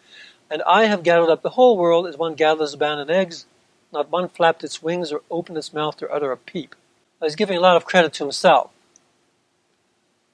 And 0.51 0.63
I 0.65 0.85
have 0.85 1.03
gathered 1.03 1.31
up 1.31 1.41
the 1.41 1.51
whole 1.57 1.79
world 1.79 2.07
as 2.07 2.19
one 2.19 2.35
gathers 2.35 2.75
abandoned 2.75 3.11
eggs. 3.11 3.47
Not 3.95 4.11
one 4.13 4.29
flapped 4.29 4.63
its 4.63 4.83
wings 4.83 5.11
or 5.11 5.23
opened 5.31 5.57
its 5.57 5.73
mouth 5.73 5.97
to 5.99 6.11
utter 6.11 6.33
a 6.33 6.37
peep. 6.37 6.75
He's 7.23 7.35
giving 7.35 7.57
a 7.57 7.63
lot 7.63 7.77
of 7.77 7.87
credit 7.87 8.13
to 8.15 8.25
himself. 8.25 8.73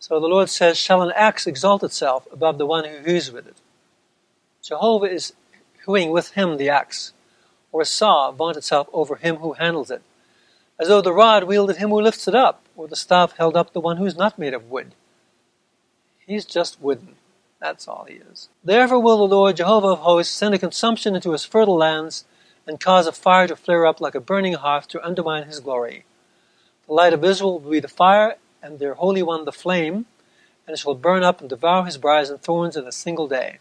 So 0.03 0.19
the 0.19 0.27
Lord 0.27 0.51
says, 0.51 0.77
Shall 0.79 1.01
an 1.03 1.13
axe 1.15 1.47
exalt 1.47 1.85
itself 1.85 2.27
above 2.33 2.59
the 2.59 2.67
one 2.67 2.85
who 2.85 2.99
hews 3.05 3.31
with 3.31 3.47
it? 3.47 3.55
Jehovah 4.61 5.07
is 5.07 5.33
hewing 5.85 6.11
with 6.11 6.33
him 6.33 6.57
the 6.57 6.69
axe, 6.69 7.13
or 7.71 7.83
a 7.83 7.85
saw 7.85 8.33
vaunt 8.33 8.57
itself 8.57 8.89
over 8.93 9.15
him 9.15 9.37
who 9.37 9.53
handles 9.53 9.93
it, 9.93 10.03
as 10.77 10.89
though 10.89 11.03
the 11.03 11.13
rod 11.13 11.45
wielded 11.45 11.77
him 11.77 11.91
who 11.91 12.01
lifts 12.01 12.27
it 12.27 12.35
up, 12.35 12.65
or 12.77 12.89
the 12.89 12.97
staff 12.97 13.37
held 13.37 13.57
up 13.57 13.73
the 13.73 13.81
one 13.81 13.97
who 13.97 14.05
is 14.05 14.17
not 14.17 14.41
made 14.41 14.55
of 14.55 14.69
wood. 14.69 14.97
He's 16.27 16.45
just 16.45 16.81
wooden. 16.81 17.15
That's 17.61 17.87
all 17.87 18.05
he 18.09 18.15
is. 18.15 18.49
Therefore 18.65 19.01
will 19.01 19.19
the 19.19 19.37
Lord 19.37 19.59
Jehovah 19.59 19.91
of 19.91 20.01
hosts 20.01 20.35
send 20.35 20.53
a 20.53 20.59
consumption 20.59 21.15
into 21.15 21.31
his 21.31 21.45
fertile 21.45 21.77
lands 21.77 22.25
and 22.67 22.81
cause 22.81 23.07
a 23.07 23.13
fire 23.13 23.47
to 23.47 23.55
flare 23.55 23.87
up 23.87 24.01
like 24.01 24.17
a 24.17 24.21
burning 24.21 24.55
hearth 24.55 24.89
to 24.89 25.07
undermine 25.07 25.45
his 25.45 25.61
glory. 25.61 26.07
The 26.89 26.93
light 26.93 27.13
of 27.13 27.25
Israel 27.25 27.61
will 27.61 27.71
be 27.71 27.79
the 27.79 27.87
fire, 27.87 28.35
and 28.63 28.79
their 28.79 28.95
Holy 28.95 29.23
One 29.23 29.45
the 29.45 29.53
flame, 29.53 30.07
and 30.67 30.75
it 30.75 30.79
shall 30.79 30.95
burn 30.95 31.23
up 31.23 31.41
and 31.41 31.51
devour 31.51 31.85
his 31.85 31.99
briars 31.99 32.31
and 32.31 32.41
thorns 32.41 32.77
in 32.77 32.87
a 32.87 32.93
single 32.93 33.27
day. 33.27 33.59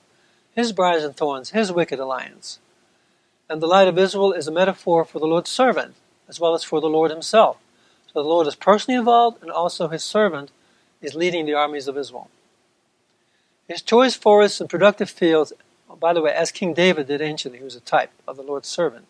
His 0.56 0.72
briars 0.72 1.04
and 1.04 1.16
thorns, 1.16 1.52
his 1.52 1.72
wicked 1.72 2.00
alliance. 2.00 2.60
And 3.50 3.62
the 3.62 3.68
light 3.68 3.88
of 3.88 3.98
Israel 3.98 4.32
is 4.34 4.48
a 4.48 4.52
metaphor 4.52 5.04
for 5.04 5.20
the 5.20 5.26
Lord's 5.26 5.50
servant, 5.50 5.96
as 6.30 6.40
well 6.40 6.54
as 6.54 6.64
for 6.64 6.80
the 6.80 6.88
Lord 6.88 7.12
himself. 7.12 7.58
So 8.14 8.22
the 8.22 8.30
Lord 8.30 8.48
is 8.48 8.56
personally 8.56 8.98
involved, 8.98 9.42
and 9.42 9.50
also 9.50 9.88
his 9.88 10.04
servant 10.04 10.52
is 11.02 11.16
leading 11.16 11.46
the 11.46 11.54
armies 11.54 11.88
of 11.88 11.98
Israel. 11.98 12.30
His 13.68 13.82
choice 13.82 14.16
forests 14.16 14.60
and 14.60 14.70
productive 14.70 15.10
fields, 15.10 15.54
by 16.00 16.14
the 16.14 16.22
way, 16.22 16.34
as 16.34 16.52
King 16.52 16.74
David 16.74 17.08
did 17.08 17.22
anciently, 17.22 17.60
he 17.60 17.64
was 17.64 17.76
a 17.76 17.82
type 17.82 18.12
of 18.28 18.36
the 18.36 18.44
Lord's 18.44 18.68
servant. 18.68 19.06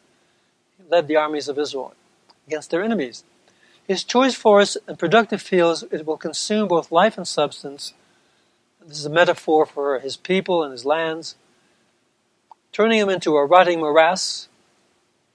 He 0.78 0.90
led 0.90 1.08
the 1.08 1.16
armies 1.16 1.48
of 1.48 1.58
Israel 1.58 1.94
against 2.48 2.70
their 2.70 2.84
enemies. 2.84 3.24
His 3.92 4.06
choice 4.06 4.36
forests 4.36 4.78
and 4.88 4.98
productive 4.98 5.42
fields, 5.42 5.84
it 5.92 6.06
will 6.06 6.16
consume 6.16 6.70
both 6.70 6.94
life 6.94 7.18
and 7.18 7.28
substance. 7.28 7.94
This 8.86 9.00
is 9.00 9.06
a 9.06 9.10
metaphor 9.10 9.66
for 9.66 10.00
his 10.00 10.16
people 10.16 10.64
and 10.64 10.72
his 10.72 10.86
lands, 10.86 11.36
turning 12.72 13.00
him 13.00 13.10
into 13.10 13.36
a 13.36 13.46
rotting 13.46 13.82
morass, 13.82 14.48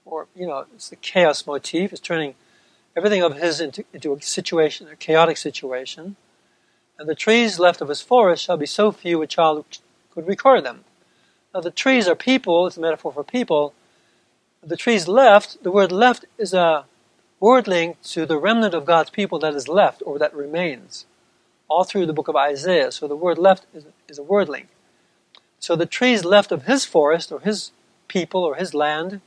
or, 0.05 0.25
you 0.35 0.47
know, 0.47 0.65
it's 0.73 0.89
the 0.89 0.95
chaos 0.95 1.45
motif, 1.45 1.91
it's 1.91 2.01
turning 2.01 2.33
everything 2.95 3.21
of 3.21 3.37
his 3.37 3.61
into, 3.61 3.85
into 3.93 4.11
a 4.11 4.21
situation, 4.23 4.87
a 4.87 4.95
chaotic 4.95 5.37
situation 5.37 6.15
and 6.97 7.07
the 7.07 7.13
trees 7.13 7.59
left 7.59 7.79
of 7.79 7.89
his 7.89 8.01
forest 8.01 8.43
shall 8.43 8.57
be 8.57 8.65
so 8.65 8.91
few 8.91 9.21
a 9.21 9.27
child 9.27 9.65
could 10.09 10.27
record 10.27 10.65
them. 10.65 10.83
Now, 11.53 11.61
the 11.61 11.69
trees 11.69 12.07
are 12.07 12.15
people, 12.15 12.65
it's 12.65 12.77
a 12.77 12.81
metaphor 12.81 13.13
for 13.13 13.23
people. 13.23 13.75
The 14.63 14.77
trees 14.77 15.07
left, 15.07 15.61
the 15.61 15.69
word 15.69 15.91
left 15.91 16.25
is 16.39 16.55
a 16.55 16.85
word 17.39 17.67
link 17.67 18.01
to 18.03 18.25
the 18.25 18.37
remnant 18.37 18.73
of 18.73 18.85
God's 18.85 19.09
people 19.09 19.39
that 19.39 19.53
is 19.53 19.67
left 19.67 20.01
or 20.05 20.17
that 20.19 20.33
remains, 20.33 21.05
all 21.67 21.83
through 21.83 22.05
the 22.05 22.13
book 22.13 22.27
of 22.27 22.35
Isaiah. 22.35 22.91
So 22.91 23.07
the 23.07 23.15
word 23.15 23.37
left 23.37 23.65
is, 23.73 23.85
is 24.07 24.17
a 24.17 24.23
word 24.23 24.49
link. 24.49 24.67
So 25.59 25.75
the 25.75 25.85
trees 25.85 26.23
left 26.23 26.51
of 26.51 26.63
his 26.63 26.85
forest 26.85 27.31
or 27.31 27.39
his 27.39 27.71
people 28.07 28.43
or 28.43 28.55
his 28.55 28.73
land 28.73 29.21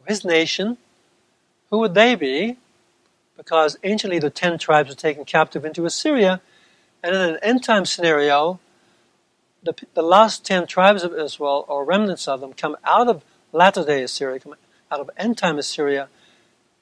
or 0.00 0.06
his 0.08 0.24
nation, 0.24 0.78
who 1.70 1.78
would 1.78 1.94
they 1.94 2.14
be? 2.14 2.56
Because 3.36 3.76
anciently 3.82 4.18
the 4.18 4.30
ten 4.30 4.58
tribes 4.58 4.88
were 4.90 4.94
taken 4.94 5.24
captive 5.24 5.64
into 5.64 5.86
Assyria 5.86 6.40
and 7.04 7.14
in 7.14 7.20
an 7.20 7.38
end 7.42 7.62
time 7.62 7.84
scenario, 7.84 8.58
the, 9.62 9.74
the 9.92 10.02
last 10.02 10.42
10 10.46 10.66
tribes 10.66 11.04
of 11.04 11.12
Israel, 11.12 11.66
or 11.68 11.84
remnants 11.84 12.26
of 12.26 12.40
them, 12.40 12.54
come 12.54 12.78
out 12.82 13.08
of 13.08 13.22
latter 13.52 13.84
day 13.84 14.02
Assyria, 14.02 14.40
come 14.40 14.54
out 14.90 15.00
of 15.00 15.10
end 15.18 15.36
time 15.36 15.58
Assyria, 15.58 16.08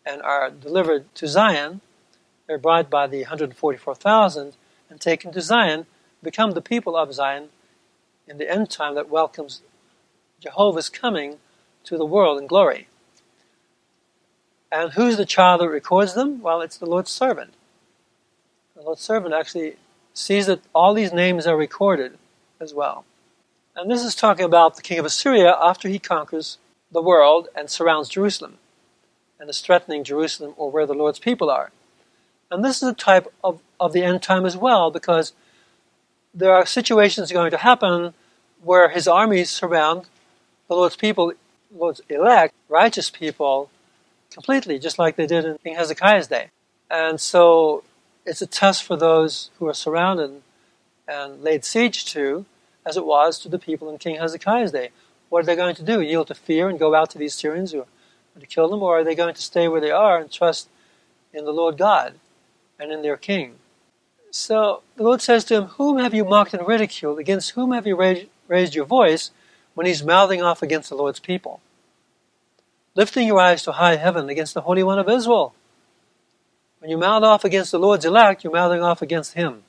and 0.05 0.23
are 0.23 0.51
delivered 0.51 1.13
to 1.17 1.27
Zion. 1.27 1.81
They're 2.47 2.59
brought 2.59 2.91
by 2.91 3.07
the 3.07 3.23
144,000 3.23 4.55
and 4.91 5.01
taken 5.01 5.33
to 5.33 5.41
Zion, 5.41 5.87
become 6.23 6.53
the 6.53 6.61
people 6.61 6.97
of 6.97 7.15
Zion 7.15 7.49
in 8.27 8.39
the 8.39 8.51
end 8.51 8.71
time 8.71 8.95
that 8.95 9.09
welcomes 9.09 9.63
Jehovah's 10.41 10.89
coming 10.89 11.39
to 11.85 11.97
the 11.97 12.05
world 12.05 12.41
in 12.41 12.47
glory. 12.47 12.89
And 14.71 14.93
who's 14.93 15.17
the 15.17 15.27
child 15.27 15.61
that 15.61 15.69
records 15.69 16.15
them? 16.15 16.41
Well, 16.41 16.61
it's 16.61 16.79
the 16.79 16.87
Lord's 16.87 17.11
servant. 17.11 17.55
The 18.75 18.83
Lord's 18.83 19.03
servant 19.03 19.35
actually 19.35 19.77
sees 20.15 20.47
that 20.47 20.61
all 20.75 20.95
these 20.95 21.13
names 21.13 21.47
are 21.47 21.57
recorded 21.57 22.19
as 22.61 22.73
well. 22.73 23.05
And 23.77 23.91
this 23.91 24.05
is 24.05 24.15
talking 24.15 24.45
about 24.45 24.77
the 24.77 24.83
king 24.83 24.99
of 24.99 25.05
Assyria 25.05 25.57
after 25.63 25.89
he 25.89 25.99
conquers 25.99 26.59
the 26.91 27.03
world 27.03 27.49
and 27.55 27.71
surrounds 27.71 28.09
Jerusalem 28.09 28.59
and 29.43 29.51
is 29.51 29.61
threatening 29.61 30.05
Jerusalem 30.05 30.55
or 30.57 30.71
where 30.71 30.87
the 30.87 30.95
Lord's 30.95 31.19
people 31.19 31.51
are. 31.51 31.73
And 32.49 32.65
this 32.65 32.81
is 32.81 32.89
a 32.89 32.95
type 32.95 33.27
of, 33.43 33.61
of 33.81 33.93
the 33.93 34.05
end 34.05 34.23
time 34.23 34.47
as 34.47 34.57
well 34.57 34.93
because 34.93 35.33
there 36.33 36.53
are 36.53 36.65
situations 36.65 37.33
going 37.33 37.51
to 37.51 37.57
happen 37.57 38.15
where 38.63 38.91
his 38.91 39.09
armies 39.09 39.51
surround 39.51 40.07
the 40.69 40.77
Lord's 40.77 40.95
people 40.95 41.33
Lord's 41.75 42.03
elect, 42.09 42.55
righteous 42.69 43.11
people, 43.11 43.69
completely, 44.31 44.79
just 44.79 44.97
like 44.97 45.17
they 45.17 45.27
did 45.27 45.45
in 45.45 45.59
King 45.59 45.75
Hezekiah's 45.75 46.29
day. 46.29 46.51
And 46.89 47.21
so 47.21 47.83
it's 48.25 48.43
a 48.43 48.47
test 48.47 48.85
for 48.85 48.97
those 48.97 49.51
who 49.59 49.67
are 49.67 49.75
surrounded 49.75 50.43
and 51.09 51.43
laid 51.43 51.65
siege 51.65 52.05
to, 52.13 52.45
as 52.87 52.97
it 52.97 53.05
was 53.05 53.41
to 53.41 53.49
the 53.49 53.59
people 53.59 53.91
in 53.91 53.99
King 53.99 54.21
Hezekiah's 54.21 54.71
day. 54.71 54.91
What 55.31 55.41
are 55.41 55.47
they 55.47 55.57
going 55.57 55.75
to 55.75 55.83
do? 55.83 56.01
Yield 56.01 56.29
to 56.29 56.35
fear 56.35 56.69
and 56.69 56.79
go 56.79 56.95
out 56.95 57.11
to 57.11 57.19
the 57.19 57.27
Assyrians 57.27 57.73
who 57.73 57.81
are 57.81 57.87
to 58.41 58.47
kill 58.47 58.69
them? 58.69 58.83
Or 58.83 58.99
are 58.99 59.05
they 59.05 59.15
going 59.15 59.35
to 59.35 59.43
stay 59.43 59.69
where 59.69 59.81
they 59.81 59.91
are 59.91 60.19
and 60.19 60.31
trust 60.31 60.69
in 61.33 61.45
the 61.45 61.53
Lord 61.53 61.77
God 61.77 62.15
and 62.79 62.91
in 62.91 63.03
their 63.03 63.17
King? 63.17 63.57
So 64.31 64.83
the 64.97 65.03
Lord 65.03 65.21
says 65.21 65.45
to 65.45 65.55
him, 65.57 65.65
Whom 65.65 65.99
have 65.99 66.15
you 66.15 66.25
mocked 66.25 66.55
and 66.55 66.67
ridiculed? 66.67 67.19
Against 67.19 67.51
whom 67.51 67.73
have 67.73 67.87
you 67.87 67.97
raised, 68.49 68.75
your 68.75 68.87
voice 68.87 69.31
when 69.75 69.87
he's 69.87 70.03
mouthing 70.03 70.43
off 70.43 70.63
against 70.63 70.89
the 70.89 70.97
Lord's 70.97 71.21
people? 71.21 71.61
Lifting 72.95 73.27
your 73.27 73.41
eyes 73.41 73.63
to 73.65 73.73
high 73.73 73.97
heaven 73.97 74.29
against 74.29 74.55
the 74.55 74.63
Holy 74.63 74.83
One 74.83 74.99
of 74.99 75.09
Israel. 75.09 75.55
When 76.79 76.91
you 76.91 76.99
mouth 76.99 77.23
off 77.23 77.45
against 77.45 77.73
the 77.73 77.79
Lord's 77.79 78.05
elect, 78.05 78.43
you're 78.43 78.53
mouthing 78.53 78.83
off 78.83 79.03
against 79.03 79.35
him. 79.35 79.65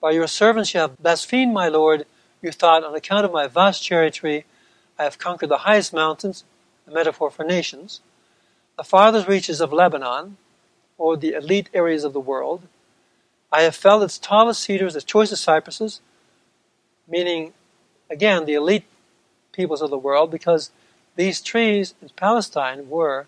By 0.00 0.10
your 0.10 0.26
servants 0.26 0.74
you 0.74 0.80
have 0.80 0.98
blasphemed 0.98 1.54
my 1.54 1.68
Lord. 1.68 2.04
You 2.42 2.52
thought, 2.52 2.84
on 2.84 2.94
account 2.94 3.24
of 3.24 3.32
my 3.32 3.46
vast 3.46 3.86
territory, 3.86 4.44
I 4.98 5.04
have 5.04 5.18
conquered 5.18 5.48
the 5.48 5.58
highest 5.58 5.94
mountains, 5.94 6.44
a 6.86 6.90
metaphor 6.90 7.30
for 7.30 7.44
nations, 7.44 8.00
the 8.76 8.84
farthest 8.84 9.28
reaches 9.28 9.60
of 9.60 9.72
Lebanon, 9.72 10.36
or 10.98 11.16
the 11.16 11.32
elite 11.32 11.70
areas 11.74 12.04
of 12.04 12.12
the 12.12 12.20
world, 12.20 12.62
I 13.52 13.62
have 13.62 13.76
felled 13.76 14.02
its 14.02 14.18
tallest 14.18 14.62
cedars, 14.62 14.96
its 14.96 15.04
choicest 15.04 15.44
cypresses, 15.44 16.00
meaning, 17.06 17.52
again, 18.10 18.46
the 18.46 18.54
elite 18.54 18.84
peoples 19.52 19.82
of 19.82 19.90
the 19.90 19.98
world, 19.98 20.30
because 20.30 20.70
these 21.16 21.40
trees 21.40 21.94
in 22.02 22.08
Palestine 22.16 22.88
were 22.88 23.26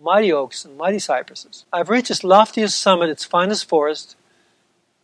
mighty 0.00 0.32
oaks 0.32 0.64
and 0.64 0.78
mighty 0.78 0.98
cypresses. 0.98 1.66
I've 1.72 1.90
reached 1.90 2.10
its 2.10 2.24
loftiest 2.24 2.78
summit, 2.78 3.10
its 3.10 3.24
finest 3.24 3.68
forest. 3.68 4.16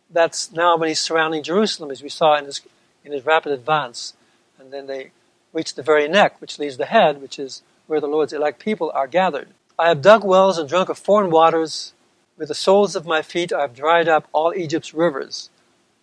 That's 0.09 0.51
now 0.51 0.77
when 0.77 0.89
he's 0.89 0.99
surrounding 0.99 1.43
Jerusalem, 1.43 1.91
as 1.91 2.01
we 2.01 2.09
saw 2.09 2.35
in 2.37 2.45
his, 2.45 2.61
in 3.05 3.11
his 3.11 3.25
rapid 3.25 3.51
advance. 3.51 4.13
And 4.57 4.73
then 4.73 4.87
they 4.87 5.11
reach 5.53 5.75
the 5.75 5.83
very 5.83 6.07
neck, 6.07 6.41
which 6.41 6.57
leaves 6.57 6.77
the 6.77 6.85
head, 6.85 7.21
which 7.21 7.37
is 7.37 7.61
where 7.87 7.99
the 7.99 8.07
Lord's 8.07 8.33
elect 8.33 8.59
people 8.59 8.91
are 8.93 9.07
gathered. 9.07 9.49
I 9.79 9.87
have 9.89 10.01
dug 10.01 10.23
wells 10.23 10.57
and 10.57 10.69
drunk 10.69 10.89
of 10.89 10.97
foreign 10.97 11.31
waters. 11.31 11.93
With 12.37 12.49
the 12.49 12.55
soles 12.55 12.95
of 12.95 13.07
my 13.07 13.21
feet 13.21 13.51
I 13.51 13.61
have 13.61 13.75
dried 13.75 14.07
up 14.07 14.27
all 14.31 14.53
Egypt's 14.53 14.93
rivers, 14.93 15.49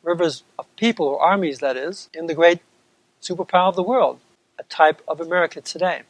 rivers 0.02 0.42
of 0.58 0.66
people 0.76 1.06
or 1.06 1.20
armies, 1.20 1.60
that 1.60 1.76
is, 1.76 2.08
in 2.12 2.26
the 2.26 2.34
great 2.34 2.60
superpower 3.22 3.68
of 3.68 3.76
the 3.76 3.82
world, 3.82 4.18
a 4.58 4.64
type 4.64 5.00
of 5.06 5.20
America 5.20 5.60
today. 5.60 6.02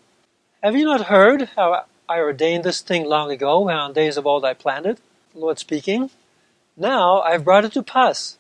Have 0.63 0.75
you 0.75 0.87
not 0.87 1.07
heard 1.07 1.51
how 1.57 1.85
I 2.09 2.19
ordained 2.21 2.65
this 2.65 2.81
thing 2.81 3.05
long 3.05 3.31
ago, 3.31 3.69
how 3.69 3.87
in 3.87 3.93
days 3.93 4.17
of 4.17 4.27
old 4.27 4.45
I 4.45 4.55
planned 4.55 4.87
it? 4.87 4.99
The 5.35 5.41
Lord 5.41 5.59
speaking. 5.59 6.11
Now 6.77 7.21
I 7.21 7.33
have 7.33 7.45
brought 7.45 7.65
it 7.65 7.73
to 7.73 7.83
pass. 7.83 8.39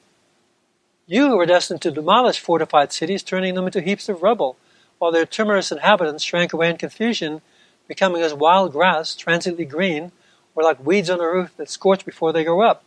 You 1.06 1.36
were 1.36 1.44
destined 1.46 1.82
to 1.82 1.90
demolish 1.90 2.40
fortified 2.40 2.92
cities, 2.92 3.22
turning 3.22 3.54
them 3.54 3.66
into 3.66 3.82
heaps 3.82 4.08
of 4.08 4.22
rubble, 4.22 4.56
while 5.04 5.12
their 5.12 5.26
timorous 5.26 5.70
inhabitants 5.70 6.24
shrank 6.24 6.54
away 6.54 6.70
in 6.70 6.78
confusion, 6.78 7.42
becoming 7.86 8.22
as 8.22 8.32
wild 8.32 8.72
grass, 8.72 9.14
transiently 9.14 9.66
green, 9.66 10.10
or 10.54 10.62
like 10.62 10.82
weeds 10.82 11.10
on 11.10 11.20
a 11.20 11.30
roof 11.30 11.54
that 11.58 11.68
scorch 11.68 12.06
before 12.06 12.32
they 12.32 12.42
grow 12.42 12.62
up. 12.62 12.82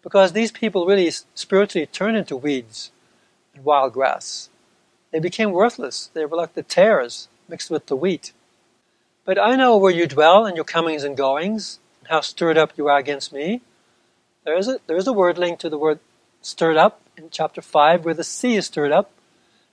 Because 0.00 0.30
these 0.30 0.52
people 0.52 0.86
really 0.86 1.10
spiritually 1.34 1.86
turned 1.86 2.16
into 2.16 2.36
weeds 2.36 2.92
and 3.52 3.64
wild 3.64 3.94
grass. 3.94 4.48
They 5.10 5.18
became 5.18 5.50
worthless. 5.50 6.08
They 6.14 6.24
were 6.24 6.36
like 6.36 6.54
the 6.54 6.62
tares 6.62 7.26
mixed 7.48 7.68
with 7.68 7.86
the 7.86 7.96
wheat. 7.96 8.32
But 9.24 9.36
I 9.36 9.56
know 9.56 9.76
where 9.76 9.90
you 9.90 10.06
dwell 10.06 10.46
and 10.46 10.54
your 10.54 10.64
comings 10.64 11.02
and 11.02 11.16
goings, 11.16 11.80
and 11.98 12.10
how 12.10 12.20
stirred 12.20 12.58
up 12.58 12.74
you 12.76 12.86
are 12.86 12.98
against 12.98 13.32
me. 13.32 13.60
There 14.44 14.56
is 14.56 14.68
a, 14.68 14.78
there 14.86 14.96
is 14.96 15.08
a 15.08 15.12
word 15.12 15.36
linked 15.36 15.62
to 15.62 15.68
the 15.68 15.78
word 15.78 15.98
stirred 16.42 16.76
up 16.76 17.00
in 17.16 17.28
chapter 17.28 17.60
5 17.60 18.04
where 18.04 18.14
the 18.14 18.22
sea 18.22 18.54
is 18.54 18.66
stirred 18.66 18.92
up. 18.92 19.10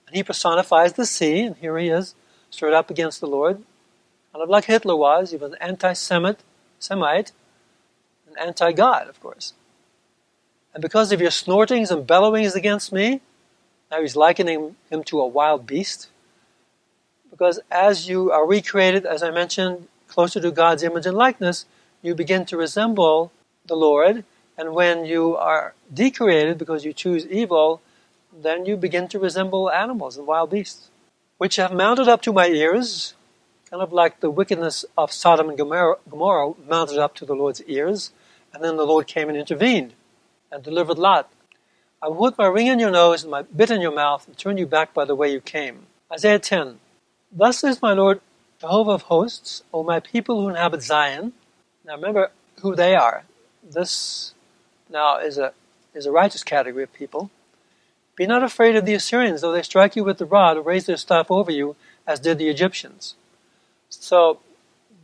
And 0.08 0.16
he 0.16 0.22
personifies 0.22 0.94
the 0.94 1.04
sea, 1.04 1.42
and 1.42 1.56
here 1.56 1.76
he 1.76 1.88
is, 1.88 2.14
stirred 2.48 2.72
up 2.72 2.88
against 2.88 3.20
the 3.20 3.26
Lord. 3.26 3.56
Kind 4.32 4.42
of 4.42 4.48
like 4.48 4.64
Hitler 4.64 4.96
was, 4.96 5.32
he 5.32 5.36
was 5.36 5.52
an 5.52 5.58
anti 5.60 5.92
Semite 5.92 6.40
Semite, 6.78 7.32
and 8.26 8.38
anti 8.38 8.72
God, 8.72 9.06
of 9.06 9.20
course. 9.20 9.52
And 10.72 10.80
because 10.80 11.12
of 11.12 11.20
your 11.20 11.30
snortings 11.30 11.90
and 11.90 12.06
bellowings 12.06 12.54
against 12.54 12.90
me, 12.90 13.20
now 13.90 14.00
he's 14.00 14.16
likening 14.16 14.76
him 14.90 15.04
to 15.04 15.20
a 15.20 15.26
wild 15.26 15.66
beast. 15.66 16.08
Because 17.30 17.60
as 17.70 18.08
you 18.08 18.30
are 18.32 18.46
recreated, 18.46 19.04
as 19.04 19.22
I 19.22 19.30
mentioned, 19.30 19.88
closer 20.06 20.40
to 20.40 20.50
God's 20.50 20.82
image 20.82 21.04
and 21.04 21.16
likeness, 21.16 21.66
you 22.00 22.14
begin 22.14 22.46
to 22.46 22.56
resemble 22.56 23.30
the 23.66 23.76
Lord. 23.76 24.24
And 24.56 24.72
when 24.72 25.04
you 25.04 25.36
are 25.36 25.74
decreated 25.92 26.56
because 26.56 26.86
you 26.86 26.94
choose 26.94 27.26
evil, 27.26 27.82
then 28.32 28.66
you 28.66 28.76
begin 28.76 29.08
to 29.08 29.18
resemble 29.18 29.70
animals 29.70 30.16
and 30.16 30.26
wild 30.26 30.50
beasts, 30.50 30.90
which 31.38 31.56
have 31.56 31.72
mounted 31.72 32.08
up 32.08 32.22
to 32.22 32.32
my 32.32 32.46
ears, 32.48 33.14
kind 33.70 33.82
of 33.82 33.92
like 33.92 34.20
the 34.20 34.30
wickedness 34.30 34.84
of 34.96 35.12
Sodom 35.12 35.48
and 35.48 35.58
Gomorrah 35.58 36.52
mounted 36.68 36.98
up 36.98 37.14
to 37.16 37.24
the 37.26 37.34
Lord's 37.34 37.62
ears, 37.64 38.12
and 38.52 38.62
then 38.62 38.76
the 38.76 38.86
Lord 38.86 39.06
came 39.06 39.28
and 39.28 39.36
intervened 39.36 39.92
and 40.50 40.62
delivered 40.62 40.98
Lot. 40.98 41.30
I 42.00 42.08
will 42.08 42.30
put 42.30 42.38
my 42.38 42.46
ring 42.46 42.68
in 42.68 42.78
your 42.78 42.90
nose 42.90 43.22
and 43.22 43.30
my 43.30 43.42
bit 43.42 43.70
in 43.70 43.80
your 43.80 43.94
mouth 43.94 44.26
and 44.26 44.36
turn 44.36 44.56
you 44.56 44.66
back 44.66 44.94
by 44.94 45.04
the 45.04 45.16
way 45.16 45.32
you 45.32 45.40
came. 45.40 45.86
Isaiah 46.12 46.38
10. 46.38 46.78
Thus 47.32 47.58
says 47.58 47.82
my 47.82 47.92
Lord 47.92 48.20
Jehovah 48.60 48.92
of 48.92 49.02
hosts, 49.02 49.62
O 49.72 49.82
my 49.82 50.00
people 50.00 50.40
who 50.40 50.48
inhabit 50.48 50.82
Zion. 50.82 51.32
Now 51.84 51.94
remember 51.96 52.30
who 52.60 52.74
they 52.74 52.94
are. 52.94 53.24
This 53.62 54.34
now 54.90 55.18
is 55.18 55.38
a 55.38 55.52
is 55.94 56.06
a 56.06 56.12
righteous 56.12 56.42
category 56.42 56.84
of 56.84 56.92
people. 56.92 57.30
Be 58.18 58.26
not 58.26 58.42
afraid 58.42 58.74
of 58.74 58.84
the 58.84 58.94
Assyrians, 58.94 59.42
though 59.42 59.52
they 59.52 59.62
strike 59.62 59.94
you 59.94 60.02
with 60.02 60.18
the 60.18 60.26
rod 60.26 60.56
or 60.56 60.62
raise 60.62 60.86
their 60.86 60.96
staff 60.96 61.30
over 61.30 61.52
you, 61.52 61.76
as 62.04 62.18
did 62.18 62.36
the 62.38 62.48
Egyptians. 62.48 63.14
So 63.90 64.40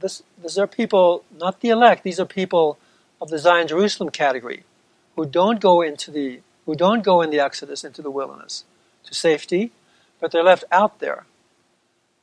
this, 0.00 0.24
these 0.42 0.58
are 0.58 0.66
people, 0.66 1.24
not 1.38 1.60
the 1.60 1.68
elect, 1.68 2.02
these 2.02 2.18
are 2.18 2.26
people 2.26 2.76
of 3.22 3.30
the 3.30 3.38
Zion 3.38 3.68
Jerusalem 3.68 4.10
category 4.10 4.64
who 5.14 5.24
don't 5.24 5.60
go 5.60 5.80
into 5.80 6.10
the 6.10 6.40
who 6.66 6.74
don't 6.74 7.04
go 7.04 7.20
in 7.20 7.30
the 7.30 7.38
Exodus 7.38 7.84
into 7.84 8.02
the 8.02 8.10
wilderness 8.10 8.64
to 9.04 9.14
safety, 9.14 9.70
but 10.18 10.32
they're 10.32 10.42
left 10.42 10.64
out 10.72 10.98
there. 10.98 11.26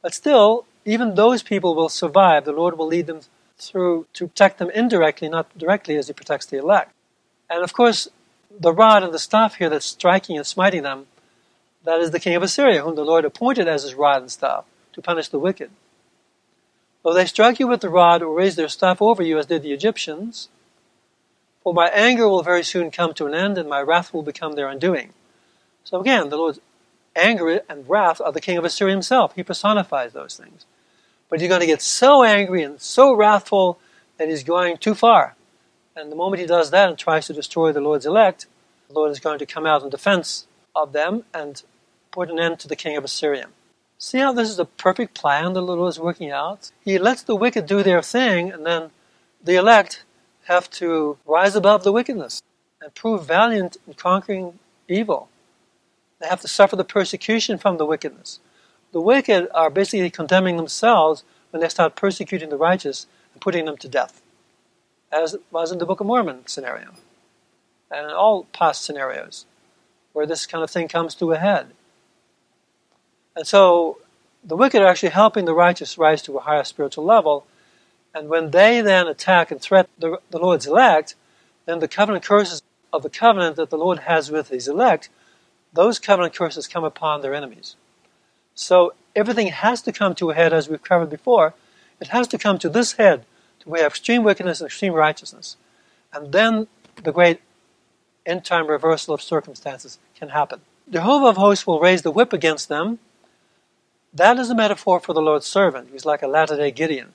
But 0.01 0.13
still, 0.13 0.65
even 0.83 1.15
those 1.15 1.43
people 1.43 1.73
will 1.75 1.89
survive. 1.89 2.43
The 2.43 2.51
Lord 2.51 2.77
will 2.77 2.87
lead 2.87 3.05
them 3.05 3.21
through 3.57 4.07
to 4.13 4.27
protect 4.27 4.57
them 4.57 4.71
indirectly, 4.71 5.29
not 5.29 5.55
directly 5.57 5.95
as 5.95 6.07
He 6.07 6.13
protects 6.13 6.47
the 6.47 6.57
elect. 6.57 6.91
And 7.49 7.63
of 7.63 7.71
course, 7.71 8.09
the 8.59 8.73
rod 8.73 9.03
and 9.03 9.13
the 9.13 9.19
staff 9.19 9.55
here 9.55 9.69
that's 9.69 9.85
striking 9.85 10.37
and 10.37 10.45
smiting 10.45 10.83
them, 10.83 11.07
that 11.83 11.99
is 11.99 12.11
the 12.11 12.19
king 12.19 12.35
of 12.35 12.43
Assyria, 12.43 12.83
whom 12.83 12.95
the 12.95 13.05
Lord 13.05 13.25
appointed 13.25 13.67
as 13.67 13.83
his 13.83 13.95
rod 13.95 14.21
and 14.21 14.31
staff 14.31 14.65
to 14.93 15.01
punish 15.01 15.29
the 15.29 15.39
wicked. 15.39 15.71
Though 17.03 17.13
they 17.13 17.25
strike 17.25 17.59
you 17.59 17.67
with 17.67 17.81
the 17.81 17.89
rod 17.89 18.21
or 18.21 18.33
raise 18.33 18.55
their 18.55 18.69
staff 18.69 19.01
over 19.01 19.23
you, 19.23 19.39
as 19.39 19.47
did 19.47 19.63
the 19.63 19.73
Egyptians, 19.73 20.49
for 21.63 21.73
my 21.73 21.87
anger 21.89 22.27
will 22.27 22.43
very 22.43 22.63
soon 22.63 22.91
come 22.91 23.13
to 23.15 23.25
an 23.25 23.33
end, 23.33 23.57
and 23.57 23.69
my 23.69 23.81
wrath 23.81 24.13
will 24.13 24.23
become 24.23 24.53
their 24.53 24.67
undoing. 24.67 25.13
So 25.83 25.99
again, 25.99 26.29
the 26.29 26.37
Lord's 26.37 26.59
anger 27.15 27.61
and 27.67 27.89
wrath 27.89 28.21
are 28.21 28.31
the 28.31 28.41
king 28.41 28.57
of 28.57 28.65
Assyria 28.65 28.93
himself. 28.93 29.35
He 29.35 29.43
personifies 29.43 30.13
those 30.13 30.35
things. 30.35 30.65
But 31.29 31.39
he's 31.39 31.49
going 31.49 31.61
to 31.61 31.67
get 31.67 31.81
so 31.81 32.23
angry 32.23 32.61
and 32.61 32.79
so 32.79 33.13
wrathful 33.15 33.79
that 34.17 34.29
he's 34.29 34.43
going 34.43 34.77
too 34.77 34.95
far. 34.95 35.35
And 35.95 36.11
the 36.11 36.15
moment 36.15 36.39
he 36.39 36.47
does 36.47 36.71
that 36.71 36.89
and 36.89 36.97
tries 36.97 37.27
to 37.27 37.33
destroy 37.33 37.71
the 37.71 37.81
Lord's 37.81 38.05
elect, 38.05 38.47
the 38.87 38.93
Lord 38.93 39.11
is 39.11 39.19
going 39.19 39.39
to 39.39 39.45
come 39.45 39.65
out 39.65 39.83
in 39.83 39.89
defense 39.89 40.47
of 40.75 40.93
them 40.93 41.25
and 41.33 41.61
put 42.11 42.29
an 42.29 42.39
end 42.39 42.59
to 42.59 42.67
the 42.67 42.75
king 42.75 42.95
of 42.97 43.03
Assyria. 43.03 43.47
See 43.97 44.19
how 44.19 44.33
this 44.33 44.49
is 44.49 44.57
a 44.57 44.65
perfect 44.65 45.13
plan 45.13 45.53
the 45.53 45.61
Lord 45.61 45.89
is 45.89 45.99
working 45.99 46.31
out? 46.31 46.71
He 46.83 46.97
lets 46.97 47.23
the 47.23 47.35
wicked 47.35 47.65
do 47.67 47.83
their 47.83 48.01
thing, 48.01 48.51
and 48.51 48.65
then 48.65 48.91
the 49.43 49.55
elect 49.55 50.03
have 50.45 50.69
to 50.71 51.17
rise 51.25 51.55
above 51.55 51.83
the 51.83 51.91
wickedness 51.91 52.41
and 52.81 52.93
prove 52.95 53.27
valiant 53.27 53.77
in 53.85 53.93
conquering 53.93 54.59
evil. 54.87 55.29
They 56.19 56.27
have 56.27 56.41
to 56.41 56.47
suffer 56.47 56.75
the 56.75 56.83
persecution 56.83 57.57
from 57.57 57.77
the 57.77 57.85
wickedness. 57.85 58.39
The 58.91 59.01
wicked 59.01 59.49
are 59.53 59.69
basically 59.69 60.09
condemning 60.09 60.57
themselves 60.57 61.23
when 61.51 61.61
they 61.61 61.69
start 61.69 61.95
persecuting 61.95 62.49
the 62.49 62.57
righteous 62.57 63.07
and 63.33 63.41
putting 63.41 63.65
them 63.65 63.77
to 63.77 63.87
death, 63.87 64.20
as 65.11 65.33
it 65.33 65.41
was 65.51 65.71
in 65.71 65.77
the 65.77 65.85
Book 65.85 65.99
of 65.99 66.07
Mormon 66.07 66.47
scenario, 66.47 66.93
and 67.89 68.05
in 68.05 68.11
all 68.11 68.45
past 68.53 68.83
scenarios 68.83 69.45
where 70.13 70.25
this 70.25 70.45
kind 70.45 70.63
of 70.63 70.69
thing 70.69 70.87
comes 70.87 71.15
to 71.15 71.31
a 71.31 71.37
head. 71.37 71.67
And 73.35 73.47
so 73.47 73.97
the 74.43 74.57
wicked 74.57 74.81
are 74.81 74.87
actually 74.87 75.09
helping 75.09 75.45
the 75.45 75.53
righteous 75.53 75.97
rise 75.97 76.21
to 76.23 76.37
a 76.37 76.41
higher 76.41 76.63
spiritual 76.63 77.05
level. 77.05 77.45
And 78.13 78.27
when 78.27 78.51
they 78.51 78.81
then 78.81 79.07
attack 79.07 79.51
and 79.51 79.61
threaten 79.61 79.91
the, 79.97 80.19
the 80.29 80.39
Lord's 80.39 80.67
elect, 80.67 81.15
then 81.65 81.79
the 81.79 81.87
covenant 81.87 82.25
curses 82.25 82.61
of 82.91 83.03
the 83.03 83.09
covenant 83.09 83.55
that 83.55 83.69
the 83.69 83.77
Lord 83.77 83.99
has 83.99 84.29
with 84.29 84.49
his 84.49 84.67
elect, 84.67 85.09
those 85.71 85.99
covenant 85.99 86.35
curses 86.35 86.67
come 86.67 86.83
upon 86.83 87.21
their 87.21 87.33
enemies. 87.33 87.75
So 88.53 88.93
everything 89.15 89.47
has 89.47 89.81
to 89.83 89.93
come 89.93 90.13
to 90.15 90.31
a 90.31 90.35
head, 90.35 90.51
as 90.51 90.67
we've 90.67 90.83
covered 90.83 91.09
before. 91.09 91.53
It 92.01 92.07
has 92.07 92.27
to 92.29 92.37
come 92.37 92.57
to 92.59 92.69
this 92.69 92.93
head, 92.93 93.25
to 93.61 93.73
have 93.73 93.91
extreme 93.91 94.23
wickedness 94.23 94.61
and 94.61 94.67
extreme 94.67 94.93
righteousness. 94.93 95.57
And 96.13 96.31
then 96.31 96.67
the 97.03 97.11
great 97.11 97.41
end 98.25 98.45
time 98.45 98.67
reversal 98.67 99.13
of 99.13 99.21
circumstances 99.21 99.97
can 100.15 100.29
happen. 100.29 100.61
Jehovah 100.89 101.27
of 101.27 101.37
hosts 101.37 101.65
will 101.65 101.79
raise 101.79 102.01
the 102.01 102.11
whip 102.11 102.33
against 102.33 102.69
them. 102.69 102.99
That 104.13 104.37
is 104.37 104.49
a 104.49 104.55
metaphor 104.55 104.99
for 104.99 105.13
the 105.13 105.21
Lord's 105.21 105.45
servant. 105.45 105.89
He's 105.91 106.05
like 106.05 106.21
a 106.21 106.27
latter 106.27 106.57
day 106.57 106.71
Gideon 106.71 107.13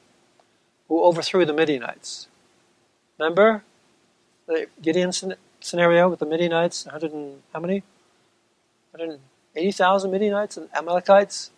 who 0.89 1.03
overthrew 1.05 1.45
the 1.45 1.53
Midianites. 1.53 2.27
Remember 3.19 3.65
the 4.47 4.67
Gideon 4.81 5.13
scenario 5.61 6.09
with 6.09 6.21
the 6.21 6.27
Midianites? 6.27 6.87
100 6.87 7.13
and 7.13 7.43
how 7.53 7.61
many? 7.61 7.83
180,000 8.93 10.11
Midianites 10.11 10.57
and 10.57 10.69
Amalekites? 10.75 11.51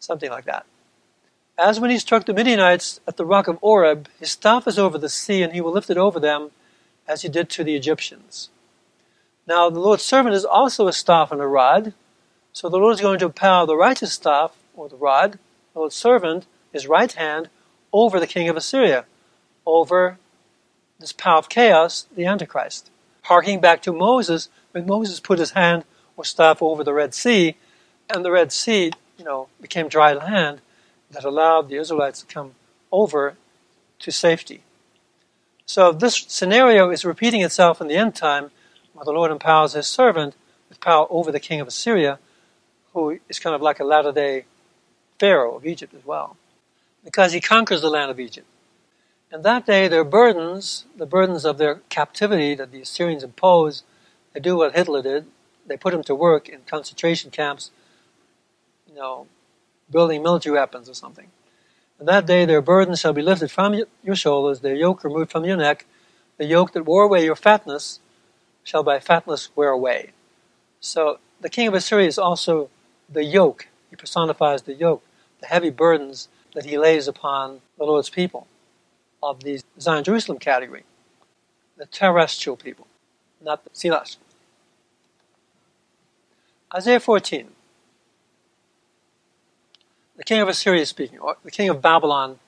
Something 0.00 0.30
like 0.30 0.44
that. 0.46 0.66
As 1.58 1.80
when 1.80 1.90
he 1.90 1.98
struck 1.98 2.26
the 2.26 2.34
Midianites 2.34 3.00
at 3.08 3.16
the 3.16 3.24
rock 3.24 3.48
of 3.48 3.58
Oreb, 3.62 4.08
his 4.20 4.30
staff 4.30 4.66
is 4.66 4.78
over 4.78 4.98
the 4.98 5.08
sea, 5.08 5.42
and 5.42 5.54
he 5.54 5.62
will 5.62 5.72
lift 5.72 5.88
it 5.88 5.96
over 5.96 6.20
them 6.20 6.50
as 7.08 7.22
he 7.22 7.30
did 7.30 7.48
to 7.50 7.64
the 7.64 7.74
Egyptians. 7.74 8.50
Now, 9.46 9.70
the 9.70 9.80
Lord's 9.80 10.02
servant 10.02 10.34
is 10.34 10.44
also 10.44 10.86
a 10.86 10.92
staff 10.92 11.32
and 11.32 11.40
a 11.40 11.46
rod. 11.46 11.94
So 12.52 12.68
the 12.68 12.76
Lord 12.76 12.94
is 12.94 13.00
going 13.00 13.18
to 13.20 13.26
empower 13.26 13.64
the 13.64 13.76
righteous 13.76 14.12
staff, 14.12 14.54
or 14.74 14.90
the 14.90 14.96
rod, 14.96 15.38
the 15.72 15.78
Lord's 15.78 15.94
servant, 15.94 16.46
his 16.72 16.86
right 16.86 17.10
hand, 17.12 17.48
over 17.90 18.20
the 18.20 18.26
king 18.26 18.50
of 18.50 18.56
Assyria, 18.56 19.06
over 19.64 20.18
this 20.98 21.12
power 21.12 21.38
of 21.38 21.48
chaos, 21.48 22.06
the 22.14 22.26
Antichrist. 22.26 22.90
Harking 23.22 23.60
back 23.60 23.80
to 23.82 23.92
Moses, 23.94 24.50
when 24.72 24.86
Moses 24.86 25.20
put 25.20 25.38
his 25.38 25.52
hand 25.52 25.84
or 26.18 26.24
staff 26.24 26.60
over 26.60 26.84
the 26.84 26.92
Red 26.92 27.14
Sea, 27.14 27.56
and 28.10 28.24
the 28.24 28.30
Red 28.30 28.52
Sea, 28.52 28.92
you 29.16 29.24
know, 29.24 29.48
became 29.60 29.88
dry 29.88 30.12
land 30.12 30.60
that 31.10 31.24
allowed 31.24 31.68
the 31.68 31.76
Israelites 31.76 32.20
to 32.20 32.26
come 32.26 32.54
over 32.92 33.36
to 33.98 34.12
safety. 34.12 34.62
So 35.64 35.92
this 35.92 36.24
scenario 36.28 36.90
is 36.90 37.04
repeating 37.04 37.42
itself 37.42 37.80
in 37.80 37.88
the 37.88 37.96
end 37.96 38.14
time, 38.14 38.50
where 38.92 39.04
the 39.04 39.12
Lord 39.12 39.30
empowers 39.30 39.72
his 39.72 39.86
servant 39.86 40.34
with 40.68 40.80
power 40.80 41.06
over 41.10 41.32
the 41.32 41.40
king 41.40 41.60
of 41.60 41.68
Assyria, 41.68 42.18
who 42.92 43.18
is 43.28 43.38
kind 43.38 43.54
of 43.54 43.62
like 43.62 43.80
a 43.80 43.84
latter 43.84 44.12
day 44.12 44.44
Pharaoh 45.18 45.56
of 45.56 45.66
Egypt 45.66 45.94
as 45.94 46.04
well, 46.04 46.36
because 47.04 47.32
he 47.32 47.40
conquers 47.40 47.80
the 47.80 47.90
land 47.90 48.10
of 48.10 48.20
Egypt. 48.20 48.46
And 49.32 49.42
that 49.42 49.66
day, 49.66 49.88
their 49.88 50.04
burdens, 50.04 50.84
the 50.96 51.06
burdens 51.06 51.44
of 51.44 51.58
their 51.58 51.76
captivity 51.88 52.54
that 52.54 52.70
the 52.70 52.82
Assyrians 52.82 53.24
impose, 53.24 53.82
they 54.32 54.40
do 54.40 54.56
what 54.56 54.74
Hitler 54.74 55.02
did. 55.02 55.26
They 55.66 55.76
put 55.76 55.92
them 55.92 56.04
to 56.04 56.14
work 56.14 56.48
in 56.48 56.60
concentration 56.66 57.30
camps, 57.30 57.70
you 58.88 58.94
know, 58.94 59.26
building 59.90 60.22
military 60.22 60.54
weapons 60.54 60.88
or 60.88 60.94
something. 60.94 61.28
And 61.98 62.08
that 62.08 62.26
day 62.26 62.44
their 62.44 62.60
burdens 62.60 63.00
shall 63.00 63.12
be 63.12 63.22
lifted 63.22 63.50
from 63.50 63.82
your 64.02 64.16
shoulders, 64.16 64.60
their 64.60 64.74
yoke 64.74 65.04
removed 65.04 65.30
from 65.30 65.44
your 65.44 65.56
neck. 65.56 65.86
The 66.36 66.44
yoke 66.44 66.72
that 66.72 66.84
wore 66.84 67.04
away 67.04 67.24
your 67.24 67.36
fatness 67.36 68.00
shall 68.62 68.82
by 68.82 69.00
fatness 69.00 69.48
wear 69.56 69.70
away. 69.70 70.10
So 70.80 71.18
the 71.40 71.48
king 71.48 71.68
of 71.68 71.74
Assyria 71.74 72.06
is 72.06 72.18
also 72.18 72.68
the 73.08 73.24
yoke. 73.24 73.68
He 73.90 73.96
personifies 73.96 74.62
the 74.62 74.74
yoke, 74.74 75.04
the 75.40 75.46
heavy 75.46 75.70
burdens 75.70 76.28
that 76.54 76.66
he 76.66 76.76
lays 76.78 77.08
upon 77.08 77.60
the 77.78 77.84
Lord's 77.84 78.10
people 78.10 78.46
of 79.22 79.42
the 79.42 79.60
Zion 79.80 80.04
Jerusalem 80.04 80.38
category, 80.38 80.84
the 81.76 81.86
terrestrial 81.86 82.56
people, 82.56 82.86
not 83.42 83.64
the 83.64 83.70
celestial. 83.72 84.22
Isaiah 86.74 87.00
14 87.00 87.52
the 90.16 90.24
king 90.24 90.40
of 90.40 90.48
Assyria 90.48 90.82
is 90.82 90.88
speaking, 90.88 91.18
or 91.18 91.36
the 91.44 91.50
king 91.50 91.68
of 91.68 91.82
Babylon 91.82 92.38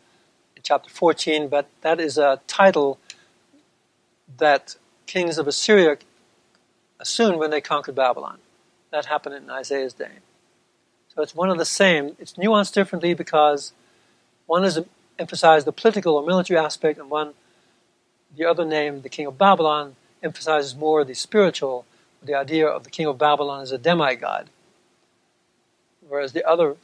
in 0.57 0.63
chapter 0.63 0.89
14, 0.91 1.49
but 1.49 1.69
that 1.83 2.01
is 2.01 2.19
a 2.19 2.41
title 2.47 2.99
that 4.39 4.77
kings 5.07 5.39
of 5.39 5.47
Assyria 5.47 5.99
assumed 7.01 7.39
when 7.39 7.51
they 7.51 7.61
conquered 7.61 7.95
Babylon. 7.95 8.39
That 8.91 9.07
happened 9.07 9.35
in 9.35 9.51
Isaiah's 9.51 9.93
day. 9.93 10.19
So 11.15 11.23
it's 11.23 11.35
one 11.35 11.51
of 11.51 11.59
the 11.59 11.65
same. 11.65 12.17
It's 12.19 12.35
nuanced 12.35 12.73
differently 12.73 13.13
because 13.13 13.73
one 14.47 14.65
is 14.65 14.81
emphasized 15.19 15.67
the 15.67 15.73
political 15.73 16.15
or 16.15 16.25
military 16.25 16.59
aspect, 16.59 16.99
and 16.99 17.11
one, 17.11 17.35
the 18.37 18.45
other 18.45 18.65
name, 18.65 19.03
the 19.03 19.09
king 19.09 19.27
of 19.27 19.37
Babylon, 19.37 19.97
emphasizes 20.23 20.75
more 20.75 21.05
the 21.05 21.15
spiritual, 21.15 21.85
the 22.23 22.35
idea 22.35 22.67
of 22.67 22.85
the 22.85 22.91
king 22.91 23.07
of 23.07 23.19
Babylon 23.19 23.63
as 23.63 23.73
a 23.73 23.79
demigod. 23.79 24.49
Whereas 26.09 26.33
the 26.33 26.49
other 26.49 26.77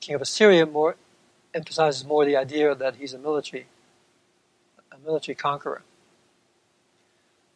king 0.00 0.14
of 0.14 0.22
Assyria 0.22 0.66
more 0.66 0.96
emphasizes 1.54 2.04
more 2.04 2.24
the 2.24 2.36
idea 2.36 2.74
that 2.74 2.96
he's 2.96 3.14
a 3.14 3.18
military, 3.18 3.66
a 4.92 4.98
military 5.04 5.34
conqueror. 5.34 5.82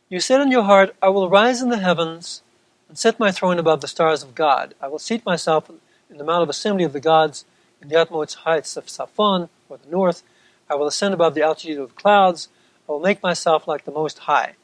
You 0.09 0.21
said 0.21 0.41
in 0.41 0.51
your 0.51 0.65
heart, 0.65 0.97
I 1.01 1.09
will 1.09 1.29
rise 1.29 1.63
in 1.63 1.69
the 1.69 1.79
heavens 1.79 2.43
and 2.89 2.99
set 2.99 3.21
my 3.21 3.31
throne 3.31 3.59
above 3.59 3.81
the 3.81 3.89
stars 3.89 4.23
of 4.23 4.35
God. 4.35 4.75
I 4.81 4.89
will 4.89 4.99
seat 4.99 5.25
myself 5.25 5.71
in 6.11 6.19
the 6.19 6.25
mount 6.25 6.43
of 6.43 6.49
assembly 6.49 6.85
of 6.85 6.93
the 6.93 7.01
gods 7.01 7.45
in 7.81 7.89
the 7.89 7.97
utmost 7.97 8.35
heights 8.37 8.77
of 8.77 8.89
Saphon, 8.89 9.49
or 9.69 9.79
the 9.79 9.91
north. 9.91 10.23
I 10.69 10.75
will 10.75 10.87
ascend 10.87 11.15
above 11.15 11.35
the 11.35 11.43
altitude 11.43 11.79
of 11.79 11.89
the 11.89 11.95
clouds. 11.95 12.49
I 12.89 12.93
will 12.93 13.01
make 13.01 13.23
myself 13.23 13.67
like 13.67 13.85
the 13.85 13.93
Most 13.93 14.21
High. 14.21 14.55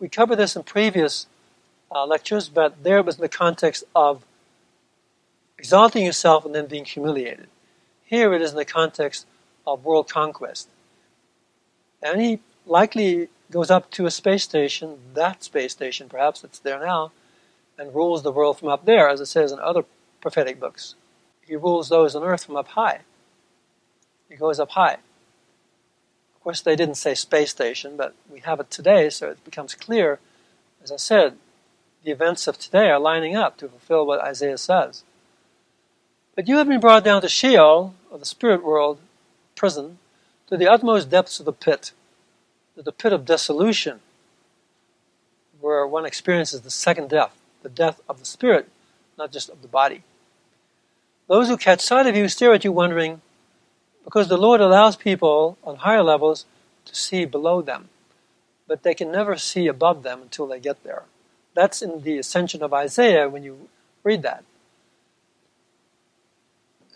We 0.00 0.08
covered 0.08 0.36
this 0.36 0.56
in 0.56 0.62
previous 0.62 1.26
uh, 1.90 2.06
lectures, 2.06 2.48
but 2.48 2.82
there 2.82 3.02
was 3.02 3.16
in 3.16 3.22
the 3.22 3.28
context 3.28 3.84
of 3.94 4.24
exalting 5.58 6.06
yourself 6.06 6.44
and 6.44 6.54
then 6.54 6.66
being 6.66 6.84
humiliated. 6.84 7.48
Here 8.04 8.32
it 8.32 8.40
is 8.40 8.52
in 8.52 8.56
the 8.56 8.64
context 8.64 9.26
of 9.66 9.84
world 9.84 10.08
conquest. 10.08 10.68
And 12.02 12.20
he 12.20 12.40
likely 12.64 13.28
goes 13.50 13.70
up 13.70 13.90
to 13.92 14.06
a 14.06 14.10
space 14.10 14.44
station, 14.44 14.98
that 15.14 15.42
space 15.42 15.72
station 15.72 16.08
perhaps 16.08 16.40
that's 16.40 16.58
there 16.58 16.78
now, 16.78 17.12
and 17.78 17.94
rules 17.94 18.22
the 18.22 18.32
world 18.32 18.58
from 18.58 18.68
up 18.68 18.84
there, 18.84 19.08
as 19.08 19.20
it 19.20 19.26
says 19.26 19.52
in 19.52 19.58
other 19.60 19.84
prophetic 20.20 20.60
books. 20.60 20.94
He 21.46 21.56
rules 21.56 21.88
those 21.88 22.14
on 22.14 22.22
earth 22.22 22.44
from 22.44 22.56
up 22.56 22.68
high. 22.68 23.00
He 24.28 24.36
goes 24.36 24.60
up 24.60 24.70
high. 24.70 24.98
Of 26.36 26.42
course, 26.42 26.60
they 26.60 26.76
didn't 26.76 26.96
say 26.96 27.14
space 27.14 27.50
station, 27.50 27.96
but 27.96 28.14
we 28.30 28.40
have 28.40 28.60
it 28.60 28.70
today, 28.70 29.10
so 29.10 29.30
it 29.30 29.44
becomes 29.44 29.74
clear. 29.74 30.18
As 30.82 30.92
I 30.92 30.96
said, 30.96 31.36
the 32.04 32.10
events 32.10 32.46
of 32.46 32.58
today 32.58 32.90
are 32.90 33.00
lining 33.00 33.34
up 33.34 33.56
to 33.58 33.68
fulfill 33.68 34.06
what 34.06 34.20
Isaiah 34.20 34.58
says. 34.58 35.02
But 36.38 36.46
you 36.46 36.58
have 36.58 36.68
been 36.68 36.78
brought 36.78 37.02
down 37.02 37.20
to 37.22 37.28
Sheol, 37.28 37.96
or 38.12 38.18
the 38.20 38.24
spirit 38.24 38.62
world, 38.62 39.00
prison, 39.56 39.98
to 40.46 40.56
the 40.56 40.68
utmost 40.68 41.10
depths 41.10 41.40
of 41.40 41.46
the 41.46 41.52
pit, 41.52 41.90
to 42.76 42.82
the 42.82 42.92
pit 42.92 43.12
of 43.12 43.24
dissolution, 43.24 43.98
where 45.60 45.84
one 45.84 46.06
experiences 46.06 46.60
the 46.60 46.70
second 46.70 47.10
death, 47.10 47.36
the 47.64 47.68
death 47.68 48.00
of 48.08 48.20
the 48.20 48.24
spirit, 48.24 48.68
not 49.18 49.32
just 49.32 49.48
of 49.48 49.62
the 49.62 49.66
body. 49.66 50.04
Those 51.26 51.48
who 51.48 51.56
catch 51.56 51.80
sight 51.80 52.06
of 52.06 52.14
you 52.14 52.28
stare 52.28 52.52
at 52.52 52.62
you 52.62 52.70
wondering, 52.70 53.20
because 54.04 54.28
the 54.28 54.38
Lord 54.38 54.60
allows 54.60 54.94
people 54.94 55.58
on 55.64 55.78
higher 55.78 56.04
levels 56.04 56.46
to 56.84 56.94
see 56.94 57.24
below 57.24 57.62
them, 57.62 57.88
but 58.68 58.84
they 58.84 58.94
can 58.94 59.10
never 59.10 59.36
see 59.36 59.66
above 59.66 60.04
them 60.04 60.22
until 60.22 60.46
they 60.46 60.60
get 60.60 60.84
there. 60.84 61.02
That's 61.54 61.82
in 61.82 62.02
the 62.02 62.16
ascension 62.16 62.62
of 62.62 62.72
Isaiah 62.72 63.28
when 63.28 63.42
you 63.42 63.68
read 64.04 64.22
that 64.22 64.44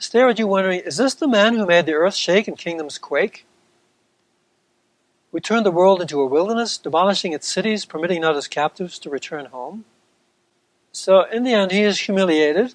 stare 0.02 0.28
at 0.28 0.38
you 0.38 0.46
wondering, 0.46 0.80
is 0.80 0.96
this 0.96 1.14
the 1.14 1.28
man 1.28 1.54
who 1.54 1.66
made 1.66 1.86
the 1.86 1.94
earth 1.94 2.14
shake 2.14 2.48
and 2.48 2.58
kingdoms 2.58 2.98
quake? 2.98 3.46
We 5.30 5.40
turned 5.40 5.64
the 5.64 5.70
world 5.70 6.02
into 6.02 6.20
a 6.20 6.26
wilderness, 6.26 6.76
demolishing 6.76 7.32
its 7.32 7.48
cities, 7.48 7.86
permitting 7.86 8.20
not 8.20 8.36
his 8.36 8.48
captives 8.48 8.98
to 8.98 9.10
return 9.10 9.46
home. 9.46 9.84
So 10.92 11.22
in 11.22 11.42
the 11.42 11.54
end, 11.54 11.72
he 11.72 11.82
is 11.82 12.00
humiliated, 12.00 12.74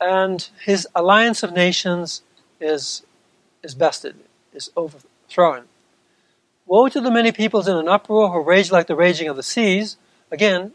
and 0.00 0.48
his 0.64 0.86
alliance 0.94 1.42
of 1.42 1.52
nations 1.52 2.22
is, 2.60 3.02
is 3.64 3.74
bested, 3.74 4.16
is 4.52 4.70
overthrown. 4.76 5.64
Woe 6.66 6.88
to 6.88 7.00
the 7.00 7.10
many 7.10 7.32
peoples 7.32 7.66
in 7.66 7.76
an 7.76 7.88
uproar 7.88 8.30
who 8.30 8.42
rage 8.42 8.70
like 8.70 8.86
the 8.86 8.94
raging 8.94 9.26
of 9.26 9.36
the 9.36 9.42
seas. 9.42 9.96
Again, 10.30 10.72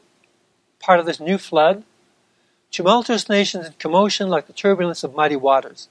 part 0.79 0.99
of 0.99 1.05
this 1.05 1.19
new 1.19 1.37
flood 1.37 1.83
tumultuous 2.73 3.29
nations 3.29 3.67
in 3.67 3.73
commotion 3.73 4.27
like 4.27 4.47
the 4.47 4.53
turbulence 4.53 5.03
of 5.03 5.15
mighty 5.15 5.37
waters. 5.37 5.87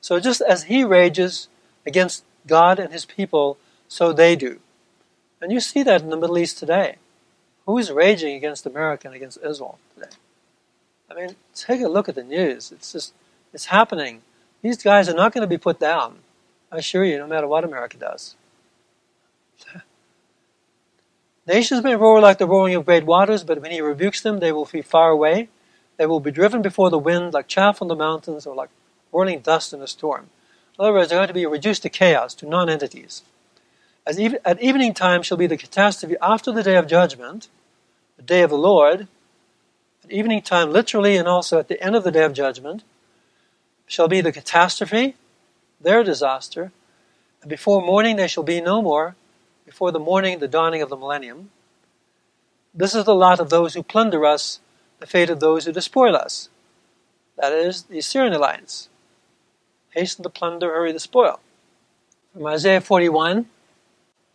So 0.00 0.18
just 0.18 0.40
as 0.40 0.64
he 0.64 0.84
rages 0.84 1.48
against 1.84 2.24
God 2.46 2.78
and 2.78 2.92
his 2.92 3.04
people, 3.04 3.58
so 3.88 4.12
they 4.12 4.36
do. 4.36 4.60
And 5.42 5.52
you 5.52 5.60
see 5.60 5.82
that 5.82 6.00
in 6.00 6.08
the 6.08 6.16
Middle 6.16 6.38
East 6.38 6.56
today. 6.58 6.96
Who 7.66 7.76
is 7.76 7.90
raging 7.90 8.34
against 8.34 8.64
America 8.64 9.08
and 9.08 9.14
against 9.14 9.38
Israel 9.44 9.78
today? 9.94 10.10
I 11.10 11.14
mean, 11.14 11.36
take 11.54 11.80
a 11.82 11.88
look 11.88 12.08
at 12.08 12.14
the 12.14 12.22
news. 12.22 12.72
It's 12.72 12.92
just, 12.92 13.12
it's 13.52 13.66
happening. 13.66 14.22
These 14.62 14.82
guys 14.82 15.08
are 15.08 15.14
not 15.14 15.32
going 15.32 15.42
to 15.42 15.48
be 15.48 15.58
put 15.58 15.80
down. 15.80 16.18
I 16.70 16.76
assure 16.78 17.04
you, 17.04 17.18
no 17.18 17.26
matter 17.26 17.48
what 17.48 17.64
America 17.64 17.96
does. 17.96 18.36
Nations 21.46 21.82
may 21.82 21.96
roar 21.96 22.20
like 22.20 22.38
the 22.38 22.46
roaring 22.46 22.76
of 22.76 22.84
great 22.84 23.04
waters, 23.04 23.42
but 23.42 23.60
when 23.60 23.72
he 23.72 23.80
rebukes 23.80 24.20
them, 24.20 24.38
they 24.38 24.52
will 24.52 24.64
flee 24.64 24.82
far 24.82 25.10
away. 25.10 25.48
They 26.00 26.06
will 26.06 26.18
be 26.18 26.30
driven 26.30 26.62
before 26.62 26.88
the 26.88 26.98
wind 26.98 27.34
like 27.34 27.46
chaff 27.46 27.82
on 27.82 27.88
the 27.88 27.94
mountains 27.94 28.46
or 28.46 28.54
like 28.54 28.70
whirling 29.10 29.40
dust 29.40 29.74
in 29.74 29.82
a 29.82 29.86
storm. 29.86 30.30
In 30.78 30.82
other 30.82 30.94
words, 30.94 31.10
they're 31.10 31.18
going 31.18 31.28
to 31.28 31.34
be 31.34 31.44
reduced 31.44 31.82
to 31.82 31.90
chaos, 31.90 32.32
to 32.36 32.48
non 32.48 32.70
entities. 32.70 33.20
Ev- 34.06 34.38
at 34.42 34.62
evening 34.62 34.94
time 34.94 35.22
shall 35.22 35.36
be 35.36 35.46
the 35.46 35.58
catastrophe 35.58 36.16
after 36.22 36.52
the 36.52 36.62
day 36.62 36.76
of 36.76 36.86
judgment, 36.86 37.48
the 38.16 38.22
day 38.22 38.40
of 38.40 38.48
the 38.48 38.56
Lord. 38.56 39.08
At 40.02 40.10
evening 40.10 40.40
time, 40.40 40.70
literally, 40.70 41.18
and 41.18 41.28
also 41.28 41.58
at 41.58 41.68
the 41.68 41.78
end 41.84 41.94
of 41.94 42.02
the 42.02 42.10
day 42.10 42.24
of 42.24 42.32
judgment, 42.32 42.82
shall 43.86 44.08
be 44.08 44.22
the 44.22 44.32
catastrophe, 44.32 45.16
their 45.82 46.02
disaster, 46.02 46.72
and 47.42 47.50
before 47.50 47.82
morning 47.82 48.16
they 48.16 48.26
shall 48.26 48.42
be 48.42 48.62
no 48.62 48.80
more, 48.80 49.16
before 49.66 49.92
the 49.92 49.98
morning, 49.98 50.38
the 50.38 50.48
dawning 50.48 50.80
of 50.80 50.88
the 50.88 50.96
millennium. 50.96 51.50
This 52.72 52.94
is 52.94 53.04
the 53.04 53.14
lot 53.14 53.38
of 53.38 53.50
those 53.50 53.74
who 53.74 53.82
plunder 53.82 54.24
us, 54.24 54.60
the 55.00 55.06
fate 55.06 55.30
of 55.30 55.40
those 55.40 55.64
who 55.64 55.72
despoil 55.72 56.14
us. 56.14 56.48
That 57.36 57.52
is, 57.52 57.84
the 57.84 57.98
Assyrian 57.98 58.34
alliance. 58.34 58.88
Hasten 59.90 60.22
the 60.22 60.30
plunder, 60.30 60.68
hurry 60.68 60.92
the 60.92 61.00
spoil. 61.00 61.40
From 62.32 62.46
Isaiah 62.46 62.80
41 62.80 63.46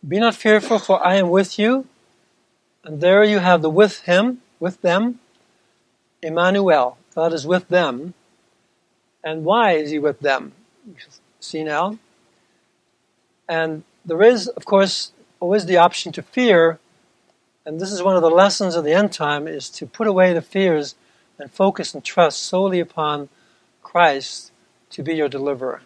Be 0.06 0.18
not 0.18 0.34
fearful, 0.34 0.78
for 0.78 1.04
I 1.04 1.14
am 1.14 1.30
with 1.30 1.58
you. 1.58 1.86
And 2.84 3.00
there 3.00 3.24
you 3.24 3.38
have 3.38 3.62
the 3.62 3.70
with 3.70 4.00
him, 4.00 4.42
with 4.60 4.82
them. 4.82 5.20
Emmanuel, 6.22 6.98
God 7.14 7.32
is 7.32 7.46
with 7.46 7.68
them. 7.68 8.14
And 9.24 9.44
why 9.44 9.72
is 9.72 9.90
he 9.90 9.98
with 9.98 10.20
them? 10.20 10.52
See 11.40 11.64
now? 11.64 11.98
And 13.48 13.84
there 14.04 14.22
is, 14.22 14.48
of 14.48 14.64
course, 14.64 15.12
always 15.40 15.66
the 15.66 15.76
option 15.76 16.12
to 16.12 16.22
fear. 16.22 16.78
And 17.66 17.80
this 17.80 17.90
is 17.90 18.00
one 18.00 18.14
of 18.14 18.22
the 18.22 18.30
lessons 18.30 18.76
of 18.76 18.84
the 18.84 18.92
end 18.92 19.12
time 19.12 19.48
is 19.48 19.68
to 19.70 19.86
put 19.86 20.06
away 20.06 20.32
the 20.32 20.40
fears 20.40 20.94
and 21.36 21.50
focus 21.50 21.92
and 21.92 22.04
trust 22.04 22.40
solely 22.40 22.78
upon 22.78 23.28
Christ 23.82 24.52
to 24.90 25.02
be 25.02 25.16
your 25.16 25.28
deliverer. 25.28 25.82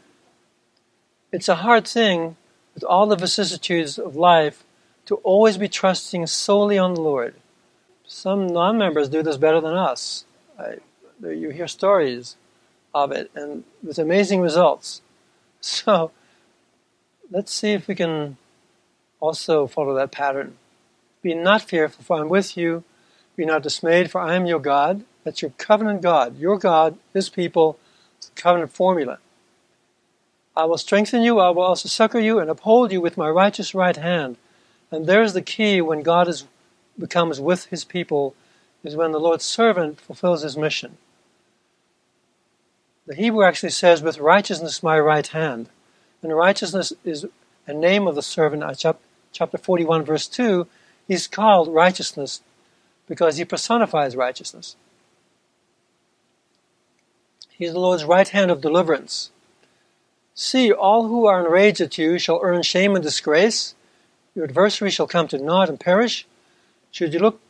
It's 1.32 1.48
a 1.48 1.56
hard 1.56 1.88
thing 1.88 2.36
with 2.74 2.84
all 2.84 3.06
the 3.06 3.16
vicissitudes 3.16 3.98
of 3.98 4.14
life 4.14 4.62
to 5.06 5.16
always 5.16 5.56
be 5.56 5.68
trusting 5.68 6.26
solely 6.26 6.76
on 6.76 6.92
the 6.94 7.00
Lord. 7.00 7.34
Some 8.06 8.46
non 8.46 8.76
members 8.76 9.08
do 9.08 9.22
this 9.22 9.38
better 9.38 9.60
than 9.60 9.74
us. 9.74 10.26
I, 10.58 10.76
you 11.26 11.48
hear 11.48 11.66
stories 11.66 12.36
of 12.94 13.10
it, 13.10 13.30
and 13.34 13.64
with 13.82 13.98
amazing 13.98 14.40
results. 14.40 15.02
So 15.62 16.10
let's 17.30 17.52
see 17.52 17.72
if 17.72 17.86
we 17.86 17.94
can 17.94 18.38
also 19.20 19.66
follow 19.66 19.94
that 19.96 20.10
pattern. 20.10 20.56
Be 21.22 21.34
not 21.34 21.62
fearful, 21.62 22.04
for 22.04 22.16
I 22.16 22.20
am 22.20 22.28
with 22.28 22.56
you. 22.56 22.84
Be 23.36 23.44
not 23.44 23.62
dismayed, 23.62 24.10
for 24.10 24.20
I 24.20 24.34
am 24.34 24.46
your 24.46 24.60
God. 24.60 25.04
That's 25.24 25.42
your 25.42 25.52
covenant 25.58 26.02
God. 26.02 26.38
Your 26.38 26.58
God, 26.58 26.98
His 27.12 27.28
people, 27.28 27.78
covenant 28.34 28.72
formula. 28.72 29.18
I 30.56 30.64
will 30.64 30.78
strengthen 30.78 31.22
you, 31.22 31.38
I 31.38 31.50
will 31.50 31.62
also 31.62 31.88
succor 31.88 32.18
you, 32.18 32.38
and 32.38 32.50
uphold 32.50 32.92
you 32.92 33.00
with 33.00 33.16
my 33.16 33.28
righteous 33.28 33.74
right 33.74 33.96
hand. 33.96 34.36
And 34.90 35.06
there's 35.06 35.32
the 35.32 35.42
key 35.42 35.80
when 35.80 36.02
God 36.02 36.28
is, 36.28 36.44
becomes 36.98 37.40
with 37.40 37.66
his 37.66 37.84
people, 37.84 38.34
is 38.82 38.96
when 38.96 39.12
the 39.12 39.20
Lord's 39.20 39.44
servant 39.44 40.00
fulfills 40.00 40.42
his 40.42 40.56
mission. 40.56 40.96
The 43.06 43.14
Hebrew 43.14 43.44
actually 43.44 43.70
says, 43.70 44.02
with 44.02 44.18
righteousness 44.18 44.82
my 44.82 44.98
right 44.98 45.26
hand. 45.26 45.68
And 46.22 46.36
righteousness 46.36 46.92
is 47.04 47.26
a 47.66 47.72
name 47.72 48.06
of 48.06 48.14
the 48.14 48.22
servant. 48.22 48.62
Uh, 48.62 48.94
chapter 49.32 49.58
41, 49.58 50.04
verse 50.04 50.26
2, 50.26 50.66
he's 51.10 51.26
called 51.26 51.66
righteousness 51.66 52.40
because 53.08 53.36
he 53.36 53.44
personifies 53.44 54.14
righteousness. 54.14 54.76
He's 57.48 57.72
the 57.72 57.80
Lord's 57.80 58.04
right 58.04 58.28
hand 58.28 58.52
of 58.52 58.60
deliverance. 58.60 59.30
See, 60.36 60.70
all 60.70 61.08
who 61.08 61.26
are 61.26 61.44
enraged 61.44 61.80
at 61.80 61.98
you 61.98 62.16
shall 62.16 62.38
earn 62.44 62.62
shame 62.62 62.94
and 62.94 63.02
disgrace. 63.02 63.74
Your 64.36 64.44
adversary 64.44 64.88
shall 64.92 65.08
come 65.08 65.26
to 65.28 65.38
naught 65.38 65.68
and 65.68 65.80
perish. 65.80 66.26
Should 66.92 67.12
you 67.12 67.18
look 67.18 67.40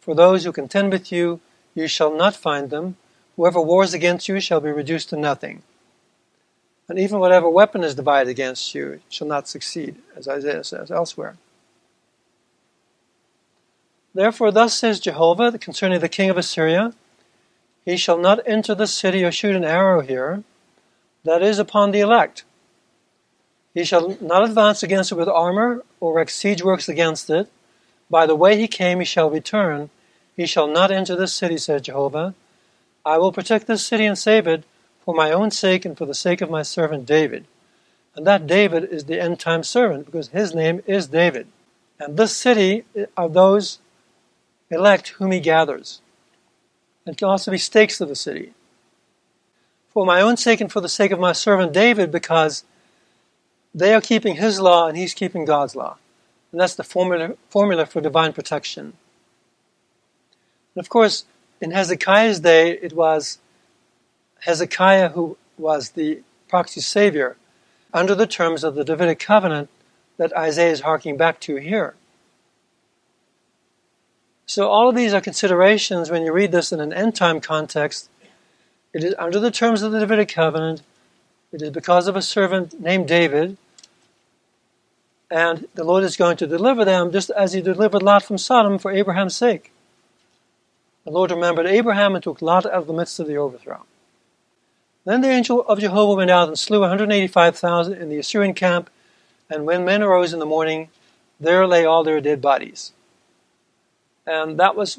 for 0.00 0.16
those 0.16 0.42
who 0.42 0.50
contend 0.50 0.90
with 0.90 1.12
you, 1.12 1.40
you 1.72 1.86
shall 1.86 2.12
not 2.12 2.34
find 2.34 2.70
them. 2.70 2.96
Whoever 3.36 3.60
wars 3.60 3.94
against 3.94 4.28
you 4.28 4.40
shall 4.40 4.60
be 4.60 4.72
reduced 4.72 5.10
to 5.10 5.16
nothing. 5.16 5.62
And 6.88 6.98
even 6.98 7.20
whatever 7.20 7.48
weapon 7.48 7.84
is 7.84 7.94
divided 7.94 8.28
against 8.28 8.74
you 8.74 9.02
shall 9.08 9.28
not 9.28 9.46
succeed, 9.46 10.02
as 10.16 10.26
Isaiah 10.26 10.64
says 10.64 10.90
elsewhere. 10.90 11.36
Therefore, 14.14 14.52
thus 14.52 14.78
says 14.78 15.00
Jehovah 15.00 15.58
concerning 15.58 16.00
the 16.00 16.08
king 16.08 16.30
of 16.30 16.38
Assyria 16.38 16.92
he 17.84 17.96
shall 17.96 18.18
not 18.18 18.40
enter 18.46 18.74
the 18.74 18.86
city 18.86 19.22
or 19.24 19.30
shoot 19.30 19.54
an 19.54 19.64
arrow 19.64 20.00
here, 20.00 20.42
that 21.24 21.42
is 21.42 21.58
upon 21.58 21.90
the 21.90 22.00
elect. 22.00 22.44
He 23.74 23.84
shall 23.84 24.16
not 24.20 24.44
advance 24.44 24.82
against 24.82 25.12
it 25.12 25.16
with 25.16 25.28
armor, 25.28 25.82
or 26.00 26.12
erect 26.12 26.30
siege 26.30 26.62
works 26.62 26.88
against 26.88 27.28
it. 27.28 27.50
By 28.08 28.26
the 28.26 28.36
way 28.36 28.56
he 28.56 28.68
came, 28.68 29.00
he 29.00 29.04
shall 29.04 29.30
return. 29.30 29.90
He 30.36 30.46
shall 30.46 30.66
not 30.66 30.90
enter 30.90 31.16
this 31.16 31.34
city, 31.34 31.58
says 31.58 31.82
Jehovah. 31.82 32.34
I 33.04 33.18
will 33.18 33.32
protect 33.32 33.66
this 33.66 33.84
city 33.84 34.06
and 34.06 34.16
save 34.16 34.46
it 34.46 34.64
for 35.04 35.14
my 35.14 35.30
own 35.30 35.50
sake 35.50 35.84
and 35.84 35.96
for 35.98 36.06
the 36.06 36.14
sake 36.14 36.40
of 36.40 36.50
my 36.50 36.62
servant 36.62 37.04
David. 37.04 37.46
And 38.14 38.26
that 38.26 38.46
David 38.46 38.84
is 38.84 39.04
the 39.04 39.20
end 39.20 39.40
time 39.40 39.62
servant, 39.62 40.06
because 40.06 40.28
his 40.28 40.54
name 40.54 40.82
is 40.86 41.08
David. 41.08 41.48
And 41.98 42.16
this 42.16 42.34
city 42.34 42.84
are 43.16 43.28
those 43.28 43.78
elect 44.70 45.08
whom 45.10 45.32
he 45.32 45.40
gathers. 45.40 46.00
It 47.06 47.16
can 47.16 47.28
also 47.28 47.50
be 47.50 47.58
stakes 47.58 48.00
of 48.00 48.08
the 48.08 48.16
city. 48.16 48.54
For 49.88 50.06
my 50.06 50.20
own 50.20 50.36
sake 50.36 50.60
and 50.60 50.72
for 50.72 50.80
the 50.80 50.88
sake 50.88 51.12
of 51.12 51.20
my 51.20 51.32
servant 51.32 51.72
David, 51.72 52.10
because 52.10 52.64
they 53.74 53.92
are 53.94 54.00
keeping 54.00 54.36
his 54.36 54.60
law 54.60 54.88
and 54.88 54.96
he's 54.96 55.14
keeping 55.14 55.44
God's 55.44 55.76
law. 55.76 55.98
And 56.52 56.60
that's 56.60 56.74
the 56.74 56.84
formula, 56.84 57.34
formula 57.48 57.86
for 57.86 58.00
divine 58.00 58.32
protection. 58.32 58.94
And 60.74 60.84
of 60.84 60.88
course, 60.88 61.24
in 61.60 61.70
Hezekiah's 61.70 62.40
day, 62.40 62.70
it 62.70 62.92
was 62.92 63.38
Hezekiah 64.40 65.10
who 65.10 65.36
was 65.58 65.90
the 65.90 66.22
proxy 66.48 66.80
savior 66.80 67.36
under 67.92 68.14
the 68.14 68.26
terms 68.26 68.64
of 68.64 68.74
the 68.74 68.84
Davidic 68.84 69.18
covenant 69.18 69.68
that 70.16 70.36
Isaiah 70.36 70.72
is 70.72 70.80
harking 70.80 71.16
back 71.16 71.40
to 71.40 71.56
here. 71.56 71.94
So 74.46 74.68
all 74.68 74.88
of 74.88 74.94
these 74.94 75.14
are 75.14 75.20
considerations 75.20 76.10
when 76.10 76.24
you 76.24 76.32
read 76.32 76.52
this 76.52 76.72
in 76.72 76.80
an 76.80 76.92
end 76.92 77.14
time 77.16 77.40
context. 77.40 78.08
It 78.92 79.02
is 79.02 79.14
under 79.18 79.40
the 79.40 79.50
terms 79.50 79.82
of 79.82 79.92
the 79.92 80.00
Davidic 80.00 80.28
covenant. 80.28 80.82
It 81.52 81.62
is 81.62 81.70
because 81.70 82.06
of 82.06 82.16
a 82.16 82.22
servant 82.22 82.80
named 82.80 83.08
David. 83.08 83.56
And 85.30 85.66
the 85.74 85.84
Lord 85.84 86.04
is 86.04 86.16
going 86.16 86.36
to 86.38 86.46
deliver 86.46 86.84
them 86.84 87.10
just 87.10 87.30
as 87.30 87.54
he 87.54 87.62
delivered 87.62 88.02
Lot 88.02 88.22
from 88.22 88.38
Sodom 88.38 88.78
for 88.78 88.90
Abraham's 88.90 89.34
sake. 89.34 89.72
The 91.04 91.10
Lord 91.10 91.30
remembered 91.30 91.66
Abraham 91.66 92.14
and 92.14 92.22
took 92.22 92.40
Lot 92.40 92.66
out 92.66 92.72
of 92.72 92.86
the 92.86 92.92
midst 92.92 93.18
of 93.20 93.26
the 93.26 93.36
overthrow. 93.36 93.84
Then 95.04 95.20
the 95.20 95.28
angel 95.28 95.60
of 95.66 95.80
Jehovah 95.80 96.14
went 96.14 96.30
out 96.30 96.48
and 96.48 96.58
slew 96.58 96.80
185,000 96.80 97.94
in 97.94 98.08
the 98.08 98.18
Assyrian 98.18 98.54
camp, 98.54 98.88
and 99.50 99.66
when 99.66 99.84
men 99.84 100.02
arose 100.02 100.32
in 100.32 100.38
the 100.38 100.46
morning, 100.46 100.88
there 101.38 101.66
lay 101.66 101.84
all 101.84 102.04
their 102.04 102.20
dead 102.20 102.40
bodies. 102.40 102.92
And 104.26 104.58
that 104.58 104.74
was, 104.74 104.98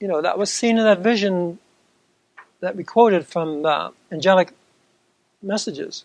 you 0.00 0.08
know, 0.08 0.20
that 0.22 0.38
was 0.38 0.52
seen 0.52 0.78
in 0.78 0.84
that 0.84 1.00
vision 1.00 1.58
that 2.60 2.76
we 2.76 2.84
quoted 2.84 3.26
from 3.26 3.64
angelic 4.10 4.52
messages, 5.42 6.04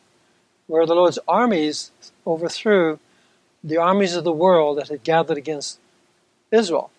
where 0.67 0.85
the 0.85 0.93
Lord's 0.93 1.19
armies 1.27 1.91
overthrew 2.27 2.99
the 3.63 3.77
armies 3.77 4.15
of 4.15 4.23
the 4.23 4.31
world 4.31 4.77
that 4.77 4.89
had 4.89 5.03
gathered 5.03 5.37
against 5.37 5.79
Israel, 6.51 6.91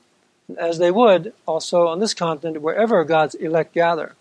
as 0.58 0.78
they 0.78 0.90
would 0.90 1.32
also 1.46 1.86
on 1.86 2.00
this 2.00 2.14
continent, 2.14 2.60
wherever 2.62 3.04
God's 3.04 3.34
elect 3.34 3.72
gather. 3.72 4.14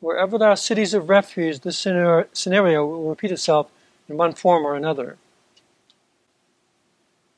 Wherever 0.00 0.36
there 0.36 0.48
are 0.48 0.56
cities 0.56 0.94
of 0.94 1.08
refuge, 1.08 1.60
this 1.60 1.78
scenario 1.78 2.86
will 2.86 3.08
repeat 3.10 3.30
itself 3.30 3.70
in 4.08 4.16
one 4.16 4.32
form 4.32 4.66
or 4.66 4.74
another. 4.74 5.16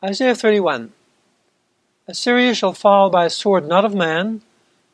Isaiah 0.02 0.34
31. 0.34 0.92
Assyria 2.06 2.54
shall 2.54 2.74
fall 2.74 3.08
by 3.08 3.24
a 3.24 3.30
sword 3.30 3.66
not 3.66 3.84
of 3.84 3.94
man, 3.94 4.42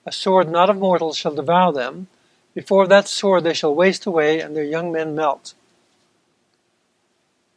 a 0.07 0.13
sword 0.13 0.49
not 0.49 0.71
of 0.71 0.77
mortals 0.77 1.17
shall 1.17 1.35
devour 1.35 1.73
them. 1.73 2.07
Before 2.55 2.87
that 2.87 3.09
sword 3.09 3.43
they 3.43 3.53
shall 3.53 3.75
waste 3.75 4.07
away, 4.07 4.41
and 4.41 4.55
their 4.55 4.65
young 4.65 4.93
men 4.93 5.15
melt. 5.15 5.55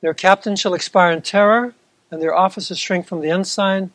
Their 0.01 0.15
captain 0.15 0.55
shall 0.55 0.73
expire 0.73 1.11
in 1.11 1.21
terror, 1.21 1.75
and 2.09 2.19
their 2.19 2.35
officers 2.35 2.79
shrink 2.79 3.05
from 3.05 3.21
the 3.21 3.29
ensign. 3.29 3.91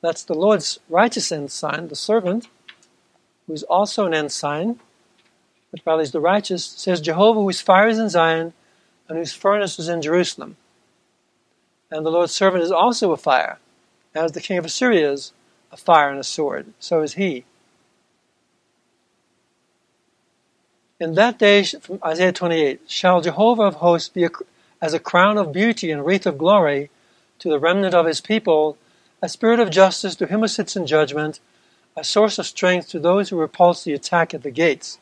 That's 0.00 0.22
the 0.22 0.34
Lord's 0.34 0.78
righteous 0.88 1.32
ensign, 1.32 1.88
the 1.88 1.96
servant, 1.96 2.48
who 3.46 3.52
is 3.52 3.64
also 3.64 4.06
an 4.06 4.14
ensign, 4.14 4.78
but 5.72 5.80
rallies 5.84 6.12
the 6.12 6.20
righteous, 6.20 6.64
says 6.64 7.00
Jehovah, 7.00 7.42
whose 7.42 7.60
fire 7.60 7.88
is 7.88 7.98
in 7.98 8.08
Zion, 8.08 8.52
and 9.08 9.18
whose 9.18 9.32
furnace 9.32 9.78
is 9.78 9.88
in 9.88 10.02
Jerusalem. 10.02 10.56
And 11.90 12.06
the 12.06 12.10
Lord's 12.10 12.32
servant 12.32 12.62
is 12.62 12.70
also 12.70 13.10
a 13.10 13.16
fire 13.16 13.58
as 14.14 14.32
the 14.32 14.40
king 14.40 14.58
of 14.58 14.64
Assyria 14.64 15.12
is 15.12 15.32
a 15.72 15.76
fire 15.76 16.08
and 16.08 16.20
a 16.20 16.24
sword, 16.24 16.72
so 16.78 17.02
is 17.02 17.14
he. 17.14 17.44
In 21.00 21.14
that 21.14 21.38
day, 21.38 21.64
from 21.64 21.98
Isaiah 22.04 22.32
28, 22.32 22.82
shall 22.86 23.20
Jehovah 23.20 23.64
of 23.64 23.74
hosts 23.76 24.08
be 24.08 24.24
a, 24.24 24.30
as 24.80 24.94
a 24.94 25.00
crown 25.00 25.36
of 25.36 25.52
beauty 25.52 25.90
and 25.90 26.06
wreath 26.06 26.26
of 26.26 26.38
glory 26.38 26.90
to 27.40 27.48
the 27.48 27.58
remnant 27.58 27.94
of 27.94 28.06
his 28.06 28.20
people, 28.20 28.78
a 29.20 29.28
spirit 29.28 29.58
of 29.58 29.70
justice 29.70 30.14
to 30.16 30.26
him 30.26 30.40
who 30.40 30.48
sits 30.48 30.76
in 30.76 30.86
judgment, 30.86 31.40
a 31.96 32.04
source 32.04 32.38
of 32.38 32.46
strength 32.46 32.88
to 32.90 33.00
those 33.00 33.28
who 33.28 33.36
repulse 33.36 33.82
the 33.82 33.92
attack 33.92 34.32
at 34.32 34.44
the 34.44 34.50
gates. 34.52 34.98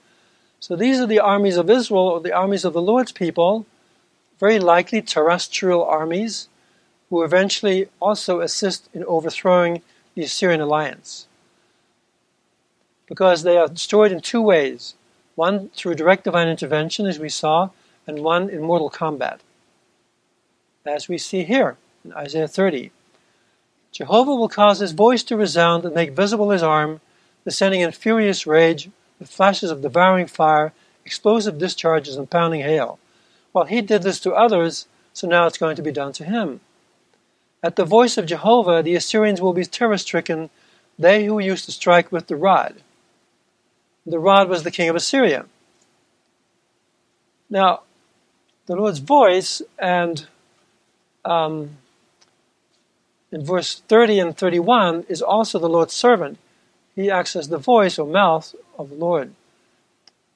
So 0.59 0.75
these 0.75 0.99
are 0.99 1.07
the 1.07 1.21
armies 1.21 1.59
of 1.59 1.69
Israel, 1.69 2.09
or 2.09 2.21
the 2.21 2.33
armies 2.33 2.65
of 2.65 2.73
the 2.73 2.81
Lord's 2.81 3.13
people, 3.13 3.67
very 4.41 4.59
likely 4.59 5.03
terrestrial 5.03 5.85
armies, 5.85 6.49
who 7.13 7.23
eventually 7.23 7.91
also 8.01 8.41
assist 8.41 8.89
in 8.95 9.05
overthrowing 9.05 9.83
the 10.15 10.23
Assyrian 10.23 10.63
alliance. 10.63 11.27
Because 13.07 13.43
they 13.43 13.59
are 13.59 13.69
destroyed 13.69 14.13
in 14.13 14.23
two 14.23 14.41
ways 14.41 14.95
one 15.35 15.69
through 15.77 15.95
direct 15.95 16.25
divine 16.25 16.49
intervention, 16.49 17.05
as 17.07 17.19
we 17.19 17.29
saw, 17.29 17.69
and 18.07 18.21
one 18.21 18.49
in 18.49 18.63
mortal 18.63 18.89
combat, 18.89 19.43
as 20.87 21.07
we 21.07 21.19
see 21.19 21.43
here 21.43 21.77
in 22.03 22.15
Isaiah 22.15 22.49
30. 22.49 22.91
Jehovah 23.93 24.35
will 24.35 24.49
cause 24.49 24.79
his 24.79 24.93
voice 24.93 25.23
to 25.25 25.37
resound 25.37 25.85
and 25.85 25.95
make 25.95 26.13
visible 26.13 26.49
his 26.49 26.63
arm, 26.63 27.03
descending 27.45 27.83
in 27.83 27.93
furious 27.93 28.47
rage 28.47 28.89
with 29.19 29.29
flashes 29.29 29.71
of 29.71 29.83
devouring 29.83 30.29
fire, 30.29 30.73
explosive 31.05 31.59
discharges, 31.59 32.17
and 32.17 32.31
pounding 32.31 32.63
hail. 32.63 32.99
Well, 33.53 33.67
he 33.67 33.83
did 33.83 34.03
this 34.03 34.19
to 34.21 34.33
others, 34.33 34.87
so 35.13 35.29
now 35.29 35.47
it's 35.47 35.59
going 35.59 35.77
to 35.77 35.83
be 35.83 35.93
done 35.93 36.15
to 36.15 36.25
him. 36.25 36.61
At 37.63 37.77
the 37.77 37.85
voice 37.85 38.19
of 38.19 38.27
Jehovah, 38.27 38.83
the 38.83 38.97
Assyrians 38.97 39.41
will 39.41 39.53
be 39.53 39.65
terror 39.65 39.99
stricken, 39.99 40.51
they 40.99 41.25
who 41.25 41.39
used 41.39 41.65
to 41.67 41.73
strike 41.73 42.11
with 42.11 42.27
the 42.27 42.37
rod 42.37 42.77
the 44.07 44.19
rod 44.19 44.49
was 44.49 44.63
the 44.63 44.71
king 44.71 44.89
of 44.89 44.97
Assyria. 44.97 45.47
Now, 47.49 47.83
the 48.67 48.77
Lord's 48.77 48.99
voice, 48.99 49.63
and 49.79 50.27
um, 51.25 51.77
in 53.31 53.45
verse 53.45 53.83
30 53.89 54.19
and 54.19 54.37
31, 54.37 55.07
is 55.09 55.23
also 55.23 55.59
the 55.59 55.69
Lord's 55.69 55.93
servant. 55.93 56.39
He 56.95 57.11
acts 57.11 57.37
as 57.37 57.49
the 57.49 57.59
voice 57.59 57.99
or 57.99 58.07
mouth 58.07 58.55
of 58.79 58.91
the 58.91 58.97
Lord. 58.97 59.33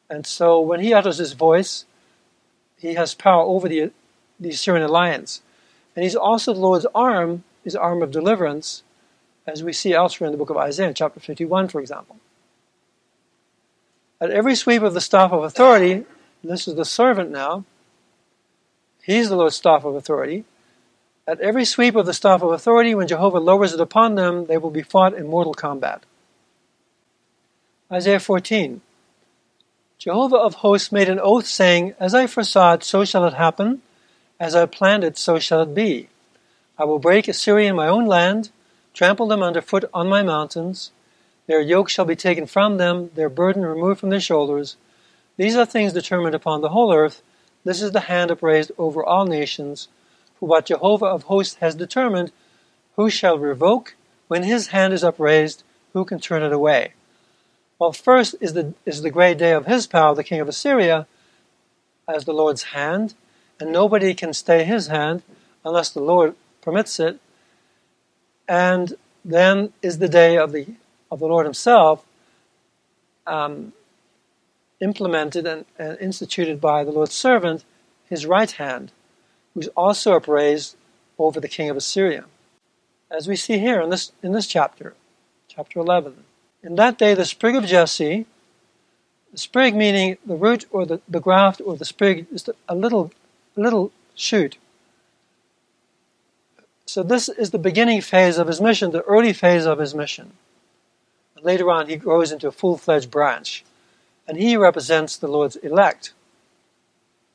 And 0.09 0.27
so 0.27 0.61
when 0.61 0.81
he 0.81 0.95
utters 0.95 1.19
his 1.19 1.33
voice, 1.33 1.85
he 2.79 2.95
has 2.95 3.15
power 3.15 3.43
over 3.43 3.69
the, 3.69 3.91
the 4.39 4.51
Assyrian 4.51 4.85
alliance. 4.85 5.41
And 5.97 6.05
he's 6.05 6.15
also 6.15 6.53
the 6.53 6.61
Lord's 6.61 6.87
arm, 6.95 7.43
his 7.65 7.75
arm 7.75 8.03
of 8.03 8.11
deliverance, 8.11 8.83
as 9.47 9.65
we 9.65 9.73
see 9.73 9.95
elsewhere 9.95 10.27
in 10.27 10.33
the 10.33 10.39
book 10.39 10.51
of 10.51 10.57
Isaiah, 10.59 10.93
chapter 10.93 11.21
51, 11.21 11.69
for 11.69 11.81
example. 11.81 12.17
At 14.21 14.31
every 14.31 14.55
sweep 14.55 14.83
of 14.83 14.93
the 14.93 15.01
staff 15.01 15.33
of 15.33 15.43
authority, 15.43 16.05
this 16.45 16.69
is 16.69 16.75
the 16.75 16.85
servant 16.85 17.31
now, 17.31 17.65
he's 19.03 19.31
the 19.31 19.37
Lord's 19.37 19.57
staff 19.57 19.85
of 19.85 19.95
authority. 19.95 20.45
At 21.27 21.41
every 21.41 21.65
sweep 21.65 21.97
of 21.97 22.07
the 22.07 22.15
staff 22.15 22.43
of 22.43 22.53
authority, 22.53 22.95
when 22.95 23.09
Jehovah 23.09 23.39
lowers 23.39 23.73
it 23.73 23.81
upon 23.81 24.15
them, 24.15 24.47
they 24.47 24.59
will 24.59 24.71
be 24.71 24.83
fought 24.83 25.15
in 25.15 25.27
mortal 25.27 25.55
combat. 25.55 26.05
Isaiah 27.91 28.21
14 28.21 28.83
Jehovah 29.99 30.37
of 30.37 30.57
hosts 30.57 30.93
made 30.93 31.09
an 31.09 31.19
oath, 31.19 31.47
saying, 31.47 31.95
As 31.99 32.15
I 32.15 32.27
foresaw 32.27 32.75
it, 32.75 32.85
so 32.85 33.05
shall 33.05 33.25
it 33.25 33.35
happen. 33.35 33.81
As 34.39 34.55
I 34.55 34.67
planned 34.67 35.05
it, 35.05 35.17
so 35.17 35.39
shall 35.39 35.63
it 35.63 35.75
be. 35.75 36.09
I 36.79 36.85
will 36.85 36.99
break 36.99 37.27
Assyria 37.27 37.71
in 37.71 37.77
my 37.77 37.89
own 37.89 38.07
land, 38.07 38.51
trample 38.93 39.27
them 39.27 39.43
underfoot 39.43 39.85
on 39.95 40.09
my 40.09 40.23
mountains. 40.23 40.91
Their 41.47 41.61
yoke 41.61 41.89
shall 41.89 42.05
be 42.05 42.17
taken 42.17 42.47
from 42.47 42.77
them, 42.77 43.11
their 43.15 43.31
burden 43.31 43.65
removed 43.65 44.01
from 44.01 44.11
their 44.11 44.21
shoulders. 44.21 44.77
These 45.37 45.57
are 45.57 45.65
things 45.65 45.93
determined 45.93 46.35
upon 46.35 46.61
the 46.61 46.71
whole 46.71 46.93
earth. 46.93 47.23
This 47.65 47.81
is 47.81 47.93
the 47.93 48.01
hand 48.01 48.31
upraised 48.31 48.73
over 48.77 49.05
all 49.05 49.27
nations. 49.27 49.89
For 50.39 50.49
what 50.49 50.67
Jehovah 50.67 51.07
of 51.07 51.25
hosts 51.25 51.57
has 51.57 51.75
determined, 51.75 52.33
who 52.97 53.09
shall 53.09 53.39
revoke? 53.39 53.95
When 54.29 54.43
his 54.43 54.69
hand 54.69 54.93
is 54.93 55.05
upraised, 55.05 55.63
who 55.93 56.05
can 56.05 56.19
turn 56.19 56.43
it 56.43 56.53
away? 56.53 56.93
Well, 57.79 57.93
first 57.93 58.35
is 58.41 58.55
the, 58.55 58.75
is 58.85 59.03
the 59.03 59.11
great 59.11 59.39
day 59.39 59.53
of 59.53 59.67
his 59.67 59.87
power, 59.87 60.15
the 60.15 60.25
king 60.25 60.41
of 60.41 60.49
Assyria, 60.49 61.07
as 62.09 62.25
the 62.25 62.33
Lord's 62.33 62.65
hand, 62.65 63.15
and 63.61 63.73
nobody 63.73 64.15
can 64.15 64.33
stay 64.33 64.65
his 64.65 64.89
hand 64.89 65.23
unless 65.65 65.91
the 65.91 66.01
Lord 66.01 66.35
permits 66.61 67.01
it. 67.01 67.19
And 68.49 68.95
then 69.25 69.73
is 69.83 69.99
the 69.99 70.09
day 70.09 70.37
of 70.37 70.53
the 70.53 70.67
of 71.11 71.21
the 71.21 71.27
Lord 71.27 71.47
Himself, 71.47 72.05
um, 73.27 73.73
implemented 74.81 75.47
and, 75.47 75.65
and, 75.79 75.99
instituted 76.01 76.61
by 76.61 76.85
the 76.85 76.91
Lord's 76.91 77.15
servant, 77.15 77.65
His 78.09 78.27
right 78.27 78.51
hand, 78.51 78.93
who's 79.55 79.69
also 79.69 80.15
upraised 80.15 80.77
over 81.19 81.41
the 81.41 81.49
king 81.49 81.71
of 81.71 81.77
Assyria. 81.77 82.25
As 83.11 83.29
we 83.29 83.37
see 83.37 83.59
here 83.59 83.81
in 83.81 83.91
this, 83.91 84.13
in 84.23 84.33
this 84.33 84.47
chapter, 84.47 84.95
chapter 85.49 85.79
11. 85.79 86.25
In 86.63 86.75
that 86.77 86.99
day, 86.99 87.15
the 87.15 87.25
sprig 87.25 87.55
of 87.55 87.65
Jesse, 87.65 88.27
the 89.33 89.39
sprig 89.39 89.75
meaning 89.75 90.19
the 90.27 90.35
root 90.35 90.67
or 90.71 90.85
the, 90.85 91.01
the 91.09 91.21
graft 91.21 91.63
or 91.65 91.77
the 91.77 91.85
sprig, 91.85 92.27
is 92.33 92.49
a 92.69 92.75
little, 92.75 93.13
little 93.57 93.93
shoot. 94.15 94.59
So, 96.85 97.03
this 97.03 97.29
is 97.29 97.51
the 97.51 97.59
beginning 97.59 98.01
phase 98.01 98.39
of 98.39 98.47
his 98.47 98.61
mission, 98.61 98.93
the 98.93 99.03
early 99.03 99.33
phase 99.33 99.67
of 99.67 99.79
his 99.79 99.95
mission. 99.95 100.35
Later 101.43 101.71
on, 101.71 101.89
he 101.89 101.97
grows 101.97 102.33
into 102.33 102.49
a 102.49 102.53
full 102.53 102.77
fledged 102.77 103.11
branch. 103.11 103.65
And 104.29 104.39
he 104.39 104.57
represents 104.57 105.17
the 105.17 105.29
Lord's 105.29 105.57
elect. 105.57 106.13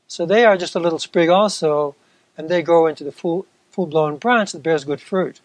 So 0.08 0.26
they 0.26 0.44
are 0.44 0.58
just 0.58 0.76
a 0.76 0.80
little 0.80 1.00
sprig 1.00 1.30
also, 1.30 1.96
and 2.38 2.50
they 2.50 2.62
grow 2.62 2.86
into 2.88 3.06
the 3.06 3.14
full, 3.14 3.46
full 3.70 3.86
blown 3.86 4.18
branch 4.18 4.52
that 4.52 4.62
bears 4.62 4.84
good 4.84 5.00
fruit. 5.00 5.40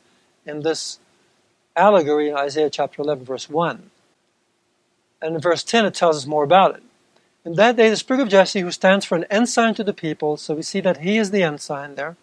In 0.45 0.63
this 0.63 0.99
allegory 1.77 2.29
in 2.29 2.37
Isaiah 2.37 2.71
chapter 2.71 3.03
11, 3.03 3.25
verse 3.25 3.49
1. 3.49 3.91
And 5.23 5.35
in 5.37 5.41
verse 5.41 5.63
10, 5.63 5.85
it 5.85 5.95
tells 5.95 6.17
us 6.17 6.27
more 6.27 6.43
about 6.43 6.75
it. 6.75 6.83
In 7.47 7.55
that 7.55 7.77
day, 7.77 7.89
the 7.89 7.97
sprig 7.97 8.21
of 8.21 8.29
Jesse, 8.29 8.61
who 8.61 8.71
stands 8.71 9.07
for 9.07 9.17
an 9.17 9.25
ensign 9.31 9.73
to 9.77 9.85
the 9.85 9.95
people, 9.95 10.37
so 10.37 10.55
we 10.55 10.63
see 10.63 10.81
that 10.81 10.99
he 10.99 11.17
is 11.17 11.31
the 11.31 11.43
ensign 11.43 11.95
there, 11.95 12.17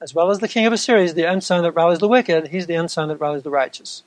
as 0.00 0.14
well 0.14 0.30
as 0.30 0.38
the 0.38 0.48
king 0.48 0.64
of 0.64 0.72
Assyria 0.72 1.04
is 1.04 1.14
the 1.14 1.28
ensign 1.28 1.62
that 1.64 1.72
rallies 1.72 1.98
the 1.98 2.08
wicked, 2.08 2.48
he's 2.48 2.66
the 2.66 2.76
ensign 2.76 3.08
that 3.08 3.20
rallies 3.20 3.42
the 3.42 3.50
righteous 3.50 4.02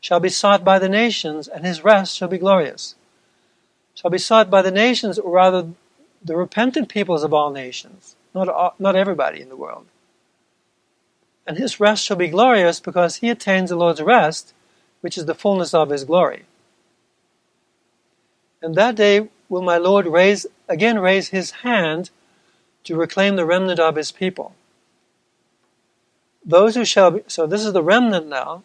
shall 0.00 0.20
be 0.20 0.30
sought 0.30 0.64
by 0.64 0.78
the 0.78 0.88
nations, 0.88 1.46
and 1.46 1.64
his 1.64 1.84
rest 1.84 2.16
shall 2.16 2.28
be 2.28 2.38
glorious. 2.38 2.94
Shall 3.94 4.10
be 4.10 4.18
sought 4.18 4.50
by 4.50 4.62
the 4.62 4.70
nations, 4.70 5.18
or 5.18 5.30
rather 5.30 5.68
the 6.24 6.36
repentant 6.36 6.88
peoples 6.88 7.22
of 7.22 7.34
all 7.34 7.50
nations, 7.50 8.16
not, 8.34 8.48
all, 8.48 8.74
not 8.78 8.96
everybody 8.96 9.40
in 9.40 9.50
the 9.50 9.56
world. 9.56 9.86
And 11.46 11.58
his 11.58 11.80
rest 11.80 12.04
shall 12.04 12.16
be 12.16 12.28
glorious 12.28 12.80
because 12.80 13.16
he 13.16 13.30
attains 13.30 13.70
the 13.70 13.76
Lord's 13.76 14.00
rest, 14.00 14.54
which 15.00 15.18
is 15.18 15.26
the 15.26 15.34
fullness 15.34 15.74
of 15.74 15.90
his 15.90 16.04
glory. 16.04 16.44
And 18.62 18.74
that 18.74 18.94
day 18.94 19.28
will 19.48 19.62
my 19.62 19.78
Lord 19.78 20.06
raise 20.06 20.46
again 20.68 20.98
raise 20.98 21.28
his 21.28 21.50
hand 21.50 22.10
to 22.84 22.96
reclaim 22.96 23.36
the 23.36 23.44
remnant 23.44 23.80
of 23.80 23.96
his 23.96 24.12
people. 24.12 24.54
Those 26.44 26.74
who 26.74 26.84
shall 26.84 27.10
be 27.10 27.22
so 27.26 27.46
this 27.46 27.64
is 27.64 27.72
the 27.72 27.82
remnant 27.82 28.26
now, 28.26 28.62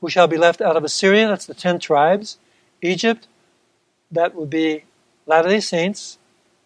who 0.00 0.08
shall 0.08 0.26
be 0.26 0.36
left 0.36 0.60
out 0.60 0.76
of 0.76 0.84
Assyria, 0.84 1.28
that's 1.28 1.46
the 1.46 1.54
ten 1.54 1.78
tribes. 1.78 2.38
Egypt, 2.80 3.26
that 4.10 4.34
would 4.34 4.50
be 4.50 4.84
Latter 5.26 5.48
day 5.48 5.60
Saints 5.60 6.18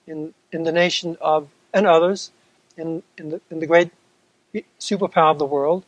in, 0.07 0.35
in 0.53 0.63
the 0.63 0.73
nation 0.73 1.17
of, 1.21 1.49
and 1.73 1.87
others 1.87 2.31
in, 2.77 3.03
in, 3.19 3.31
the, 3.31 3.41
in 3.51 3.61
the 3.61 3.67
great 3.67 3.91
superpower 4.79 5.33
of 5.33 5.39
the 5.39 5.47
world. 5.47 5.85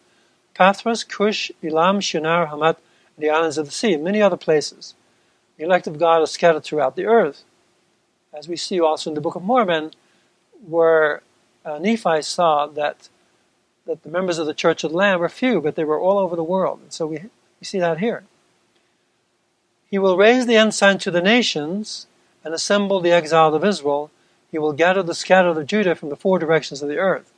Pathros, 0.55 1.07
Cush, 1.07 1.51
Elam, 1.62 2.01
Shinar, 2.01 2.47
Hamath, 2.47 2.78
the 3.18 3.30
islands 3.30 3.59
of 3.59 3.66
the 3.66 3.72
sea, 3.72 3.95
and 3.95 4.05
many 4.05 4.22
other 4.22 4.36
places. 4.36 4.95
The 5.57 5.64
elect 5.64 5.86
of 5.86 5.98
God 5.98 6.20
are 6.20 6.26
scattered 6.26 6.64
throughout 6.64 6.96
the 6.96 7.07
earth. 7.07 7.44
As 8.32 8.48
we 8.48 8.57
see 8.57 8.80
also 8.80 9.11
in 9.11 9.14
the 9.14 9.20
Book 9.20 9.36
of 9.36 9.42
Mormon, 9.42 9.92
where 10.66 11.22
uh, 11.64 11.78
Nephi 11.78 12.22
saw 12.22 12.66
that 12.66 13.09
that 13.86 14.02
the 14.02 14.09
members 14.09 14.38
of 14.38 14.46
the 14.46 14.55
Church 14.55 14.82
of 14.84 14.92
the 14.92 14.96
Lamb 14.96 15.20
were 15.20 15.28
few, 15.28 15.61
but 15.61 15.74
they 15.74 15.84
were 15.84 16.00
all 16.00 16.18
over 16.18 16.36
the 16.36 16.44
world. 16.44 16.80
And 16.82 16.92
so 16.92 17.07
we, 17.07 17.18
we 17.18 17.64
see 17.64 17.78
that 17.78 17.98
here. 17.98 18.24
He 19.90 19.98
will 19.98 20.16
raise 20.16 20.46
the 20.46 20.57
ensign 20.57 20.98
to 20.98 21.11
the 21.11 21.20
nations 21.20 22.07
and 22.42 22.55
assemble 22.55 23.00
the 23.00 23.12
exiled 23.12 23.55
of 23.55 23.64
Israel. 23.64 24.11
He 24.50 24.59
will 24.59 24.72
gather 24.72 25.02
the 25.02 25.14
scattered 25.14 25.57
of 25.57 25.66
Judah 25.66 25.94
from 25.94 26.09
the 26.09 26.16
four 26.16 26.38
directions 26.38 26.82
of 26.82 26.88
the 26.88 26.98
earth. 26.98 27.30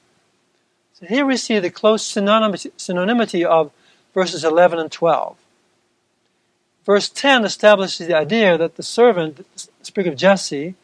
So 0.94 1.06
here 1.06 1.26
we 1.26 1.36
see 1.36 1.58
the 1.58 1.70
close 1.70 2.10
synonymity 2.10 3.44
of 3.44 3.72
verses 4.14 4.44
11 4.44 4.78
and 4.78 4.90
12. 4.90 5.36
Verse 6.86 7.08
10 7.08 7.44
establishes 7.44 8.06
the 8.06 8.16
idea 8.16 8.56
that 8.56 8.76
the 8.76 8.82
servant, 8.82 9.44
sprig 9.82 10.06
of 10.06 10.16
Jesse, 10.16 10.76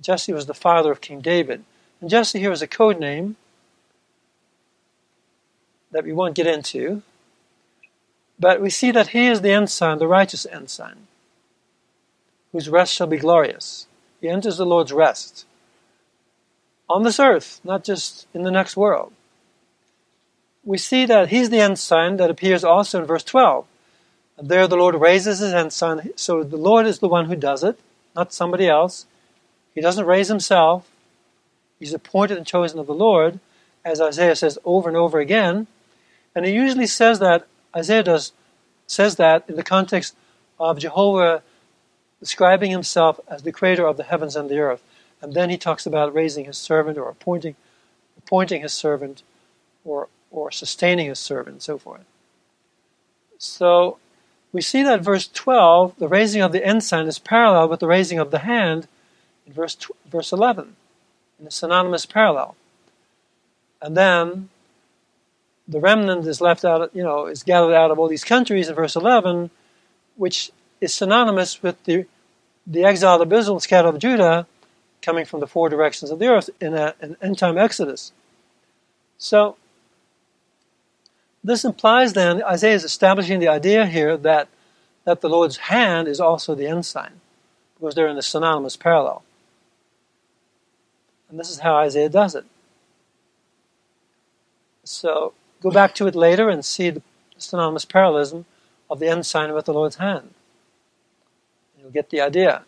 Jesse 0.00 0.32
was 0.32 0.46
the 0.46 0.54
father 0.54 0.92
of 0.92 1.00
King 1.00 1.20
David. 1.20 1.64
And 2.00 2.10
Jesse 2.10 2.38
here 2.38 2.52
is 2.52 2.60
a 2.60 2.66
code 2.66 3.00
name 3.00 3.36
that 5.90 6.04
we 6.04 6.12
won't 6.12 6.34
get 6.34 6.46
into. 6.46 7.02
But 8.38 8.60
we 8.60 8.68
see 8.68 8.90
that 8.90 9.08
he 9.08 9.26
is 9.26 9.40
the 9.40 9.52
ensign, 9.52 9.98
the 9.98 10.06
righteous 10.06 10.46
ensign. 10.46 11.06
whose 12.52 12.68
rest 12.70 12.94
shall 12.94 13.06
be 13.06 13.18
glorious. 13.18 13.86
He 14.20 14.28
enters 14.28 14.56
the 14.56 14.64
Lord's 14.64 14.92
rest 14.92 15.44
on 16.88 17.02
this 17.02 17.20
earth, 17.20 17.60
not 17.64 17.84
just 17.84 18.26
in 18.32 18.44
the 18.44 18.50
next 18.50 18.76
world. 18.76 19.12
We 20.64 20.78
see 20.78 21.04
that 21.06 21.28
he's 21.28 21.50
the 21.50 21.60
ensign 21.60 22.16
that 22.16 22.30
appears 22.30 22.64
also 22.64 23.00
in 23.00 23.06
verse 23.06 23.24
12. 23.24 23.66
And 24.38 24.48
there 24.48 24.66
the 24.66 24.76
Lord 24.76 24.94
raises 24.94 25.38
his 25.38 25.52
hand, 25.52 25.72
son. 25.72 26.10
So 26.16 26.42
the 26.42 26.56
Lord 26.56 26.86
is 26.86 26.98
the 26.98 27.08
one 27.08 27.26
who 27.26 27.36
does 27.36 27.64
it, 27.64 27.78
not 28.14 28.32
somebody 28.32 28.68
else. 28.68 29.06
He 29.74 29.80
doesn't 29.80 30.06
raise 30.06 30.28
himself. 30.28 30.88
He's 31.78 31.92
appointed 31.92 32.36
and 32.36 32.46
chosen 32.46 32.78
of 32.78 32.86
the 32.86 32.94
Lord, 32.94 33.40
as 33.84 34.00
Isaiah 34.00 34.36
says 34.36 34.58
over 34.64 34.88
and 34.88 34.96
over 34.96 35.20
again. 35.20 35.66
And 36.34 36.44
he 36.44 36.52
usually 36.52 36.86
says 36.86 37.18
that, 37.18 37.46
Isaiah 37.74 38.02
does, 38.02 38.32
says 38.86 39.16
that 39.16 39.44
in 39.48 39.56
the 39.56 39.62
context 39.62 40.14
of 40.58 40.78
Jehovah 40.78 41.42
describing 42.20 42.70
himself 42.70 43.20
as 43.28 43.42
the 43.42 43.52
creator 43.52 43.86
of 43.86 43.96
the 43.96 44.02
heavens 44.02 44.36
and 44.36 44.48
the 44.48 44.58
earth. 44.58 44.82
And 45.20 45.34
then 45.34 45.50
he 45.50 45.58
talks 45.58 45.86
about 45.86 46.14
raising 46.14 46.44
his 46.44 46.58
servant 46.58 46.98
or 46.98 47.08
appointing, 47.08 47.56
appointing 48.18 48.62
his 48.62 48.72
servant 48.72 49.22
or, 49.84 50.08
or 50.30 50.50
sustaining 50.50 51.08
his 51.08 51.18
servant 51.18 51.54
and 51.54 51.62
so 51.62 51.78
forth. 51.78 52.04
So 53.38 53.98
we 54.56 54.62
see 54.62 54.82
that 54.82 55.02
verse 55.02 55.28
12, 55.28 55.96
the 55.98 56.08
raising 56.08 56.40
of 56.40 56.50
the 56.50 56.64
ensign 56.64 57.06
is 57.08 57.18
parallel 57.18 57.68
with 57.68 57.78
the 57.78 57.86
raising 57.86 58.18
of 58.18 58.30
the 58.30 58.38
hand 58.38 58.88
in 59.46 59.52
verse, 59.52 59.76
verse 60.06 60.32
11, 60.32 60.76
in 61.38 61.46
a 61.46 61.50
synonymous 61.50 62.06
parallel. 62.06 62.56
And 63.82 63.94
then 63.94 64.48
the 65.68 65.78
remnant 65.78 66.26
is 66.26 66.40
left 66.40 66.64
out, 66.64 66.90
you 66.96 67.02
know, 67.02 67.26
is 67.26 67.42
gathered 67.42 67.74
out 67.74 67.90
of 67.90 67.98
all 67.98 68.08
these 68.08 68.24
countries 68.24 68.70
in 68.70 68.74
verse 68.74 68.96
11, 68.96 69.50
which 70.16 70.50
is 70.80 70.94
synonymous 70.94 71.62
with 71.62 71.84
the, 71.84 72.06
the 72.66 72.84
exile 72.84 73.20
of 73.20 73.30
Israel 73.30 73.60
scattered 73.60 73.90
of 73.90 73.98
Judah 73.98 74.46
coming 75.02 75.26
from 75.26 75.40
the 75.40 75.46
four 75.46 75.68
directions 75.68 76.10
of 76.10 76.18
the 76.18 76.28
earth 76.28 76.48
in 76.62 76.72
a, 76.72 76.94
an 77.02 77.18
end 77.20 77.36
time 77.36 77.58
exodus. 77.58 78.10
So, 79.18 79.58
this 81.46 81.64
implies 81.64 82.12
then, 82.12 82.42
Isaiah 82.42 82.74
is 82.74 82.82
establishing 82.82 83.38
the 83.38 83.48
idea 83.48 83.86
here 83.86 84.16
that, 84.16 84.48
that 85.04 85.20
the 85.20 85.28
Lord's 85.28 85.56
hand 85.56 86.08
is 86.08 86.20
also 86.20 86.54
the 86.56 86.66
ensign, 86.66 87.20
because 87.78 87.94
they're 87.94 88.08
in 88.08 88.18
a 88.18 88.22
synonymous 88.22 88.76
parallel. 88.76 89.22
And 91.30 91.38
this 91.38 91.50
is 91.50 91.60
how 91.60 91.76
Isaiah 91.76 92.08
does 92.08 92.34
it. 92.34 92.44
So, 94.82 95.34
go 95.60 95.70
back 95.70 95.94
to 95.96 96.08
it 96.08 96.16
later 96.16 96.48
and 96.48 96.64
see 96.64 96.90
the 96.90 97.02
synonymous 97.38 97.84
parallelism 97.84 98.44
of 98.90 98.98
the 98.98 99.08
ensign 99.08 99.52
with 99.54 99.66
the 99.66 99.72
Lord's 99.72 99.96
hand. 99.96 100.34
You'll 101.80 101.90
get 101.90 102.10
the 102.10 102.20
idea. 102.20 102.64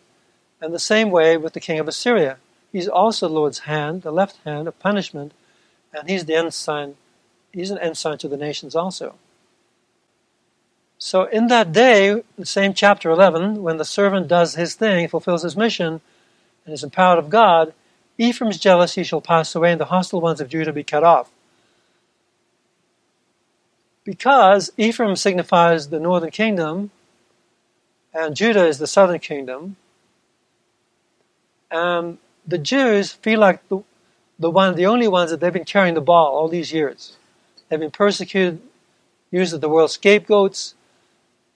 And 0.61 0.73
the 0.73 0.79
same 0.79 1.11
way 1.11 1.35
with 1.35 1.51
the 1.51 1.59
king 1.59 1.79
of 1.79 1.87
Assyria. 1.87 2.37
He's 2.71 2.87
also 2.87 3.27
the 3.27 3.33
Lord's 3.33 3.59
hand, 3.59 4.03
the 4.03 4.11
left 4.11 4.37
hand 4.45 4.69
of 4.69 4.79
punishment, 4.79 5.33
and 5.93 6.09
he's 6.09 6.25
the 6.25 6.35
ensign, 6.35 6.95
he's 7.51 7.71
an 7.71 7.77
ensign 7.79 8.17
to 8.19 8.27
the 8.27 8.37
nations 8.37 8.75
also. 8.75 9.15
So 10.97 11.23
in 11.23 11.47
that 11.47 11.71
day, 11.71 12.23
the 12.37 12.45
same 12.45 12.73
chapter 12.73 13.09
11, 13.09 13.63
when 13.63 13.77
the 13.77 13.85
servant 13.85 14.27
does 14.27 14.55
his 14.55 14.75
thing, 14.75 15.07
fulfills 15.07 15.43
his 15.43 15.55
mission, 15.55 16.01
and 16.65 16.73
is 16.73 16.83
empowered 16.83 17.19
of 17.19 17.29
God, 17.29 17.73
Ephraim's 18.17 18.59
jealousy 18.59 19.03
shall 19.03 19.21
pass 19.21 19.55
away, 19.55 19.71
and 19.71 19.79
the 19.79 19.85
hostile 19.85 20.19
ones 20.19 20.41
of 20.41 20.49
Judah 20.49 20.73
be 20.73 20.83
cut 20.83 21.05
off. 21.05 21.31
Because 24.03 24.71
Ephraim 24.75 25.15
signifies 25.15 25.87
the 25.87 26.01
northern 26.01 26.31
kingdom, 26.31 26.91
and 28.13 28.35
Judah 28.35 28.65
is 28.67 28.77
the 28.77 28.87
southern 28.87 29.19
kingdom, 29.19 29.77
and 31.71 32.17
the 32.45 32.57
Jews 32.57 33.13
feel 33.13 33.39
like 33.39 33.67
the, 33.69 33.83
the 34.37 34.49
one, 34.49 34.75
the 34.75 34.87
only 34.87 35.07
ones 35.07 35.31
that 35.31 35.39
they've 35.39 35.53
been 35.53 35.63
carrying 35.63 35.93
the 35.93 36.01
ball 36.01 36.35
all 36.35 36.49
these 36.49 36.73
years. 36.73 37.15
They've 37.69 37.79
been 37.79 37.91
persecuted, 37.91 38.61
used 39.31 39.53
as 39.53 39.59
the 39.59 39.69
world's 39.69 39.93
scapegoats, 39.93 40.75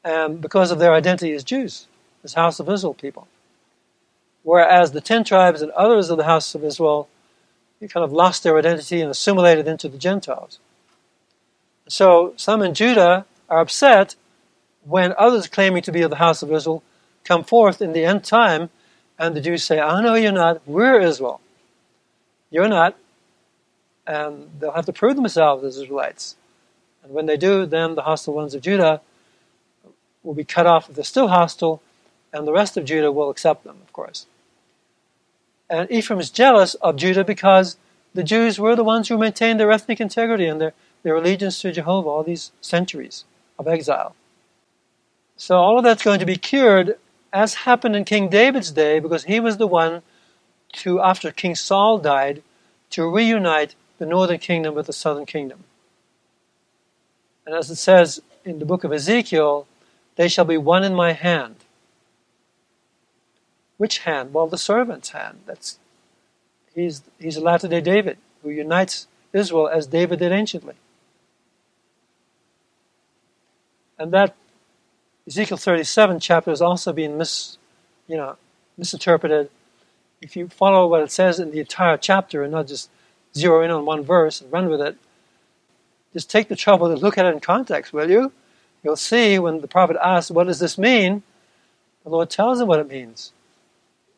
and 0.03 0.39
because 0.39 0.71
of 0.71 0.79
their 0.79 0.93
identity 0.93 1.33
as 1.33 1.43
Jews, 1.43 1.87
as 2.23 2.35
House 2.35 2.59
of 2.59 2.69
Israel 2.69 2.93
people. 2.93 3.27
Whereas 4.43 4.91
the 4.91 5.01
ten 5.01 5.23
tribes 5.23 5.61
and 5.61 5.71
others 5.71 6.09
of 6.09 6.17
the 6.17 6.25
House 6.25 6.53
of 6.55 6.63
Israel, 6.63 7.09
kind 7.87 8.03
of 8.03 8.11
lost 8.11 8.43
their 8.43 8.57
identity 8.57 9.01
and 9.01 9.11
assimilated 9.11 9.67
into 9.67 9.89
the 9.89 9.97
Gentiles. 9.97 10.59
So 11.87 12.33
some 12.37 12.61
in 12.61 12.73
Judah 12.73 13.25
are 13.49 13.59
upset 13.59 14.15
when 14.85 15.13
others 15.17 15.47
claiming 15.47 15.81
to 15.83 15.91
be 15.91 16.01
of 16.01 16.09
the 16.09 16.17
House 16.17 16.41
of 16.41 16.51
Israel 16.51 16.83
come 17.23 17.43
forth 17.43 17.81
in 17.81 17.93
the 17.93 18.05
end 18.05 18.23
time 18.23 18.69
and 19.19 19.35
the 19.35 19.41
Jews 19.41 19.63
say, 19.63 19.79
Oh, 19.79 20.01
no, 20.01 20.15
you're 20.15 20.31
not. 20.31 20.61
We're 20.67 20.99
Israel. 20.99 21.41
You're 22.49 22.67
not. 22.67 22.97
And 24.05 24.49
they'll 24.59 24.71
have 24.71 24.85
to 24.85 24.93
prove 24.93 25.15
themselves 25.15 25.63
as 25.63 25.77
Israelites. 25.77 26.35
And 27.03 27.13
when 27.13 27.25
they 27.25 27.37
do, 27.37 27.65
then 27.65 27.95
the 27.95 28.03
hostile 28.03 28.33
ones 28.33 28.53
of 28.53 28.61
Judah 28.61 29.01
will 30.23 30.33
be 30.33 30.43
cut 30.43 30.65
off 30.65 30.89
if 30.89 30.95
they're 30.95 31.03
still 31.03 31.27
hostile, 31.27 31.81
and 32.31 32.47
the 32.47 32.53
rest 32.53 32.77
of 32.77 32.85
Judah 32.85 33.11
will 33.11 33.29
accept 33.29 33.63
them, 33.63 33.77
of 33.81 33.91
course. 33.93 34.25
And 35.69 35.91
Ephraim 35.91 36.19
is 36.19 36.29
jealous 36.29 36.75
of 36.75 36.95
Judah 36.95 37.23
because 37.23 37.77
the 38.13 38.23
Jews 38.23 38.59
were 38.59 38.75
the 38.75 38.83
ones 38.83 39.07
who 39.07 39.17
maintained 39.17 39.59
their 39.59 39.71
ethnic 39.71 39.99
integrity 39.99 40.45
and 40.45 40.61
their, 40.61 40.73
their 41.03 41.15
allegiance 41.15 41.59
to 41.61 41.71
Jehovah 41.71 42.09
all 42.09 42.23
these 42.23 42.51
centuries 42.61 43.25
of 43.59 43.67
exile. 43.67 44.15
So 45.35 45.55
all 45.55 45.77
of 45.77 45.83
that's 45.83 46.03
going 46.03 46.19
to 46.19 46.25
be 46.25 46.37
cured 46.37 46.97
as 47.33 47.55
happened 47.55 47.95
in 47.95 48.05
King 48.05 48.29
David's 48.29 48.71
day, 48.71 48.99
because 48.99 49.23
he 49.23 49.39
was 49.39 49.57
the 49.57 49.67
one 49.67 50.03
to, 50.73 51.01
after 51.01 51.31
King 51.31 51.55
Saul 51.55 51.97
died, 51.97 52.43
to 52.91 53.09
reunite 53.09 53.75
the 53.97 54.05
northern 54.05 54.39
kingdom 54.39 54.75
with 54.75 54.87
the 54.87 54.93
southern 54.93 55.25
kingdom. 55.25 55.63
And 57.45 57.55
as 57.55 57.69
it 57.69 57.75
says 57.75 58.21
in 58.45 58.59
the 58.59 58.65
book 58.65 58.83
of 58.83 58.93
Ezekiel, 58.93 59.67
they 60.15 60.27
shall 60.27 60.45
be 60.45 60.57
one 60.57 60.83
in 60.83 60.93
my 60.93 61.13
hand. 61.13 61.55
Which 63.77 63.99
hand? 63.99 64.33
Well, 64.33 64.47
the 64.47 64.57
servant's 64.57 65.09
hand. 65.09 65.39
That's 65.45 65.79
he's 66.75 67.01
he's 67.19 67.37
a 67.37 67.41
latter 67.41 67.67
day 67.67 67.81
David 67.81 68.17
who 68.41 68.49
unites 68.49 69.07
Israel 69.33 69.67
as 69.67 69.87
David 69.87 70.19
did 70.19 70.31
anciently. 70.31 70.75
And 73.97 74.11
that 74.11 74.35
Ezekiel 75.27 75.57
37 75.57 76.19
chapter 76.19 76.51
is 76.51 76.61
also 76.61 76.91
being 76.91 77.17
mis, 77.17 77.57
you 78.07 78.17
know, 78.17 78.35
misinterpreted. 78.77 79.49
If 80.21 80.35
you 80.35 80.49
follow 80.49 80.87
what 80.87 81.01
it 81.01 81.11
says 81.11 81.39
in 81.39 81.51
the 81.51 81.59
entire 81.59 81.97
chapter 81.97 82.43
and 82.43 82.51
not 82.51 82.67
just 82.67 82.89
zero 83.35 83.63
in 83.63 83.71
on 83.71 83.85
one 83.85 84.03
verse 84.03 84.41
and 84.41 84.51
run 84.51 84.69
with 84.69 84.81
it, 84.81 84.97
just 86.13 86.29
take 86.29 86.47
the 86.47 86.55
trouble 86.55 86.87
to 86.87 87.01
look 87.01 87.17
at 87.17 87.25
it 87.25 87.33
in 87.33 87.39
context, 87.39 87.91
will 87.91 88.09
you? 88.09 88.31
You'll 88.83 88.95
see 88.95 89.39
when 89.39 89.61
the 89.61 89.67
prophet 89.67 89.97
asks, 90.01 90.29
What 90.29 90.47
does 90.47 90.59
this 90.59 90.77
mean? 90.77 91.23
The 92.03 92.09
Lord 92.09 92.29
tells 92.29 92.59
him 92.59 92.67
what 92.67 92.79
it 92.79 92.89
means. 92.89 93.31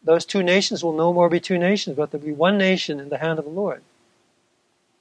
Those 0.04 0.26
two 0.26 0.44
nations 0.44 0.84
will 0.84 0.94
no 0.94 1.14
more 1.14 1.30
be 1.30 1.40
two 1.40 1.58
nations, 1.58 1.96
but 1.96 2.12
there'll 2.12 2.26
be 2.26 2.34
one 2.34 2.58
nation 2.58 3.00
in 3.00 3.10
the 3.10 3.18
hand 3.18 3.40
of 3.40 3.46
the 3.46 3.52
Lord. 3.52 3.82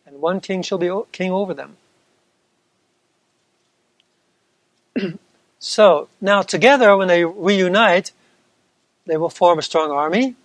And 0.06 0.20
one 0.20 0.40
king 0.40 0.62
shall 0.62 0.78
be 0.78 0.90
king 1.12 1.30
over 1.32 1.54
them. 1.54 1.76
So 5.64 6.08
now 6.20 6.42
together, 6.42 6.94
when 6.94 7.08
they 7.08 7.24
reunite, 7.24 8.12
they 9.06 9.16
will 9.16 9.30
form 9.30 9.58
a 9.58 9.62
strong 9.62 9.90
army. 9.90 10.36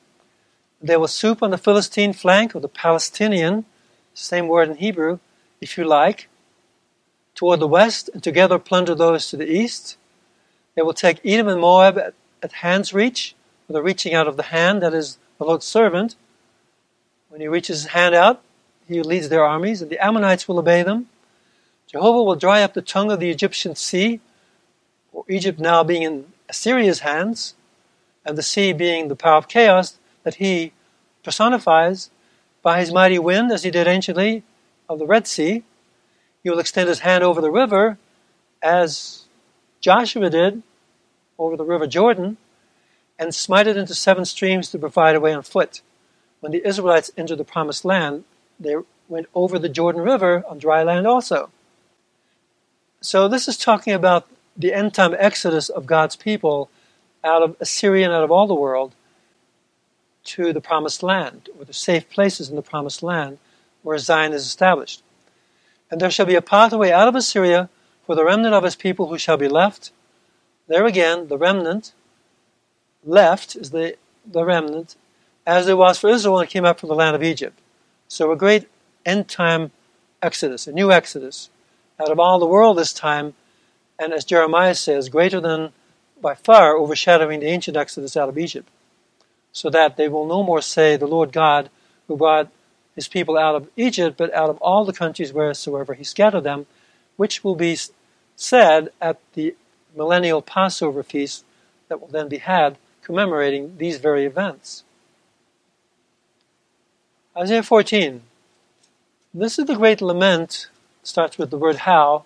They 0.82 0.97
will 0.97 1.07
swoop 1.07 1.43
on 1.43 1.51
the 1.51 1.57
Philistine 1.57 2.13
flank 2.13 2.55
or 2.55 2.59
the 2.59 2.69
Palestinian, 2.69 3.65
same 4.13 4.47
word 4.47 4.69
in 4.69 4.77
Hebrew, 4.77 5.19
if 5.59 5.77
you 5.77 5.84
like, 5.84 6.30
toward 7.36 7.59
the 7.59 7.67
west, 7.67 8.09
and 8.13 8.23
together 8.23 8.57
plunder 8.59 8.95
those 8.95 9.30
to 9.30 9.38
the 9.38 9.49
east. 9.49 9.97
They 10.75 10.82
will 10.82 10.93
take 10.93 11.25
Edom 11.25 11.49
and 11.49 11.61
Moab 11.61 11.97
at, 11.97 12.13
at 12.41 12.51
hand's 12.53 12.93
reach, 12.93 13.36
with 13.67 13.75
a 13.75 13.82
reaching 13.82 14.13
out 14.13 14.27
of 14.27 14.38
the 14.38 14.43
hand, 14.43 14.82
that 14.82 14.93
is 14.93 15.17
the 15.38 15.43
Lord's 15.43 15.65
servant. 15.65 16.15
When 17.27 17.41
he 17.41 17.47
reaches 17.47 17.84
his 17.84 17.91
hand 17.91 18.15
out, 18.15 18.41
he 18.88 19.01
leads 19.01 19.30
their 19.30 19.43
armies, 19.43 19.82
and 19.82 19.91
the 19.91 20.03
Ammonites 20.03 20.47
will 20.47 20.59
obey 20.59 20.82
them. 20.82 21.09
Jehovah 21.88 22.23
will 22.23 22.36
dry 22.36 22.63
up 22.63 22.73
the 22.73 22.82
tongue 22.82 23.11
of 23.11 23.19
the 23.19 23.30
Egyptian 23.30 23.75
sea 23.75 24.21
or 25.11 25.25
Egypt 25.27 25.59
now 25.59 25.84
being 25.84 26.03
in 26.03 26.25
Assyria's 26.47 26.99
hands, 26.99 27.55
and 28.25 28.38
the 28.38 28.43
sea 28.43 28.73
being 28.73 29.07
the 29.07 29.15
power 29.15 29.38
of 29.38 29.47
chaos 29.47 29.97
that 30.30 30.36
he 30.36 30.71
personifies 31.23 32.11
by 32.61 32.80
his 32.80 32.93
mighty 32.93 33.17
wind, 33.17 33.51
as 33.51 33.63
he 33.63 33.71
did 33.71 33.88
anciently 33.88 34.43
of 34.88 34.99
the 34.99 35.05
Red 35.07 35.25
Sea, 35.25 35.63
he 36.43 36.49
will 36.51 36.59
extend 36.59 36.88
his 36.88 36.99
hand 36.99 37.23
over 37.23 37.41
the 37.41 37.49
river, 37.49 37.97
as 38.61 39.25
Joshua 39.82 40.30
did 40.30 40.61
over 41.39 41.57
the 41.57 41.63
river 41.63 41.88
Jordan, 41.88 42.38
and 43.17 43.34
smite 43.34 43.65
it 43.65 43.75
into 43.75 43.95
seven 43.95 44.23
streams 44.23 44.69
to 44.69 44.77
provide 44.77 45.15
a 45.15 45.19
way 45.19 45.34
on 45.34 45.41
foot. 45.41 45.82
When 46.41 46.51
the 46.51 46.61
Israelites 46.63 47.09
entered 47.17 47.39
the 47.39 47.43
promised 47.43 47.84
land, 47.84 48.23
they 48.59 48.75
went 49.07 49.30
over 49.34 49.57
the 49.57 49.67
Jordan 49.67 50.03
River 50.03 50.43
on 50.47 50.59
dry 50.59 50.84
land 50.84 51.07
also. 51.07 51.49
So 53.01 53.27
this 53.27 53.47
is 53.47 53.57
talking 53.57 53.93
about 53.93 54.27
the 54.55 54.75
end 54.75 54.93
time 54.93 55.15
exodus 55.17 55.69
of 55.69 55.88
God's 55.88 56.15
people 56.15 56.69
out 57.23 57.41
of 57.41 57.55
Assyria 57.59 58.05
and 58.05 58.13
out 58.13 58.23
of 58.23 58.30
all 58.30 58.45
the 58.45 58.53
world 58.53 58.93
to 60.26 60.53
the 60.53 60.61
promised 60.61 61.01
land, 61.01 61.49
or 61.57 61.65
the 61.65 61.74
safe 61.74 62.09
places 62.09 62.49
in 62.49 62.55
the 62.55 62.61
promised 62.61 63.01
land 63.01 63.38
where 63.84 63.97
Zion 63.97 64.34
is 64.34 64.45
established. 64.45 65.01
And 65.89 65.99
there 65.99 66.11
shall 66.11 66.26
be 66.26 66.36
a 66.36 66.41
pathway 66.41 66.91
out 66.91 67.07
of 67.07 67.15
Assyria 67.15 67.70
for 68.05 68.15
the 68.15 68.26
remnant 68.26 68.53
of 68.53 68.63
his 68.63 68.76
people 68.76 69.07
who 69.07 69.17
shall 69.17 69.38
be 69.38 69.47
left. 69.47 69.91
There 70.67 70.86
again, 70.86 71.28
the 71.28 71.38
remnant 71.38 71.93
left 73.03 73.55
is 73.55 73.72
the, 73.72 73.95
the 74.26 74.43
remnant, 74.43 74.95
as 75.47 75.67
it 75.67 75.78
was 75.78 75.97
for 75.97 76.09
Israel 76.09 76.36
when 76.36 76.43
it 76.43 76.49
came 76.49 76.65
up 76.65 76.80
from 76.80 76.89
the 76.89 76.95
land 76.95 77.15
of 77.15 77.24
Egypt. 77.24 77.57
So 78.07 78.32
a 78.32 78.36
great 78.36 78.67
end 79.05 79.28
time 79.28 79.72
exodus, 80.22 80.67
a 80.67 80.72
new 80.72 80.91
exodus, 80.91 81.49
out 81.99 82.11
of 82.11 82.20
all 82.20 82.39
the 82.39 82.45
world 82.45 82.78
this 82.78 82.93
time, 82.93 83.34
and 83.97 84.13
as 84.13 84.24
Jeremiah 84.24 84.76
says, 84.76 85.09
greater 85.09 85.41
than 85.41 85.72
by 86.22 86.36
far 86.36 86.76
overshadowing 86.76 87.39
the 87.39 87.47
ancient 87.47 87.78
exodus 87.78 88.15
out 88.15 88.30
of 88.30 88.38
Egypt, 88.38 88.70
so 89.60 89.70
that 89.70 89.97
they 89.97 90.07
will 90.07 90.26
no 90.26 90.41
more 90.41 90.62
say, 90.62 90.95
The 90.95 91.05
Lord 91.05 91.34
God 91.34 91.70
who 92.07 92.16
brought 92.16 92.49
his 92.95 93.10
people 93.10 93.38
out 93.38 93.55
of 93.55 93.68
Egypt, 93.76 94.16
but 94.18 94.34
out 94.34 94.49
of 94.49 94.57
all 94.62 94.86
the 94.86 94.93
countries 94.93 95.34
wheresoever 95.34 95.93
he 95.93 96.03
scattered 96.05 96.45
them, 96.45 96.66
which 97.18 97.43
will 97.43 97.55
be 97.55 97.78
said 98.38 98.89
at 99.01 99.20
the 99.34 99.53
millennial 99.93 100.41
Passover 100.41 101.03
feast 101.03 101.43
that 101.89 101.99
will 101.99 102.07
then 102.07 102.30
be 102.30 102.38
had 102.38 102.78
commemorating 103.01 103.76
these 103.78 103.97
very 103.97 104.24
events. 104.26 104.86
Isaiah 107.36 107.62
14. 107.62 108.22
This 109.34 109.60
is 109.60 109.66
the 109.66 109.76
great 109.76 110.01
lament, 110.01 110.70
starts 111.03 111.38
with 111.38 111.49
the 111.49 111.57
word 111.57 111.76
how, 111.78 112.24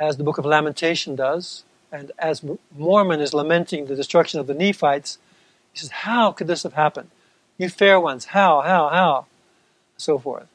as 0.00 0.16
the 0.16 0.24
book 0.24 0.38
of 0.38 0.44
Lamentation 0.44 1.14
does, 1.14 1.62
and 1.92 2.10
as 2.18 2.44
Mormon 2.76 3.20
is 3.20 3.32
lamenting 3.32 3.86
the 3.86 3.94
destruction 3.94 4.40
of 4.40 4.48
the 4.48 4.54
Nephites, 4.54 5.18
he 5.76 5.80
says, 5.80 5.90
How 5.90 6.32
could 6.32 6.46
this 6.46 6.62
have 6.62 6.72
happened? 6.72 7.10
You 7.58 7.68
fair 7.68 8.00
ones, 8.00 8.26
how, 8.26 8.62
how, 8.62 8.88
how? 8.88 9.26
So 9.98 10.18
forth. 10.18 10.48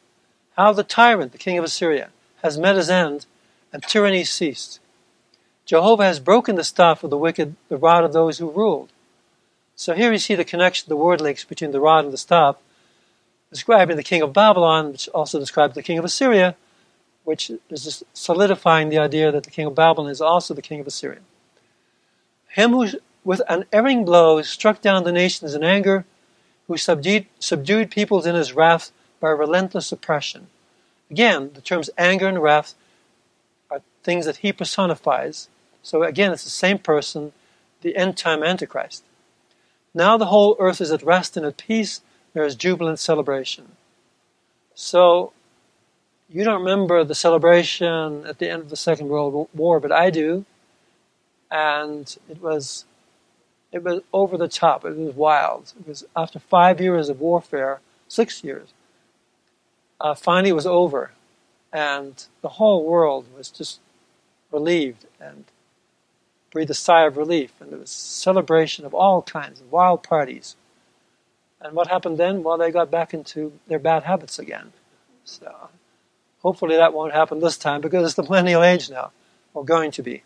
How 0.57 0.74
the 0.74 0.84
tyrant, 0.84 1.32
the 1.32 1.38
king 1.38 1.59
of 1.59 1.63
Assyria, 1.63 2.09
has 2.43 2.57
met 2.57 2.76
his 2.76 2.89
end, 2.89 3.28
and 3.72 3.84
tyranny 3.84 4.24
ceased. 4.24 4.80
Jehovah 5.65 6.05
has 6.05 6.19
broken 6.19 6.55
the 6.55 6.63
staff 6.63 7.03
of 7.03 7.11
the 7.11 7.17
wicked, 7.17 7.55
the 7.69 7.78
rod 7.78 8.03
of 8.03 8.13
those 8.13 8.39
who 8.39 8.49
ruled. 8.49 8.89
So 9.76 9.93
here 9.93 10.11
you 10.11 10.17
see 10.17 10.34
the 10.34 10.43
connection, 10.43 10.89
the 10.89 10.95
word 10.95 11.22
links 11.22 11.43
between 11.43 11.72
the 11.72 11.80
rod 11.80 12.03
and 12.03 12.13
the 12.13 12.17
staff, 12.17 12.55
describing 13.51 13.97
the 13.97 14.03
king 14.03 14.24
of 14.24 14.34
Babylon, 14.34 14.91
which 14.91 15.07
also 15.09 15.39
describes 15.39 15.76
the 15.76 15.84
king 15.84 15.99
of 15.99 16.05
Assyria, 16.05 16.55
which 17.26 17.51
is 17.69 18.03
solidifying 18.13 18.89
the 18.89 18.97
idea 18.97 19.32
that 19.32 19.43
the 19.43 19.51
king 19.51 19.67
of 19.67 19.76
Babylon 19.76 20.09
is 20.09 20.19
also 20.19 20.55
the 20.55 20.63
king 20.63 20.80
of 20.80 20.88
Assyria. 20.88 21.19
Him 22.49 22.72
who, 22.72 22.88
with 23.24 23.41
unerring 23.47 24.05
blows, 24.05 24.49
struck 24.49 24.82
down 24.82 25.03
the 25.03 25.11
nations 25.11 25.53
in 25.53 25.63
anger, 25.63 26.05
who 26.67 26.78
subdued, 26.78 27.26
subdued 27.39 27.91
peoples 27.91 28.26
in 28.26 28.36
his 28.36 28.53
wrath 28.53 28.91
by 29.19 29.30
relentless 29.30 29.91
oppression. 29.91 30.47
Again, 31.09 31.51
the 31.53 31.61
terms 31.61 31.89
anger 31.97 32.28
and 32.28 32.41
wrath 32.41 32.74
are 33.69 33.82
things 34.03 34.26
that 34.26 34.38
he 34.38 34.51
personifies. 34.51 35.49
So 35.84 36.03
again, 36.03 36.32
it's 36.32 36.43
the 36.43 36.49
same 36.49 36.80
person, 36.80 37.34
the 37.82 37.95
end 37.95 38.17
time 38.17 38.43
Antichrist. 38.43 39.03
Now 39.93 40.17
the 40.17 40.28
whole 40.28 40.55
earth 40.59 40.80
is 40.80 40.91
at 40.91 41.03
rest 41.03 41.36
and 41.36 41.45
at 41.45 41.57
peace 41.57 42.01
there 42.34 42.45
is 42.45 42.55
jubilant 42.55 42.99
celebration. 42.99 43.74
So, 44.74 45.34
you 46.30 46.43
don't 46.43 46.61
remember 46.61 47.03
the 47.03 47.15
celebration 47.15 48.26
at 48.26 48.39
the 48.39 48.49
end 48.49 48.61
of 48.61 48.69
the 48.69 48.78
Second 48.78 49.09
World 49.09 49.49
War, 49.53 49.80
but 49.80 49.91
I 49.91 50.09
do. 50.09 50.45
And 51.51 52.15
it 52.30 52.41
was, 52.41 52.86
it 53.72 53.84
was 53.84 54.01
over 54.11 54.38
the 54.38 54.47
top. 54.47 54.86
It 54.86 54.95
was 54.97 55.15
wild. 55.15 55.74
It 55.80 55.88
was 55.88 56.05
after 56.15 56.39
five 56.39 56.82
years 56.82 57.09
of 57.09 57.19
warfare, 57.19 57.80
six 58.07 58.43
years. 58.43 58.69
Uh, 59.99 60.15
finally, 60.15 60.49
it 60.49 60.53
was 60.53 60.67
over, 60.67 61.11
and 61.72 62.26
the 62.41 62.49
whole 62.49 62.86
world 62.86 63.26
was 63.36 63.49
just 63.49 63.80
relieved 64.51 65.05
and 65.19 65.45
breathed 66.51 66.72
a 66.72 66.76
sigh 66.76 67.05
of 67.05 67.17
relief. 67.17 67.53
And 67.59 67.72
there 67.72 67.80
was 67.80 67.91
celebration 67.91 68.86
of 68.86 68.93
all 68.93 69.22
kinds 69.22 69.61
of 69.61 69.72
wild 69.72 70.03
parties 70.03 70.55
and 71.61 71.74
what 71.76 71.88
happened 71.88 72.17
then? 72.17 72.43
Well, 72.43 72.57
they 72.57 72.72
got 72.72 72.89
back 72.89 73.13
into 73.13 73.53
their 73.67 73.80
bad 73.80 74.03
habits 74.03 74.39
again. 74.39 74.74
So 75.24 75.69
hopefully 76.41 76.76
that 76.78 76.93
won't 76.93 77.13
happen 77.13 77.39
this 77.39 77.57
time 77.57 77.82
because 77.82 78.03
it's 78.03 78.15
the 78.15 78.24
millennial 78.24 78.63
age 78.63 78.89
now, 78.89 79.11
or 79.53 79.63
going 79.63 79.91
to 79.91 80.03
be. 80.03 80.24